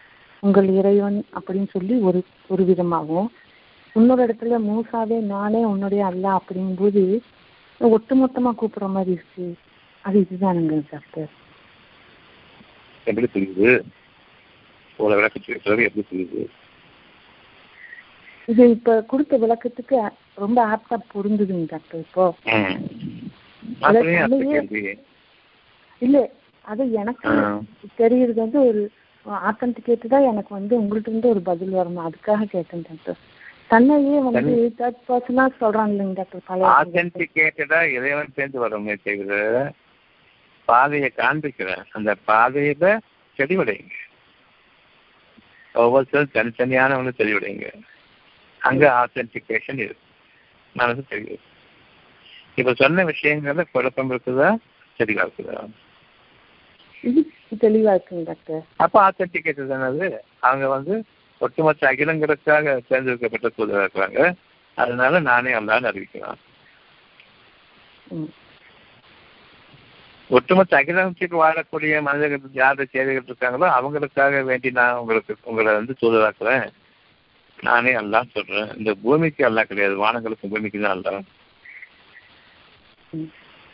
உங்கள் 0.43 0.68
இறைவன் 0.72 1.18
அப்படின்னு 1.37 1.68
சொல்லி 1.70 1.95
ஒரு 2.01 2.18
ஒரு 2.51 2.62
விதமாகவும் 2.64 3.30
இன்னொரு 3.97 4.22
இடத்துல 4.26 4.59
மூசாவே 4.64 5.18
நானே 5.26 5.61
உன்னுடைய 5.64 6.03
அல்லாஹ் 6.07 6.39
அப்படிங்கும்போது 6.39 7.03
ஒட்டுமொத்தமா 7.80 8.51
கூப்பிடுற 8.55 8.87
மாதிரி 8.89 9.12
இருக்கு. 9.12 9.47
அது 10.05 10.16
இதுதானுங்க 10.20 10.76
டாக்டர் 10.91 11.30
எப்படி 13.07 13.26
புரியுது 13.26 13.70
உங்களை 14.99 15.16
விளக்கத்துக்கு 15.16 15.55
இருக்கிறது 15.55 15.87
எப்படி 15.87 16.05
புரியுது 16.11 16.43
இது 18.49 18.64
இப்ப 18.70 19.01
கொடுத்த 19.03 19.37
விளக்கத்துக்கு 19.37 19.97
ரொம்ப 20.37 20.59
ஆப்டா 20.66 20.97
பொருந்துதுங்க 21.12 21.66
டாக்டர் 21.70 22.01
இப்போ. 22.01 22.26
இல்ல 26.03 26.18
அது 26.64 26.84
எனக்கு. 26.95 27.32
தெரியுறது 27.99 28.41
வந்து 28.41 28.61
ஒரு 28.68 28.80
ஆத்தன்டிகேட்டு 29.26 30.06
தான் 30.06 30.22
எனக்கு 30.22 30.54
வந்து 30.54 30.74
உங்கள்ட்ட 30.80 31.08
இருந்து 31.08 31.28
ஒரு 31.28 31.40
பதில் 31.40 31.74
வரணும். 31.74 32.06
அதுக்காக 32.08 32.44
கேட்டேன் 32.44 32.84
டாக்டர். 32.88 33.18
தன்னையே 33.68 34.18
வந்து 34.20 34.52
தேர்ட் 34.78 35.00
பர்சனா 35.08 35.44
சொல்றாங்க 35.60 35.90
இல்லைங்க 35.90 36.14
டாக்டர் 36.14 36.44
பழைய 36.44 36.68
ஆத்தென்டிகேட்டடா 36.70 37.90
இறைவன் 37.90 38.34
சேர்ந்து 38.34 38.58
வரமே 38.60 38.96
தவிர 38.96 39.72
பாதையை 40.68 41.12
காண்பிக்கிறேன். 41.16 41.84
அந்த 41.92 42.16
பாதையில 42.26 42.86
தெளிவடைங்க 43.38 43.94
ஒவ்வொருத்தரும் 45.74 46.34
தனித்தனியானவங்க 46.34 47.12
தெளிவடைங்க 47.18 47.66
அங்க 48.62 48.84
ஆத்தென்டிகேஷன் 49.02 49.78
இருக்கு. 49.78 50.04
மனசு 50.76 51.04
தெரியும் 51.08 51.44
இப்ப 52.54 52.72
சொன்ன 52.74 53.04
விஷயங்கள்ல 53.04 53.64
குழப்பம் 53.72 54.10
இருக்குதா? 54.10 54.48
தெளிவா 55.00 55.24
இருக்குதா? 55.26 55.56
தெளிவா 57.64 57.92
இருக்குங்க 57.97 58.24
டாக்டர். 58.30 58.62
அப்ப 58.84 58.97
ஆத்தென்டிகேட்டட் 59.09 59.70
தானே 59.72 59.86
அது? 59.92 60.09
அவங்க 60.49 60.66
வந்து 60.76 60.94
ஒட்டுமொத்த 61.40 61.88
அகிலங்களுக்காக 61.90 62.74
தேர்ந்தெடுக்கப்பட்ட 62.88 63.49
தூதராக 63.57 63.84
இருக்கிறாங்க 63.84 64.20
அதனால 64.78 65.20
நானே 65.30 65.53
அல்லான்னு 65.59 65.90
அறிவிக்கலாம். 65.90 66.40
ஒட்டுமொத்த 70.30 70.78
அகிலத்துக்கு 70.78 71.36
வாழக்கூடிய 71.42 72.01
மனிதர்கள் 72.07 72.61
யார் 72.62 72.82
சேவைகள் 72.94 73.28
இருக்காங்களோ 73.28 73.66
அவங்களுக்காக 73.76 74.42
வேண்டி 74.51 74.70
நான் 74.78 75.01
உங்களுக்கு 75.03 75.36
உங்களை 75.51 75.72
வந்து 75.78 75.94
தூதராக்குறேன் 76.03 76.66
நானே 77.59 77.92
அல்லாஹ் 78.01 78.32
சொல்றேன். 78.36 78.70
இந்த 78.78 78.90
பூமிக்கு 79.05 79.42
அல்லாஹ் 79.49 79.70
கிடையாது. 79.70 79.94
வானங்களுக்கு 80.03 80.51
பூமிக்கு 80.55 80.80
தான். 80.86 81.24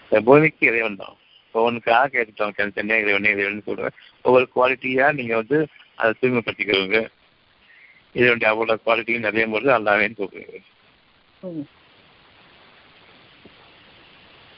இந்த 0.05 0.20
பூமிக்கு 0.29 0.62
இறைவன் 0.70 1.01
தான். 1.03 1.16
ஒவ்வொன்றுக்காக 1.55 2.07
கேட்டுட்டோம் 2.12 2.53
தனித்தனியா 2.57 2.98
இறைவனே 2.98 3.30
இறைவன் 3.30 3.62
சொல்றேன். 3.64 3.90
ஒவ்வொரு 4.22 4.48
குவாலிட்டியா 4.57 5.12
நீங்க 5.14 5.34
வந்து 5.36 5.66
அதை 5.94 6.12
தூய்மைப்படுத்திக்கிறவங்க 6.20 7.09
இதனுடைய 8.12 8.55
அவ்வளோ 8.55 8.76
குவாலிட்டியும் 8.86 9.18
நிறைய 9.18 9.46
போது 9.46 9.70
அல்லாவேன்னு 9.70 10.16
கூப்பிடுங்க. 10.18 10.61
ம். 11.40 11.61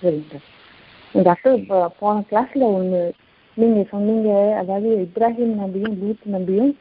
சரிங்க 0.03 0.38
டாக்டர் 1.12 1.22
டாக்டர் 1.22 1.59
இப்போ 1.59 1.88
போன 1.88 2.24
கிளாஸ்ல 2.30 2.61
ஒண்ணு 2.61 3.11
நீங்க 3.55 3.82
சொன்னீங்க. 3.90 4.57
அதாவது 4.57 5.09
இப்ராஹிம் 5.09 5.59
நபியும் 5.59 5.99
லூத் 5.99 6.32
நபியும் 6.32 6.76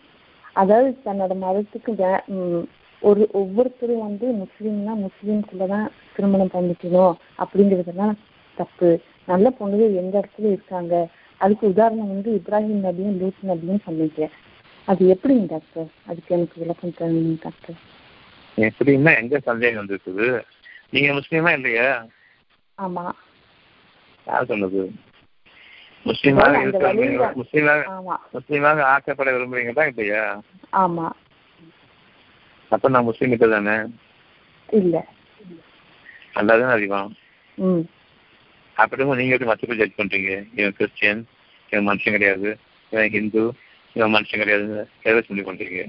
அதாவது 0.54 0.98
தன்னோட 1.06 1.36
மதத்துக்கு 1.42 1.92
வே- 1.92 2.64
ஒரு 3.00 3.30
ஒவ்வொருத்தரும் 3.32 4.00
வந்து 4.00 4.32
முஸ்லீம்னா 4.32 5.06
முஸ்லீம்குள்ளதான் 5.06 5.88
திருமணம் 6.16 6.50
பண்ணிக்கணும் 6.54 7.14
அப்படிங்கிறதெல்லாம் 7.38 8.14
தப்பு. 8.56 9.02
நல்ல 9.28 9.50
பொண்ணுகள் 9.60 9.96
எந்த 9.96 10.20
இடத்துல 10.20 10.52
இருக்காங்க? 10.52 11.10
அதுக்கு 11.38 11.68
உதாரணம் 11.68 12.08
வந்து 12.08 12.42
இப்ராஹிம் 12.42 12.84
நபியும் 12.84 13.18
லூத் 13.18 13.48
நபியும் 13.48 13.84
சொன்னீங்க 13.84 14.30
அது 14.88 15.06
எப்படிங்க 15.06 15.46
டாக்டர்? 15.48 15.88
அதுக்கு 16.06 16.36
எனக்கு 16.36 16.60
விளக்கம் 16.60 16.96
தரணும் 16.98 17.40
டாக்டர்? 17.42 17.78
எப்படின்னா 18.58 19.22
எங்க 19.22 19.40
சந்தேகம் 19.40 19.86
வந்திருக்குது? 19.86 20.44
நீங்க 20.90 21.14
முஸ்லீமா 21.14 21.52
இல்லையா? 21.52 22.06
ஆமா. 22.78 23.12
யார் 24.28 24.46
சொன்னது? 24.46 24.92
முஸ்லீமாக 26.06 26.62
இருக்க 26.62 26.94
முஸ்லீமாக 27.36 27.84
ஆமா. 27.90 28.16
முஸ்லீமாக 28.34 28.84
ஆக்கப்பட 28.84 29.32
விரும்புறீங்களா 29.34 29.88
இல்லையா? 29.88 30.42
ஆமா. 30.74 31.08
அப்ப 32.70 32.90
நான் 32.90 33.04
முஸ்லீம் 33.04 33.30
கிட்ட 33.30 33.48
தானே? 33.48 33.76
இல்ல. 34.70 35.08
நல்லாதான் 36.34 36.72
அறிவான் 36.72 37.16
ம். 37.58 37.84
அப்படியும் 38.82 39.18
நீங்க 39.20 39.34
எப்படி 39.36 39.50
மற்ற 39.50 39.68
பேர் 39.68 39.82
ஜட்ஜ் 39.82 40.00
பண்றீங்க? 40.00 40.32
இவன் 40.60 40.78
கிறிஸ்டியன் 40.78 41.22
இவன் 41.70 41.88
மனுஷன் 41.90 42.16
கிடையாது. 42.18 42.50
இவன் 42.92 43.12
ஹிந்து 43.16 43.44
இவன் 43.96 44.14
மனுஷன் 44.16 44.42
கிடையாது. 44.44 44.88
எதை 45.10 45.22
சொல்லி 45.28 45.44
பண்றீங்க 45.50 45.84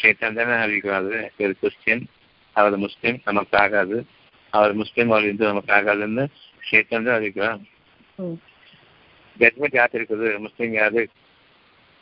சேத்தான் 0.00 0.36
தானே 0.38 0.56
அறிவிக்கிறாரு. 0.64 1.30
இவர் 1.36 1.60
கிறிஸ்டியன் 1.60 2.04
அவர் 2.52 2.76
முஸ்லீம் 2.76 3.18
நமக்கு 3.24 3.58
ஆகாது. 3.58 3.96
அவர் 4.50 4.74
முஸ்லீம் 4.74 5.10
அவர் 5.10 5.30
இந்து 5.30 5.50
நமக்கு 5.50 5.72
ஆகாதுன்னு 5.72 6.24
சேத்தான் 6.68 7.06
தான் 7.06 7.18
அறிவிக்கிறான். 7.18 7.60
ஜட்மெண்ட் 9.40 9.78
யார் 9.80 9.96
இருக்குது? 9.98 10.28
முஸ்லீம் 10.44 10.72
யாரு? 10.72 11.02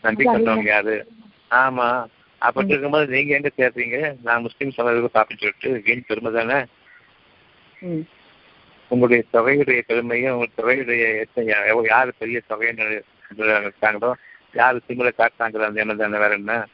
அது 0.04 0.24
கொண்டவங்க 0.24 0.70
யாரு? 0.74 0.96
ஆமா. 1.50 1.88
அப்படி 2.38 2.72
இருக்கும்போது 2.72 3.06
நீங்க 3.14 3.34
எங்க 3.34 3.50
சேர்றீங்க? 3.58 3.98
நான் 4.22 4.44
முஸ்லீம் 4.46 4.74
சமூகத்துக்கு 4.76 5.16
பார்ப்பேன்னு 5.16 5.42
சொல்லிட்டு 5.44 5.82
வீண் 5.86 6.08
பெருமை 6.08 6.32
தானே? 6.32 6.58
உங்களுடைய 8.88 9.24
தொகையுடைய 9.32 9.82
பெருமையும் 9.86 10.36
உங்க 10.36 10.46
தொகையுடைய 10.56 11.18
எத்தனை 11.18 11.54
யாரு 11.88 12.12
பெரிய 12.18 12.40
தொகைன்னு 12.50 13.02
இருக்காங்களோ 13.36 14.12
யாரு 14.52 14.80
திமுக 14.88 15.10
காட்டுறாங்களோ 15.18 15.64
அந்த 15.64 15.80
எண்ணம் 15.80 15.96
தானே 15.96 16.18
வேற 16.18 16.30
என்ன? 16.30 16.66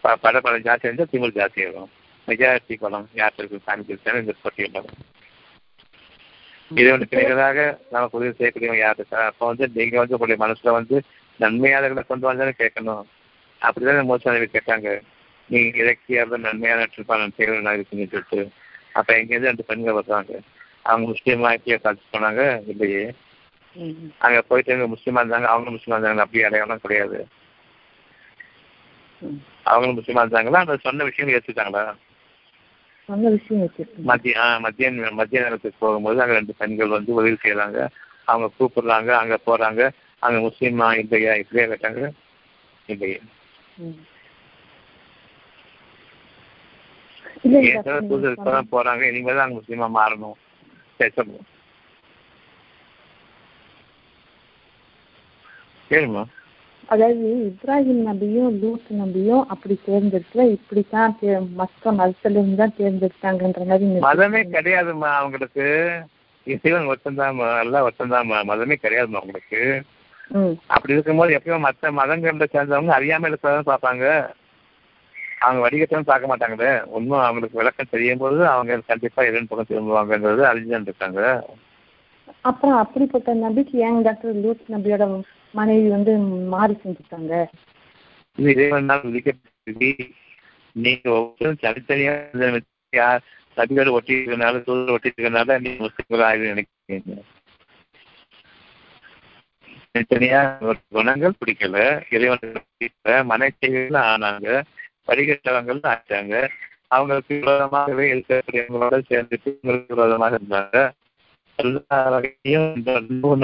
ப- 0.00 0.16
பட 0.16 0.40
படம் 0.40 0.62
ஜாஸ்தி 0.62 0.84
இருந்தால் 0.84 1.08
திமுக 1.12 1.36
ஜாஸ்தி 1.36 1.68
ஆகும். 1.68 1.90
மெஜாரிட்டி 2.26 2.74
படம் 2.78 3.08
யாருக்கு 3.14 3.44
இருக்கு 3.44 3.72
காமிக்கிறது 3.72 4.18
இந்த 4.18 4.34
பட்டியல் 4.42 4.84
இது 6.74 6.90
வந்து 6.90 7.08
பிறகு 7.08 7.78
நமக்கு 7.90 8.18
உதவி 8.18 8.34
செய்யக்கூடியவங்க 8.38 8.78
யாரு? 8.78 9.04
சார் 9.04 9.26
அப்போ 9.26 9.46
வந்து 9.46 9.70
நீங்க 9.74 9.98
வந்து 9.98 10.16
உங்களுடைய 10.18 10.54
மனசுல 10.54 10.72
வந்து 10.72 11.02
நன்மையாளர்களை 11.40 12.06
கொண்டு 12.06 12.26
வந்தாலும் 12.26 12.54
கேட்கணும். 12.58 13.02
அப்படிதான் 13.62 14.04
மோசடி 14.04 14.44
கேட்டாங்க. 14.44 15.00
நீங்க 15.48 15.78
இலக்கியாக 15.78 16.38
நன்மையான 16.38 16.86
நான் 17.06 17.32
நான் 17.60 17.74
இருக்குன்னு 17.74 18.08
சொல்லிட்டு. 18.08 18.50
அப்ப 18.94 19.10
எங்கேருந்து 19.14 19.50
ரெண்டு 19.50 19.64
பெண்கள் 19.64 19.98
வர்றாங்க 19.98 20.32
அவங்க 20.84 21.04
முஸ்லீம் 21.06 21.42
ஆக்கிய 21.44 21.76
காட்சி 21.78 22.04
போனாங்க 22.12 22.42
இல்லையே? 22.66 23.02
அங்க 24.18 24.42
போயிட்டு 24.42 24.72
இவங்க 24.72 24.88
முஸ்லீமா 24.94 25.20
இருந்தாங்க 25.22 25.46
அவங்க 25.46 25.70
முஸ்லீமா 25.70 25.96
இருந்தாங்க 25.96 26.24
அப்படி 26.24 26.44
அடையாளம் 26.44 26.80
கிடையாது. 26.80 27.18
அவங்களும் 29.64 29.98
முஸ்லீமா 29.98 30.22
இருந்தாங்களா? 30.22 30.62
அந்த 30.62 30.76
சொன்ன 30.78 31.04
விஷயம் 31.04 31.32
ஏற்றுட்டாங்களா 31.32 31.84
மத்திய 34.04 34.34
மத்திய 34.58 34.88
மத்திய 35.12 35.40
நேரத்துக்கு 35.40 35.78
போகும்போது 35.78 36.22
அங்க 36.22 36.34
ரெண்டு 36.34 36.54
பெண்கள் 36.54 36.88
வந்து 36.88 37.10
உதவி 37.12 37.36
செய்யறாங்க 37.36 37.78
அவங்க 38.24 38.46
கூப்பிடுறாங்க 38.58 39.10
அங்க 39.16 39.36
போறாங்க. 39.46 39.82
அங்க 40.22 40.38
முஸ்லீமா 40.46 40.88
இல்லையா 40.94 41.34
இப்படியே 41.34 41.66
கேட்டாங்க. 41.66 42.02
இல்லையே. 42.88 43.18
ம் 47.44 47.46
இல்ல 47.46 47.58
ஏன் 47.60 47.74
டாக்டர் 47.74 47.86
சார் 47.86 48.00
நீங்க 48.00 48.10
புது 48.10 48.26
சொன்ன- 48.26 48.34
இப்பதான் 48.36 48.70
போறாங்க 48.72 49.02
இனிமேல் 49.08 49.36
தான் 49.36 49.54
முஸ்லீமா 49.54 49.88
மாறணும். 49.94 50.36
சரி 51.00 51.10
சொல்லுங்க 51.10 51.42
கேளுமா? 55.90 56.22
அதாவது 56.88 57.26
இப்ராஹிம் 57.48 58.04
நபியும் 58.06 58.54
லூத் 58.60 58.88
நபியும் 58.92 59.44
அப்படி 59.48 59.80
தேர்ந்தெடுக்கல 59.86 60.42
இப்படித்தான் 60.50 61.12
மற்ற 61.54 61.92
மதத்துல 61.92 62.30
இருந்து 62.32 62.56
தான் 62.56 62.76
தேர்ந்தெடுத்தாங்கன்ற 62.78 63.64
மாதிரி 63.66 64.00
மதமே. 64.00 64.40
கிடையாதும்மா 64.54 65.10
அவங்களுக்கு. 65.14 65.66
இசைவன் 66.46 66.88
ஒருத்தன்தாம்மா 66.88 67.60
எல்லாம் 67.60 67.86
ஒருத்தன்தாம்மா. 67.86 68.38
மதமே 68.44 68.76
கிடையாதும்மா 68.82 69.20
அவங்களுக்கு. 69.20 69.60
அப்படி 70.66 70.92
இருக்கும்போது 70.92 71.36
எப்பயும் 71.36 71.58
மற்ற 71.58 71.90
மதங்கள்ல 71.92 72.44
சேர்ந்தவங்க 72.52 72.92
அறியாம 72.98 73.28
இருக்கிறதான் 73.28 73.70
பார்ப்பாங்க. 73.70 74.04
அவங்க 75.40 75.62
வடிகட்டவும் 75.64 76.08
பார்க்க 76.10 76.32
மாட்டாங்களே. 76.32 76.86
ஒன்றும் 76.86 77.18
அவங்களுக்கு 77.18 77.58
விளக்கம் 77.58 77.90
தெரியும் 77.90 78.18
போது 78.18 78.46
அவங்க 78.46 78.80
கண்டிப்பா 78.86 79.22
எதிர்ப்பு 79.22 79.56
பக்கம் 79.56 79.70
திரும்புவாங்கன்றது 79.70 80.42
அறிஞ்சுதான் 80.50 80.86
இருக்காங்க. 80.88 81.22
அப்புறம் 82.40 82.76
அப்படிப்பட்ட 82.76 83.34
நபிக்கு 83.34 83.76
ஏன் 83.86 84.02
டாக்டர் 84.02 84.34
லூத் 84.34 84.68
நபியோட 84.68 85.22
மனைவி 85.52 85.88
வந்து 85.88 86.12
மாறி 86.52 86.74
செஞ்சுட்டாங்க? 86.84 87.46
இது 88.36 88.50
இறைவனால் 88.52 89.00
விதிக்கப்பட்டது 89.00 90.10
நீங்க 90.72 91.10
ஒவ்வொருத்தரும் 91.10 91.62
தனித்தனியா 91.62 93.18
நபிகள் 93.56 93.90
ஒட்டி 93.90 94.14
இருக்கனால 94.14 94.62
தூதர் 94.64 94.92
ஒட்டி 94.92 95.12
இருக்கனால 95.16 95.60
நீ 95.60 95.70
முஸ்லிம்கள் 95.76 96.26
ஆய்வு 96.28 96.46
நினைக்கிறீங்க. 96.50 97.16
தனித்தனியா 99.92 100.42
குணங்கள் 100.88 101.38
பிடிக்கல. 101.40 101.78
இறைவன் 102.10 102.38
பிடிக்கல 102.44 103.16
மனச்செய்கள் 103.32 104.02
ஆனாங்க. 104.10 104.62
வடிகட்டவங்கள் 105.06 105.80
ஆச்சாங்க 105.82 106.48
அவங்களுக்கு 106.86 107.34
விரோதமாகவே 107.34 108.12
இருக்கக்கூடியவங்களோட 108.12 109.00
சேர்ந்துட்டு 109.10 109.58
உங்களுக்கு 109.62 109.94
விரோதமாக 109.94 110.38
இருந்தாங்க. 110.38 110.90
எல்லா 111.56 112.08
வகையும் 112.08 112.74
இந்த 112.74 113.02
நூறு 113.08 113.36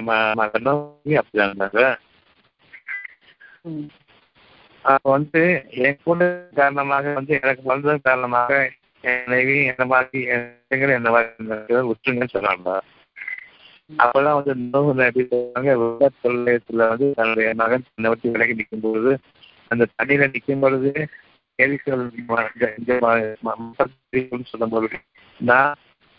ம- 0.00 0.34
மகனும் 0.34 1.00
அப்படிதான் 1.04 1.36
இருந்தாங்க. 1.36 1.96
வந்து 5.02 5.64
என் 5.70 5.98
கூட 6.04 6.48
காரணமாக 6.54 7.12
வந்து 7.12 7.38
எனக்கு 7.42 7.62
வந்ததன் 7.62 8.00
காரணமாக 8.02 8.72
மனைவி 9.02 9.64
என்ன 9.64 9.84
மாதிரி 9.84 10.24
என்ன 10.24 11.10
மாதிரி 11.10 11.30
விட்டுருங்கன்னு 11.68 12.28
சொன்னாங்க. 12.32 12.80
அப்பதான் 13.98 14.42
வந்து 14.42 14.54
நோவு 14.54 14.94
நபி 14.94 15.22
சொல்றாங்க 15.22 15.92
விட 15.94 16.10
தொழிலயத்துல 16.22 16.88
வந்து 16.88 17.12
தன்னுடைய 17.14 17.52
மகன் 17.54 17.82
தன்னை 17.94 18.12
விட்டு 18.12 18.30
விலகி 18.30 18.54
நிற்கும் 18.54 18.80
பொழுது 18.80 19.18
அந்த 19.72 19.84
தண்ணியில 19.98 20.30
நிற்கும் 20.32 20.62
பொழுது 20.64 20.92
கேள்விகள் 21.58 22.10
சொல்லும் 24.50 24.72
பொழுது 24.72 24.98
நான் 25.40 25.74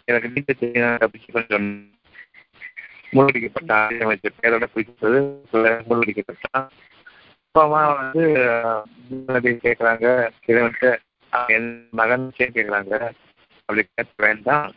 எனக்கு 0.08 0.30
நீந்த 0.30 0.54
தெரியும் 0.60 0.98
கொஞ்சம் 1.34 1.50
சொன்னேன் 1.50 1.92
மூழ்கடிக்கப்பட்ட 3.14 3.72
ஆசிரியர் 3.80 4.40
பேரோட 4.42 4.66
பிடிச்சது 4.76 5.20
மூழ்கடிக்கப்பட்டான். 5.90 6.68
அப்பா 7.56 7.82
வந்து 7.98 8.24
கேட்குறாங்க 9.66 10.06
இறைவன்ட்டு 10.48 10.90
என் 11.56 11.70
மகன் 11.92 12.26
கேட்குறாங்க 12.38 12.94
அப்படி 13.66 13.84
கேட்க 13.96 14.14
வேண்டாம். 14.26 14.72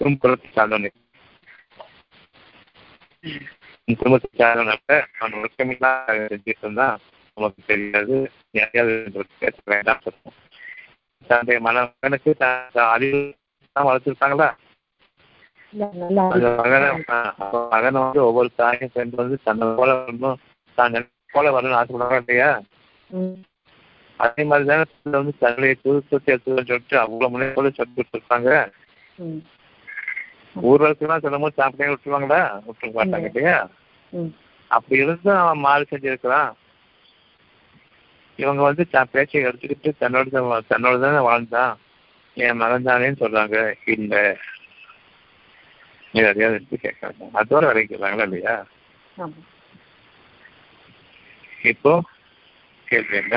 குடும்பத்தை 0.00 0.50
சார்ந்தவனே. 0.56 0.90
குடும்பத்தை 3.98 4.30
சார்ந்தவனப்ப 4.40 4.90
அவன் 5.18 5.38
ஒழுக்கமில்லாத 5.40 6.16
செஞ்சுட்டு 6.32 6.64
இருந்தான் 6.64 6.96
நமக்கு 7.36 7.60
தெரியாது 7.68 8.16
வேண்டாம் 9.70 10.02
தன்னுடைய 11.30 11.58
மகனுக்கு 11.66 12.32
அறிவு 12.88 13.20
வளர்த்துருக்காங்களா 13.76 14.48
மகனை 17.64 17.90
வந்து 17.98 18.20
ஒவ்வொரு 18.26 18.48
தாயும் 18.56 18.92
பெண் 18.94 19.14
வந்து 19.20 19.36
தன்னை 19.46 19.66
போல 19.78 19.92
வரணும் 20.00 20.40
தான் 20.78 20.96
போல 21.34 21.52
வரணும்னு 21.54 21.78
ஆசைப்படுறாங்க 21.78 22.18
இல்லையா? 22.22 22.50
அதே 24.20 24.42
மாதிரி 24.48 24.66
தானே 24.70 24.84
பிள்ளை 24.92 25.16
வந்து 25.18 25.32
தன்னுடைய 25.42 25.74
தூக்கத்தை 25.82 26.30
எடுத்துன்னு 26.34 26.68
சொல்லிட்டு 26.68 26.96
அவ்வளவு 27.02 27.32
முனைப்போட 27.34 27.70
சொல்லி 27.72 27.94
கொடுத்துருப்பாங்க 27.94 28.50
ம். 29.18 29.40
ஊர்வலத்துக்குலாம் 30.56 31.24
சொல்லும் 31.24 31.44
போது 31.44 31.60
சாப்பிட்டே 31.60 31.90
விட்டுருவாங்களா? 31.90 32.40
விட்டுருக்க 32.66 32.98
மாட்டாங்க 32.98 33.30
இல்லையா? 33.30 33.56
அப்படி 34.70 35.00
இருந்து 35.02 35.30
அவன் 35.38 35.64
மாறு 35.64 35.84
செஞ்சிருக்கிறான். 35.90 36.50
இவங்க 38.38 38.62
வந்து 38.62 38.88
தன் 38.88 39.10
பேச்சை 39.10 39.44
எடுத்துக்கிட்டு 39.44 39.90
தன்னோட 40.00 40.28
தான் 40.28 40.68
தன்னோட 40.68 41.00
தானே 41.00 41.18
வாழ்ந்தான் 41.18 41.72
என் 42.36 42.56
மகன் 42.56 42.86
தானேன்னு 42.86 43.20
சொல்றாங்க. 43.20 43.56
இல்ல 43.84 44.40
நீ 46.14 46.20
அதையாவது 46.22 46.56
எடுத்து 46.56 46.76
கேட்கறாங்க. 46.76 47.28
அதோட 47.34 47.62
விளைக்கிறாங்களா 47.70 48.22
இல்லையா? 48.22 48.54
இப்போ 51.62 51.92
கேள்வி 52.88 53.16
என்ன? 53.16 53.36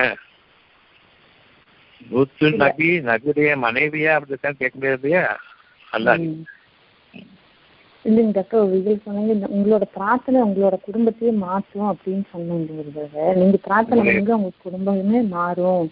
நூற்று 2.01 2.51
நபி 2.51 2.89
நபியுடைய 3.01 3.51
மனைவியா 3.57 4.13
அப்படித்தான் 4.13 4.57
கேட்க 4.57 4.75
முடியாது 4.75 5.01
இல்லையா? 5.01 5.23
அல்ல. 5.91 6.15
இல்லைங்க 8.07 8.31
டாக்டர் 8.31 8.63
ஒரு 8.63 8.75
இது 8.79 9.01
சொன்னீங்க. 9.05 9.31
இந்த 9.33 9.47
உங்களோட 9.55 9.85
பிரார்த்தனை 9.97 10.41
உங்களோட 10.41 10.75
குடும்பத்தையே 10.87 11.31
மாற்றும் 11.45 11.87
அப்படின்னு 11.91 12.25
சொன்னீங்க 12.33 12.73
ஒரு 12.81 12.91
தடவை. 12.97 13.25
நீங்க 13.41 13.57
பிரார்த்தனை 13.67 14.01
பண்ணுங்க 14.03 14.35
உங்க 14.39 14.51
குடும்பமே 14.65 15.21
மாறும். 15.21 15.87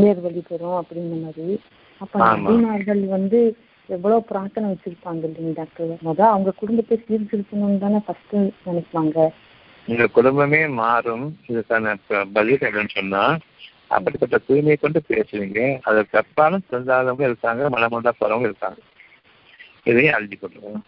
நேர் 0.00 0.20
வழி 0.20 0.40
பெறும் 0.48 0.78
அப்படிங்கிற 0.80 1.18
மாதிரி. 1.26 1.54
அப்ப 2.00 2.14
ஆமா. 2.24 2.48
நபிமார்கள் 2.48 3.02
வந்து 3.16 3.38
எவ்வளவு 3.88 4.22
பிரார்த்தனை 4.30 4.66
வச்சிருப்பாங்க 4.70 5.22
இல்லைங்க 5.28 5.52
டாக்டர்? 5.60 5.92
முத 6.06 6.20
அவங்க 6.34 6.50
குடும்பத்தை 6.62 6.96
சீர்திருத்தணும்னு 7.06 7.82
தானே 7.84 8.00
ஃபர்ஸ்ட் 8.06 8.34
நினைப்பாங்க. 8.68 9.18
உங்க 9.88 10.06
குடும்பமே 10.06 10.60
மாறும். 10.82 11.26
இதுக்கான 11.50 11.94
பதில் 12.36 12.66
என்னன்னு 12.68 12.96
சொன்னா 12.98 13.22
அப்படிப்பட்ட 13.96 14.36
தூய்மையை 14.46 14.76
கொண்டு 14.80 15.00
பேசுவீங்க. 15.10 15.60
அதற்கு 15.82 16.18
அப்பாலும் 16.22 16.66
தெரிஞ்சாதவங்க 16.70 17.24
இருக்காங்க 17.30 17.68
மனமுண்டா 17.76 18.12
போறவங்க 18.20 18.48
இருக்காங்க. 18.50 18.78
இதையும் 19.86 20.14
அழிஞ்சு 20.14 20.32
கொள்ளுங்க 20.32 20.82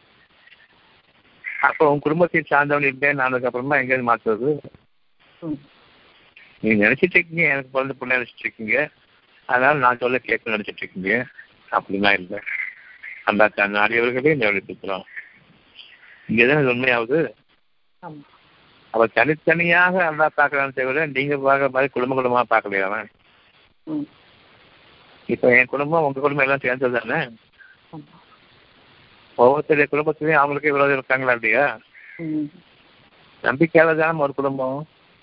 அப்போ 1.61 1.86
உங்க 1.86 1.99
குடும்பத்தை 1.99 2.40
சார்ந்தவங்க 2.40 2.90
இல்லைன்னு 2.90 3.20
ஆனதுக்கு 3.20 3.46
அப்புறமா 3.46 3.76
எங்கேயாவது 3.76 4.07
மாத்துறது? 4.07 4.59
ம். 5.40 5.61
நீங்க 6.61 6.88
நினைச்சிட்டு 6.88 7.14
இருக்கீங்க 7.14 7.42
எனக்கு 7.42 7.68
பிறந்த 7.68 7.94
பொண்ணு 7.94 8.14
நினைச்சிட்டு 8.14 8.38
இருக்கீங்க. 8.38 8.88
அதனால 9.46 9.78
நான் 9.78 9.99
சொல்ல 9.99 10.18
கேட்க 10.18 10.51
நினைச்சிட்டு 10.51 10.76
இருக்கீங்க. 10.76 11.26
அப்படிலாம் 11.70 12.12
இல்லை. 12.12 12.38
அந்த 13.24 13.49
த- 13.49 13.68
நாடியவர்களே 13.68 14.34
நியமித்திருக்கிறோம் 14.36 15.03
இங்கதான் 16.28 16.66
உண்மையாவது? 16.66 17.34
அவ 18.90 19.07
தனித்தனியாக 19.07 20.12
அல்லா 20.12 20.28
பார்க்கலான்னு 20.36 20.72
தவிர 20.72 21.07
நீங்க 21.07 21.38
பார்க்க 21.38 21.68
மாதிரி 21.68 21.92
குடும்ப 21.92 22.22
குடும்பமா 22.22 22.53
பார்க்கலையா 22.53 22.80
அவன்? 22.80 23.11
இப்ப 25.26 25.57
என் 25.59 25.66
குடும்பம் 25.66 26.03
உங்க 26.03 26.20
குடும்பம் 26.20 26.44
எல்லாம் 26.44 26.61
சேர்ந்தது 26.61 27.09
தானே 27.09 27.28
ஒவ்வொருத்தருடைய 29.39 29.86
குடும்பத்திலையும் 29.91 30.41
அவங்களுக்கே 30.41 30.74
விரோதம் 30.74 30.99
இருக்காங்களா 30.99 31.34
இல்லையா 31.39 31.66
ம். 32.22 32.47
நம்பிக்கையாளதான 33.45 34.22
ஒரு 34.24 34.32
குடும்பம். 34.39 34.78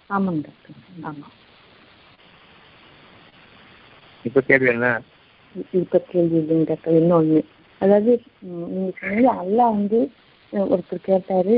ஆமாங்க 0.10 0.48
இப்ப 4.26 4.42
கேள்வி 4.42 4.70
என்ன? 4.74 4.88
இப்ப 5.76 6.00
கேள்வி 6.08 6.38
இல்லைங்க 6.40 6.68
டாக்டர் 6.70 7.00
இன்னொன்னு. 7.00 7.40
அதாவது 7.82 8.12
நீங்க 8.70 8.92
சொன்னீங்க 9.00 9.32
அல்லாஹ் 9.42 9.74
வந்து 9.74 10.00
ஒருத்தர் 10.70 11.08
கேட்டாரு 11.08 11.56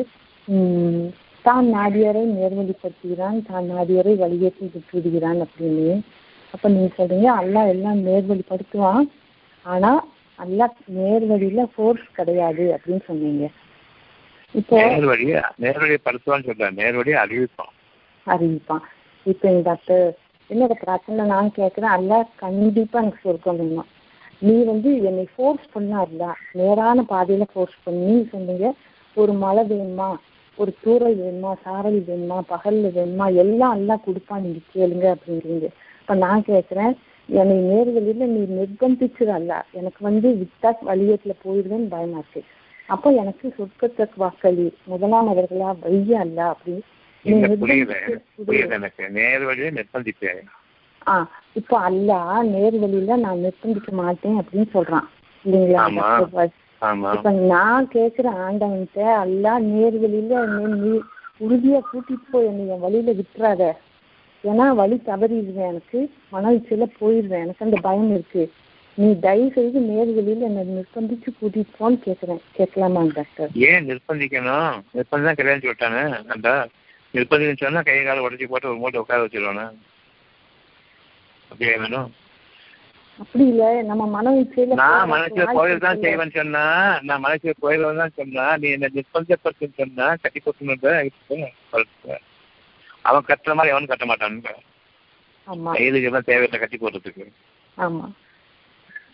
தான் 1.46 1.68
நாடியரை 1.74 2.22
நேர்வழிப்படுத்துகிறான் 2.34 3.40
தான் 3.48 3.68
நாடியரை 3.72 4.14
வழியேற்றி 4.22 4.66
விட்டுவிடுகிறான் 4.68 5.42
அப்படின்னு. 5.46 5.90
அப்ப 6.54 6.70
நீங்க 6.70 6.90
சொல்றீங்க 6.98 7.30
அல்லாஹ் 7.42 7.72
எல்லாம் 7.74 8.00
நேர்வழிப்படுத்துவான் 8.08 9.06
ஆனா 9.66 9.92
அல்லாஹ் 10.40 10.76
நேர்வழியில 10.98 11.62
ஃபோர்ஸ் 11.76 12.08
கிடையாது 12.14 12.64
அப்படின்னு 12.76 13.04
சொன்னீங்க. 13.06 13.46
இப்போ 14.56 14.78
நேர்வழியை? 14.82 15.42
நேர்வழியை 15.62 16.00
படுத்துவான்னு 16.06 16.48
சொல்றேன். 16.50 16.78
நேர்வழியை 16.82 17.18
அறிவிப்போம் 17.24 17.74
அறிவிப்பான். 18.28 18.86
இப்போ 19.26 19.50
டாக்டர் 19.70 20.06
என்னோட 20.50 20.74
பிரார்த்தனை 20.74 21.26
நான் 21.26 21.50
கேட்குறேன். 21.58 21.96
அல்ல 21.98 22.30
கண்டிப்பா 22.36 23.00
எனக்கு 23.00 23.24
சொர்க்கம் 23.24 23.58
வேணும் 23.58 23.90
நீ 24.42 24.64
வந்து 24.64 24.90
என்னை 25.04 25.28
ஃபோர்ஸ் 25.36 25.66
பண்ணார்ல 25.74 26.26
நேரான 26.52 27.04
பாதையில 27.10 27.46
ஃபோர்ஸ் 27.54 27.78
பண்ணி. 27.84 28.28
சொன்னீங்க 28.32 28.74
ஒரு 29.16 29.34
மழை 29.34 29.64
வேணுமா? 29.70 30.10
ஒரு 30.58 30.72
தூறல் 30.84 31.18
வேணுமா? 31.24 31.52
சாரல் 31.64 32.00
வேணுமா? 32.10 32.38
பகல்ல 32.54 32.90
வேணுமா? 32.98 33.26
எல்லாம் 33.36 33.76
எல்லாம் 33.80 34.04
கொடுப்பான். 34.06 34.44
நீங்க 34.46 34.60
கேளுங்க 34.76 35.06
அப்படிங்கிறீங்க 35.16 35.68
இப்ப 36.02 36.16
நான் 36.16 36.48
கேட்குறேன் 36.48 36.94
என்னை 37.30 37.56
நேர்வழியில 37.70 38.26
நீ 38.26 38.42
நிர்பந்திச்சிடல்ல 38.58 39.54
எனக்கு 39.72 40.00
வந்து 40.00 40.28
விட்டா 40.42 40.70
வழியத்துல 40.82 41.34
போயிடுவேன்னு 41.44 41.88
பயமா 41.88 42.18
இருக்கு 42.18 42.42
அப்போ 42.90 43.12
எனக்கு 43.12 43.54
சொர்க்கத்துக்கு 43.58 44.18
வாக்களி 44.18 44.68
முதலானவர்களா 44.92 45.72
வைய 45.80 46.20
அல்ல 46.20 46.40
அப்படின்னு 46.52 46.84
இப்போ 51.56 51.76
அல்லா 51.80 52.20
நேர்வழியில 52.46 53.16
நான் 53.18 53.44
நிர்பந்திக்க 53.44 53.92
மாட்டேன் 53.94 54.38
அப்படின்னு 54.42 54.68
சொல்றான். 54.74 55.08
இல்லைங்களா 55.46 55.84
இப்ப 57.14 57.32
நான் 57.48 57.88
கேக்குற 57.88 58.28
ஆண்டவன்கிட்ட 58.46 59.04
அல்லா 59.20 59.54
நேர்வழியில 59.68 60.42
நீ 60.80 60.92
உறுதியா 61.40 61.80
கூட்டிட்டு 61.92 62.28
போய் 62.32 62.46
என்னை 62.46 62.68
என் 62.68 62.80
வழியில 62.80 63.12
விட்டுறாத. 63.12 63.62
ஏன்னா 64.44 64.66
வழி 64.76 64.96
தவறிடுவேன் 65.06 65.70
எனக்கு. 65.70 66.00
மன 66.32 66.52
உச்சியில 66.56 66.86
போயிடுவேன் 67.00 67.44
எனக்கு 67.46 67.66
அந்த 67.66 67.78
பயம் 67.82 68.12
இருக்கு. 68.12 68.44
நீ 68.98 69.08
தயவு 69.24 69.50
செய்து 69.56 69.80
நேர்வழியில 69.88 70.48
என்னை 70.48 70.64
நிர்பந்திச்சு 70.70 71.30
கூட்டிட்டு 71.32 71.74
போன்னு 71.78 71.98
கேக்குறேன். 72.06 72.42
கேட்கலாமா 72.54 73.02
டாக்டர்? 73.18 73.52
ஏன் 73.68 73.88
நிர்பந்திக்கணும்? 73.90 74.78
நிர்பந்தம் 74.96 75.28
தான் 75.28 75.40
கல்யாணம் 75.40 75.64
சொல்லிட்டானே 75.64 76.04
அந்த 76.36 76.48
நிர்பந்திக்கணும் 77.14 77.64
சொன்னா 77.64 77.84
கை 77.84 77.98
கால 78.02 78.24
உடச்சி 78.26 78.48
போட்டு 78.48 78.72
ஒரு 78.72 78.80
மூட்டை 78.80 79.02
உட்கார 79.04 79.26
வச்சிருவானே? 79.26 79.66
அப்படியே 81.52 81.76
வேணும் 81.84 82.10
அப்படி 83.20 83.44
இல்ல. 83.52 83.68
நம்ம 83.84 84.04
மன 84.16 84.32
உச்சியில 84.40 84.76
நான் 84.80 85.12
மனசுல 85.12 85.46
கோயில் 85.56 85.86
தான் 85.86 86.02
செய்வேன்னு 86.02 86.36
சொன்னா 86.36 86.66
நான் 87.08 87.24
மனசுல 87.24 87.54
கோயில் 87.64 88.02
தான் 88.02 88.18
சொன்னா 88.18 88.46
நீ 88.62 88.68
என்ன 88.76 88.90
நிர்பந்தப்படுத்துன்னு 88.96 89.80
சொன்னா 89.82 90.08
கட்டி 90.24 90.40
கொடுக்கணும் 90.40 90.84
அவன் 93.08 93.24
கட்டுற 93.28 93.54
மாதிரி 93.54 93.70
அவனும் 93.70 93.88
கட்ட 93.88 94.06
மாட்டான்னு 94.06 94.54
ஆமா. 95.48 95.72
கைதுக்கு 95.74 96.04
எல்லாம் 96.04 96.22
தேவையில்லை 96.22 96.60
கட்டி 96.60 96.78
போடுறதுக்கு 96.78 97.26
ஆமா. 97.78 98.06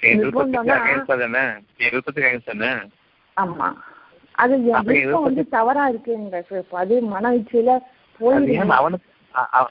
என் 0.00 0.18
விருப்பத்துக்கு 0.18 0.58
நிர்பந்தம்னா- 0.62 0.78
அகைன்ஸ்ட் 0.78 1.32
தானே? 1.32 1.44
என் 1.76 1.90
விருப்பத்துக்கு 1.90 2.30
அகைன்ஸ்ட் 2.30 2.58
தானே? 2.58 2.72
ஆமா. 3.36 3.68
அது 4.32 4.58
விருப்பம் 4.84 5.22
வந்து 5.22 5.48
தவறா 5.48 5.92
இருக்குங்க 5.92 6.42
அது 6.70 7.00
மன 7.02 7.30
போயிடுங்க 8.20 8.50
ஏன் 8.52 8.70
அவனுக்கு 8.70 9.08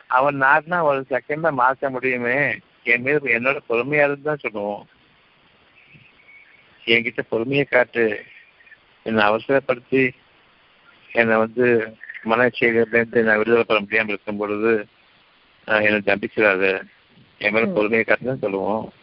அவன் 0.08 0.42
நாட்டினா 0.42 0.82
ஒரு 0.82 1.06
செகண்ட்ல 1.10 1.52
மாற்ற 1.52 1.90
முடியுமே. 1.90 2.38
என் 2.84 3.02
மீது 3.02 3.20
என்னோட 3.20 3.60
பொறுமையா 3.70 4.04
இருந்து 4.04 4.22
தான் 4.22 4.38
சொல்லுவோம். 4.38 4.88
என்கிட்ட 6.86 7.20
பொறுமையை 7.30 7.66
காட்டு. 7.66 8.24
என்னை 9.04 9.26
அவசரப்படுத்தி 9.26 10.12
என்னை 11.12 11.38
வந்து 11.38 11.98
மனச்செயலேருந்து 12.30 13.22
நான் 13.22 13.38
விடுதலை 13.38 13.64
பெற 13.64 13.82
முடியாம 13.82 14.08
இருக்கும் 14.08 14.38
பொழுது 14.38 14.88
என்னை 15.66 15.94
தண்டிச்சிடாது. 15.94 16.84
என் 17.38 17.52
மேல. 17.52 17.66
பொறுமையை 17.66 18.04
காட்டு 18.04 18.26
தான் 18.26 18.40
சொல்லுவோம். 18.40 18.94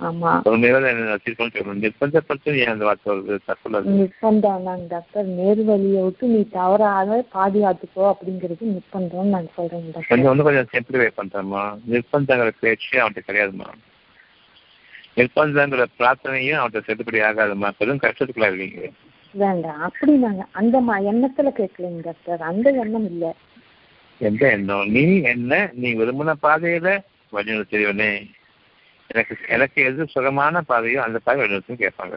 நிர்பந்தம் 0.00 0.42
டாக்டர் 4.88 5.28
நேர்வழியை 5.28 6.04
விட்டு 6.04 6.26
நீ 6.26 6.46
தவறாத 6.50 7.24
பாதுகாத்துக்கோ 7.34 7.96
அப்படிங்கிறது 7.96 8.60
நிர்பந்தம் 8.60 9.48
சொல்றேங்க 9.56 9.92
டாக்டர் 9.92 10.08
கொஞ்சம் 10.08 10.10
வந்து 10.24 10.42
கொஞ்சம் 10.42 10.66
சிம்பிளிஃபை 10.72 10.92
பண்றேம்மா. 10.92 11.78
நிர்பந்தங்கிற 11.90 12.52
பேச்சு 12.60 13.00
அவன்கிட்ட 13.00 13.26
கிடையாதும்மா. 13.26 13.68
நிர்பந்தங்கிற 15.16 15.86
பிரார்த்தனையும் 15.98 16.24
அவன்கிட்ட 16.24 16.86
செல்லுபடி 16.86 17.06
ஆகாதும்மா. 17.06 17.70
பெரும் 17.78 17.96
கஷ்டத்துக்குள்ள 17.96 18.52
இருக்கீங்க. 18.52 18.90
வேண்டாம். 19.30 19.78
அப்படி 19.78 20.12
நாங்க 20.12 20.46
அந்த 20.52 20.80
எண்ணத்துல 20.80 21.38
கேட்கலைங்க 21.38 22.02
டாக்டர். 22.02 22.40
அந்த 22.40 22.70
எண்ணம் 22.70 23.04
இல்ல. 23.04 23.34
எந்த 24.18 24.50
எண்ணம்? 24.50 24.88
நீ 24.88 25.20
என்ன? 25.20 25.70
நீ 25.74 25.94
விரும்பின 25.94 26.34
பாதையில 26.42 27.02
வழிநிலை 27.32 27.68
தெரியவனே 27.68 28.26
எனக்கு 29.10 29.34
எனக்கு 29.48 29.78
எது 29.82 30.06
சுகமான 30.14 30.62
பாதையோ 30.68 31.00
அந்த 31.02 31.18
பாதை 31.18 31.38
வழிநிறுத்தும் 31.40 31.82
கேட்பாங்க. 31.84 32.16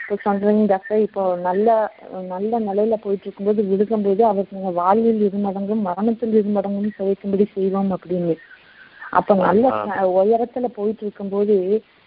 இப்ப 0.00 0.16
சொல்றீங்க 0.24 0.64
டாக்டர் 0.66 1.00
இப்போ 1.06 1.22
நல்ல 1.46 1.68
நல்ல 2.28 2.58
நிலையில 2.58 2.96
போயிட்டு 2.96 3.26
இருக்கும்போது 3.26 3.60
விழுகும்போது 3.62 4.22
அவருக்கு 4.24 4.72
வாழ்வில் 4.80 5.22
இருமடங்கும் 5.28 5.82
மரணத்தில் 5.82 6.36
இருமடங்கும் 6.40 6.94
சுவைக்கும்படி 6.98 7.46
செய்வோம் 7.54 7.90
அப்படின்னு. 7.96 8.34
அப்ப 9.18 9.34
நல்ல 9.40 9.64
உயரத்துல 10.20 10.66
போயிட்டு 10.78 11.02
இருக்கும்போது 11.04 11.56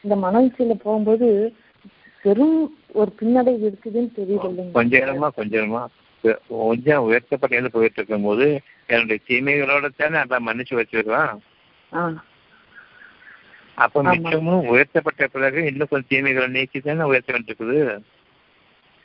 இந்த 0.04 0.16
மனவச்சியில 0.16 0.76
போகும்போது 0.86 1.28
பெரும் 2.24 2.58
ஒரு 2.94 3.12
பின்னடைவு 3.20 3.64
இருக்குதுன்னு 3.70 4.12
தெரியுது 4.18 4.48
இல்லைங்க 4.50 4.74
கொஞ்ச 5.38 5.62
கொஞ்சம் 6.24 7.06
உயர்த்தப்பட்ட 7.06 7.56
இடத்துல 7.56 7.76
போயிட்டு 7.76 8.00
இருக்கும்போது 8.00 8.46
என்னுடைய 8.90 9.20
தீமைகளோட 9.28 9.90
தானே 9.98 10.18
அதான் 10.20 10.48
மன்னிச்சு 10.48 10.80
வச்சிருக்கான் 10.80 11.34
ஆ 11.92 12.02
அப்ப. 13.78 14.02
மிச்சமும் 14.08 14.66
உயர்த்தப்பட்ட 14.70 15.28
பிறகு 15.28 15.60
இன்னும் 15.66 15.88
கொஞ்சம் 15.88 16.08
தீமைகளை 16.08 16.48
நீக்கி 16.50 16.80
தானே 16.80 17.04
உயர்த்த 17.04 17.34
வேண்டியிருக்குது? 17.34 17.78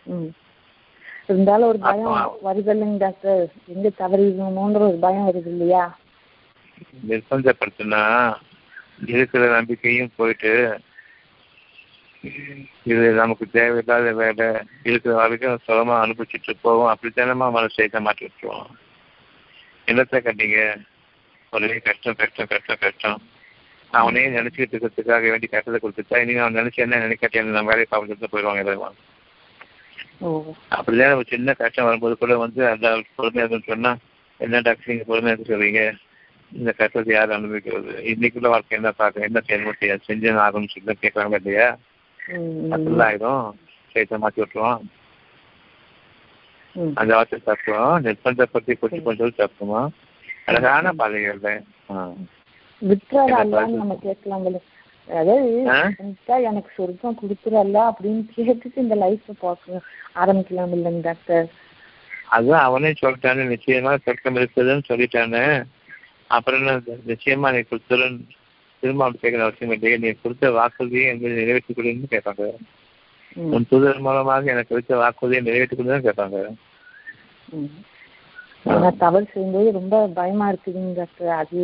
ம். 0.06 0.30
இருந்தாலும் 1.28 1.68
ஒரு 1.68 1.78
பயம் 1.80 2.16
வருது 2.42 2.72
இல்லைங்க 2.72 2.98
டாக்டர். 2.98 3.44
எங்க 3.66 3.88
தவறிடுமோன்ற 4.00 4.80
ஒரு 4.84 4.98
பயம் 4.98 5.28
வருது 5.28 5.50
இல்லையா? 5.50 5.84
நிர்பந்தப்படுத்தினா 7.08 8.02
இருக்கிற 9.08 9.44
நம்பிக்கையும் 9.54 10.10
போயிட்டு 10.16 10.52
இது 12.84 13.12
நமக்கு 13.12 13.50
தேவையில்லாத 13.50 14.12
வேலை 14.12 14.60
இருக்கிற 14.82 15.14
வரைக்கும் 15.14 15.60
சுகமா 15.68 15.94
அனுப்பிச்சிட்டு 16.04 16.54
போவோம் 16.62 16.94
அப்படித்தானமா 16.94 17.46
மனசை 17.50 18.00
மாற்றி 18.00 18.26
விட்டுருவோம் 18.26 18.70
என்னத்தை 19.88 20.18
கண்டீங்க? 20.22 20.80
ஒரே 21.50 21.78
கஷ்டம் 21.78 22.14
கஷ்டம் 22.14 22.46
கஷ்டம் 22.46 22.78
கஷ்டம். 22.80 23.22
அவனே 23.92 24.28
நினைச்சுக்கிட்டு 24.28 24.74
இருக்கிறதுக்காக 24.74 25.30
வேண்டி 25.30 25.46
கஷ்டத்தை 25.46 25.80
கொடுத்துட்டா 25.80 26.22
இனி 26.22 26.38
அவன் 26.38 26.54
நினைச்சு 26.54 26.76
என்ன 26.76 26.96
நினைக்காட்டி 26.96 27.40
நம்ம 27.40 27.74
வேலையை 27.74 27.86
பார்த்துட்டு 27.90 28.32
போயிடுவாங்க 28.32 28.58
எல்லாரும். 28.58 28.96
ஓ. 30.20 30.54
அப்படிதான் 30.70 31.14
ஒரு 31.14 31.26
சின்ன 31.28 31.54
கஷ்டம் 31.54 31.84
வரும்போது 31.84 32.18
கூட 32.18 32.36
வந்து 32.36 32.68
அந்த 32.68 32.88
பொறுமையா 33.18 33.44
இருக்குன்னு 33.44 33.66
சொன்னா 33.66 33.96
என்ன 34.40 34.60
டாக்டர் 34.60 34.94
நீங்க 34.94 35.14
பொறுமையா 35.14 35.32
இருக்கு 35.32 35.56
சொல்றீங்க. 35.56 35.92
இந்த 36.52 36.72
கஷ்டத்தை 36.72 37.14
யார் 37.14 37.30
அனுபவிக்கிறது? 37.30 38.02
இன்னைக்குள்ள 38.04 38.48
வாழ்க்கை 38.48 38.78
என்ன 38.78 38.92
பார்க்க 38.92 39.20
என்ன 39.20 39.40
செய்ய 39.40 39.98
செஞ்சு 40.06 40.30
ஆகணும்னு 40.30 40.68
சொல்லி 40.68 40.96
கேட்கறாங்க 41.02 41.34
இல்லையா? 41.34 41.78
ம், 42.24 42.36
ம், 42.58 42.70
அப்படிலாம் 42.72 43.06
ஆயிடும் 43.06 43.46
சேர்த்து 43.94 44.18
மாற்றி 44.18 44.40
விட்டுருவோம். 44.40 44.84
அந்த 46.96 47.10
வார்த்தை 47.14 47.38
தப்புவோம் 47.42 48.04
நிர்பந்தப்படுத்தி 48.04 48.74
கொஞ்சம் 48.76 49.04
கொஞ்சம் 49.08 49.36
தப்புமா 49.40 49.80
அழகான 50.48 50.92
பாதைகள் 50.94 51.42
நம்ம 53.74 53.96
கேட்கலாம்ல 54.02 54.60
அதாவது 55.08 55.50
எனக்கு 56.48 56.70
சொர்க்கம் 56.76 57.18
கொடுத்துறல்ல 57.20 57.78
அப்படின்னு 57.88 58.22
கேட்டுட்டு 58.36 58.78
இந்த 58.78 58.96
லைஃப் 58.96 59.30
பார்க்க 59.40 59.80
ஆரம்பிக்கலாம் 60.16 60.74
இல்லைங்க 60.76 61.02
டாக்டர் 61.02 61.46
அதுதான் 62.28 62.66
அவனே 62.66 62.90
சொல்லிட்டானே 63.00 63.44
நிச்சயமா 63.50 63.92
சொர்க்கம் 64.04 64.36
இருக்குதுன்னு 64.36 64.88
சொல்லிட்டானே. 64.88 65.44
அப்புறம் 66.30 66.64
நிச்சயமா 67.10 67.48
நீ 67.52 67.60
கொடுத்துருன்னு 67.64 68.24
திரும்ப 68.84 69.04
அவன் 69.04 69.20
கேட்கிற 69.22 69.44
அவசியம் 69.46 69.74
இல்லையே 69.74 69.98
நீ 70.04 70.08
கொடுத்த 70.22 70.50
வாக்குறுதியை 70.60 71.04
எங்களுக்கு 71.12 71.40
நிறைவேற்றி 71.42 71.74
கொடுன்னு 71.76 72.14
கேட்பாங்க. 72.14 72.46
உன் 73.56 73.68
தூதர் 73.70 74.04
மூலமாக 74.06 74.52
எனக்கு 74.54 74.76
வைத்த 74.76 74.96
வாக்குறுதியை 75.02 75.42
நிறைவேற்றிக் 75.48 75.92
தான் 75.92 76.06
கேட்பாங்க. 76.08 76.38
தவறு 79.02 79.26
செய்யும்போது 79.32 79.68
ரொம்ப 79.78 79.94
பயமா 80.18 80.46
இருக்குதுங்க 80.50 80.92
டாக்டர் 80.98 81.32
அது 81.40 81.62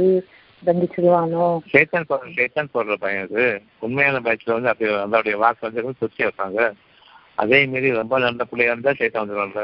தண்டிச்சிருவானோ? 0.62 1.44
சேத்தான் 1.74 2.08
போடுற 2.08 2.32
சேத்தான் 2.38 2.72
போடுற 2.74 2.96
பயம் 3.04 3.26
அது. 3.26 3.44
உண்மையான 3.86 4.20
பயத்துல 4.26 4.56
வந்து 4.56 4.70
அப்படி 4.72 4.90
அதோடைய 5.04 5.36
வாக்கு 5.44 5.66
வந்து 5.66 6.00
சுத்தி 6.02 6.20
வைப்பாங்க. 6.26 6.60
அதே 7.42 7.60
மாரி 7.72 7.90
ரொம்ப 8.00 8.14
நல்ல 8.26 8.44
பிள்ளையா 8.50 8.72
இருந்தா 8.74 8.92
சேத்தான் 9.00 9.24
வந்துடுவாங்க 9.24 9.62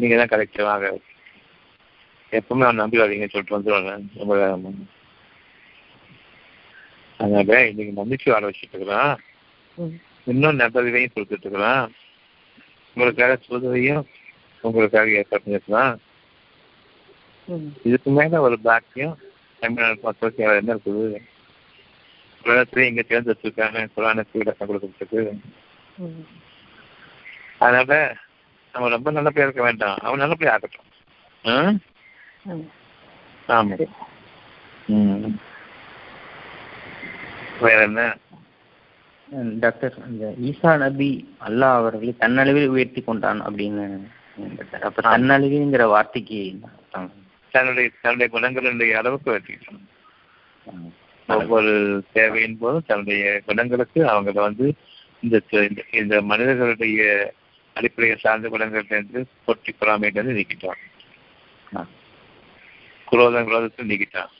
நீங்க 0.00 0.14
தான் 0.20 0.32
கரெக்ட் 0.32 0.60
வாங்க. 0.70 0.88
எப்பவுமே 2.38 2.66
அவன் 2.66 2.82
நம்பி 2.82 3.02
வரீங்கன்னு 3.02 3.34
சொல்லிட்டு 3.34 3.56
வந்துடுவாங்க 3.56 3.92
ரொம்ப. 4.20 4.72
அதனால 7.18 7.68
இன்னைக்கு 7.68 7.94
நம்பிக்கை 7.94 8.32
வாழ 8.32 8.48
வச்சுட்டு 8.48 8.72
இருக்கிறான். 8.72 9.20
இன்னும் 10.24 10.58
நம்பதையும் 10.58 11.08
கொடுத்துட்டு 11.14 11.40
இருக்கிறான். 11.40 11.92
உங்களுக்காக 12.94 13.38
சொல்வதையும் 13.48 14.08
உங்களுக்காக 14.60 15.08
ஏற்பாடு 15.08 15.42
பண்ணிருக்கலாம் 15.46 15.98
இதுக்கு 17.82 18.10
மேல 18.10 18.40
ஒரு 18.40 18.58
பாக்கியம் 18.58 19.18
தமிழ்நாடு 19.60 19.98
மக்களுக்கு 20.02 20.44
என்ன 20.44 20.74
இருக்குது? 20.74 21.16
உலகத்திலே 22.44 22.88
இங்க 22.88 23.02
தேர்ந்து 23.02 23.36
வச்சிருக்காங்க 23.36 23.88
குரானுக்கு 23.96 24.26
விளக்கம் 24.32 24.68
கொடுக்கறதுக்கு. 24.68 25.38
அதனால 27.58 28.16
நம்ம 28.72 28.88
ரொம்ப 28.88 29.10
நல்லபடியா 29.10 29.44
இருக்க 29.44 29.62
வேண்டாம். 29.62 29.96
அவன் 30.00 30.18
நல்லபடியா 30.18 30.52
ஆகட்டும். 30.52 30.84
ஆ? 31.46 31.72
ம். 32.42 32.70
ஆமா. 33.48 33.86
ம். 34.86 35.38
வேற 37.60 37.82
என்ன? 37.82 38.16
டாக்டர் 39.60 39.94
இந்த 40.08 40.34
ஈசா 40.42 40.76
நபி 40.76 41.08
அல்லாஹ் 41.40 41.74
அவர்களை 41.74 42.14
தன்னளவில் 42.20 42.66
உயர்த்தி 42.66 43.02
கொண்டான் 43.02 43.40
அப்படின்னு 43.40 43.84
அப்ப 44.80 45.18
தன்னளவில்ங்கிற 45.18 45.86
வார்த்தைக்கு? 45.86 46.40
தன்னுடைய 47.50 47.90
தன்னுடைய 48.02 48.28
குணங்களுடைய 48.32 48.90
அளவுக்கு 48.90 49.30
வெற்றிக்கணும் 49.32 49.86
ஒவ்வொரு 51.28 51.72
தேவையின் 52.12 52.58
போதும் 52.58 52.84
தன்னுடைய 52.86 53.42
குணங்களுக்கு 53.46 54.08
அவங்க 54.08 54.40
வந்து 54.40 54.74
இந்த 55.22 55.40
இந்த- 55.92 56.22
மனிதர்களுடைய 56.22 57.32
அடிப்படையை 57.74 58.18
சார்ந்த 58.20 58.48
குணங்கள்லேருந்து 58.48 59.24
பொட்டி 59.46 59.72
பொறாமையிலிருந்து 59.80 60.34
நீக்கிட்டான். 60.34 60.80
குரோதம் 63.04 63.48
குரோதத்தை 63.48 63.82
நீக்கிட்டான். 63.84 64.30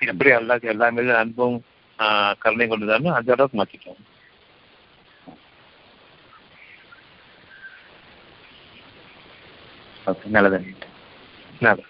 எப்படி 0.00 0.30
எல்லா 0.30 0.58
எல்லா 0.62 0.90
மீதும் 0.90 1.16
அன்பும் 1.16 1.64
ஆ, 2.02 2.06
கருணை 2.38 2.66
கொண்டுதானோ 2.68 3.10
அந்த 3.14 3.34
அளவுக்கு 3.34 3.58
மாற்றிட்டான் 3.58 4.00
ஓகே 10.06 10.30
நல்லது 10.30 10.58
நல்லது. 11.60 11.84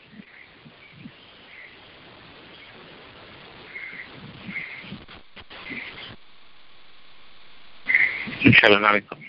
இன்ஷா 8.43 8.67
அல்லாஹ் 8.69 8.85
நாளைக்கு 8.85 9.22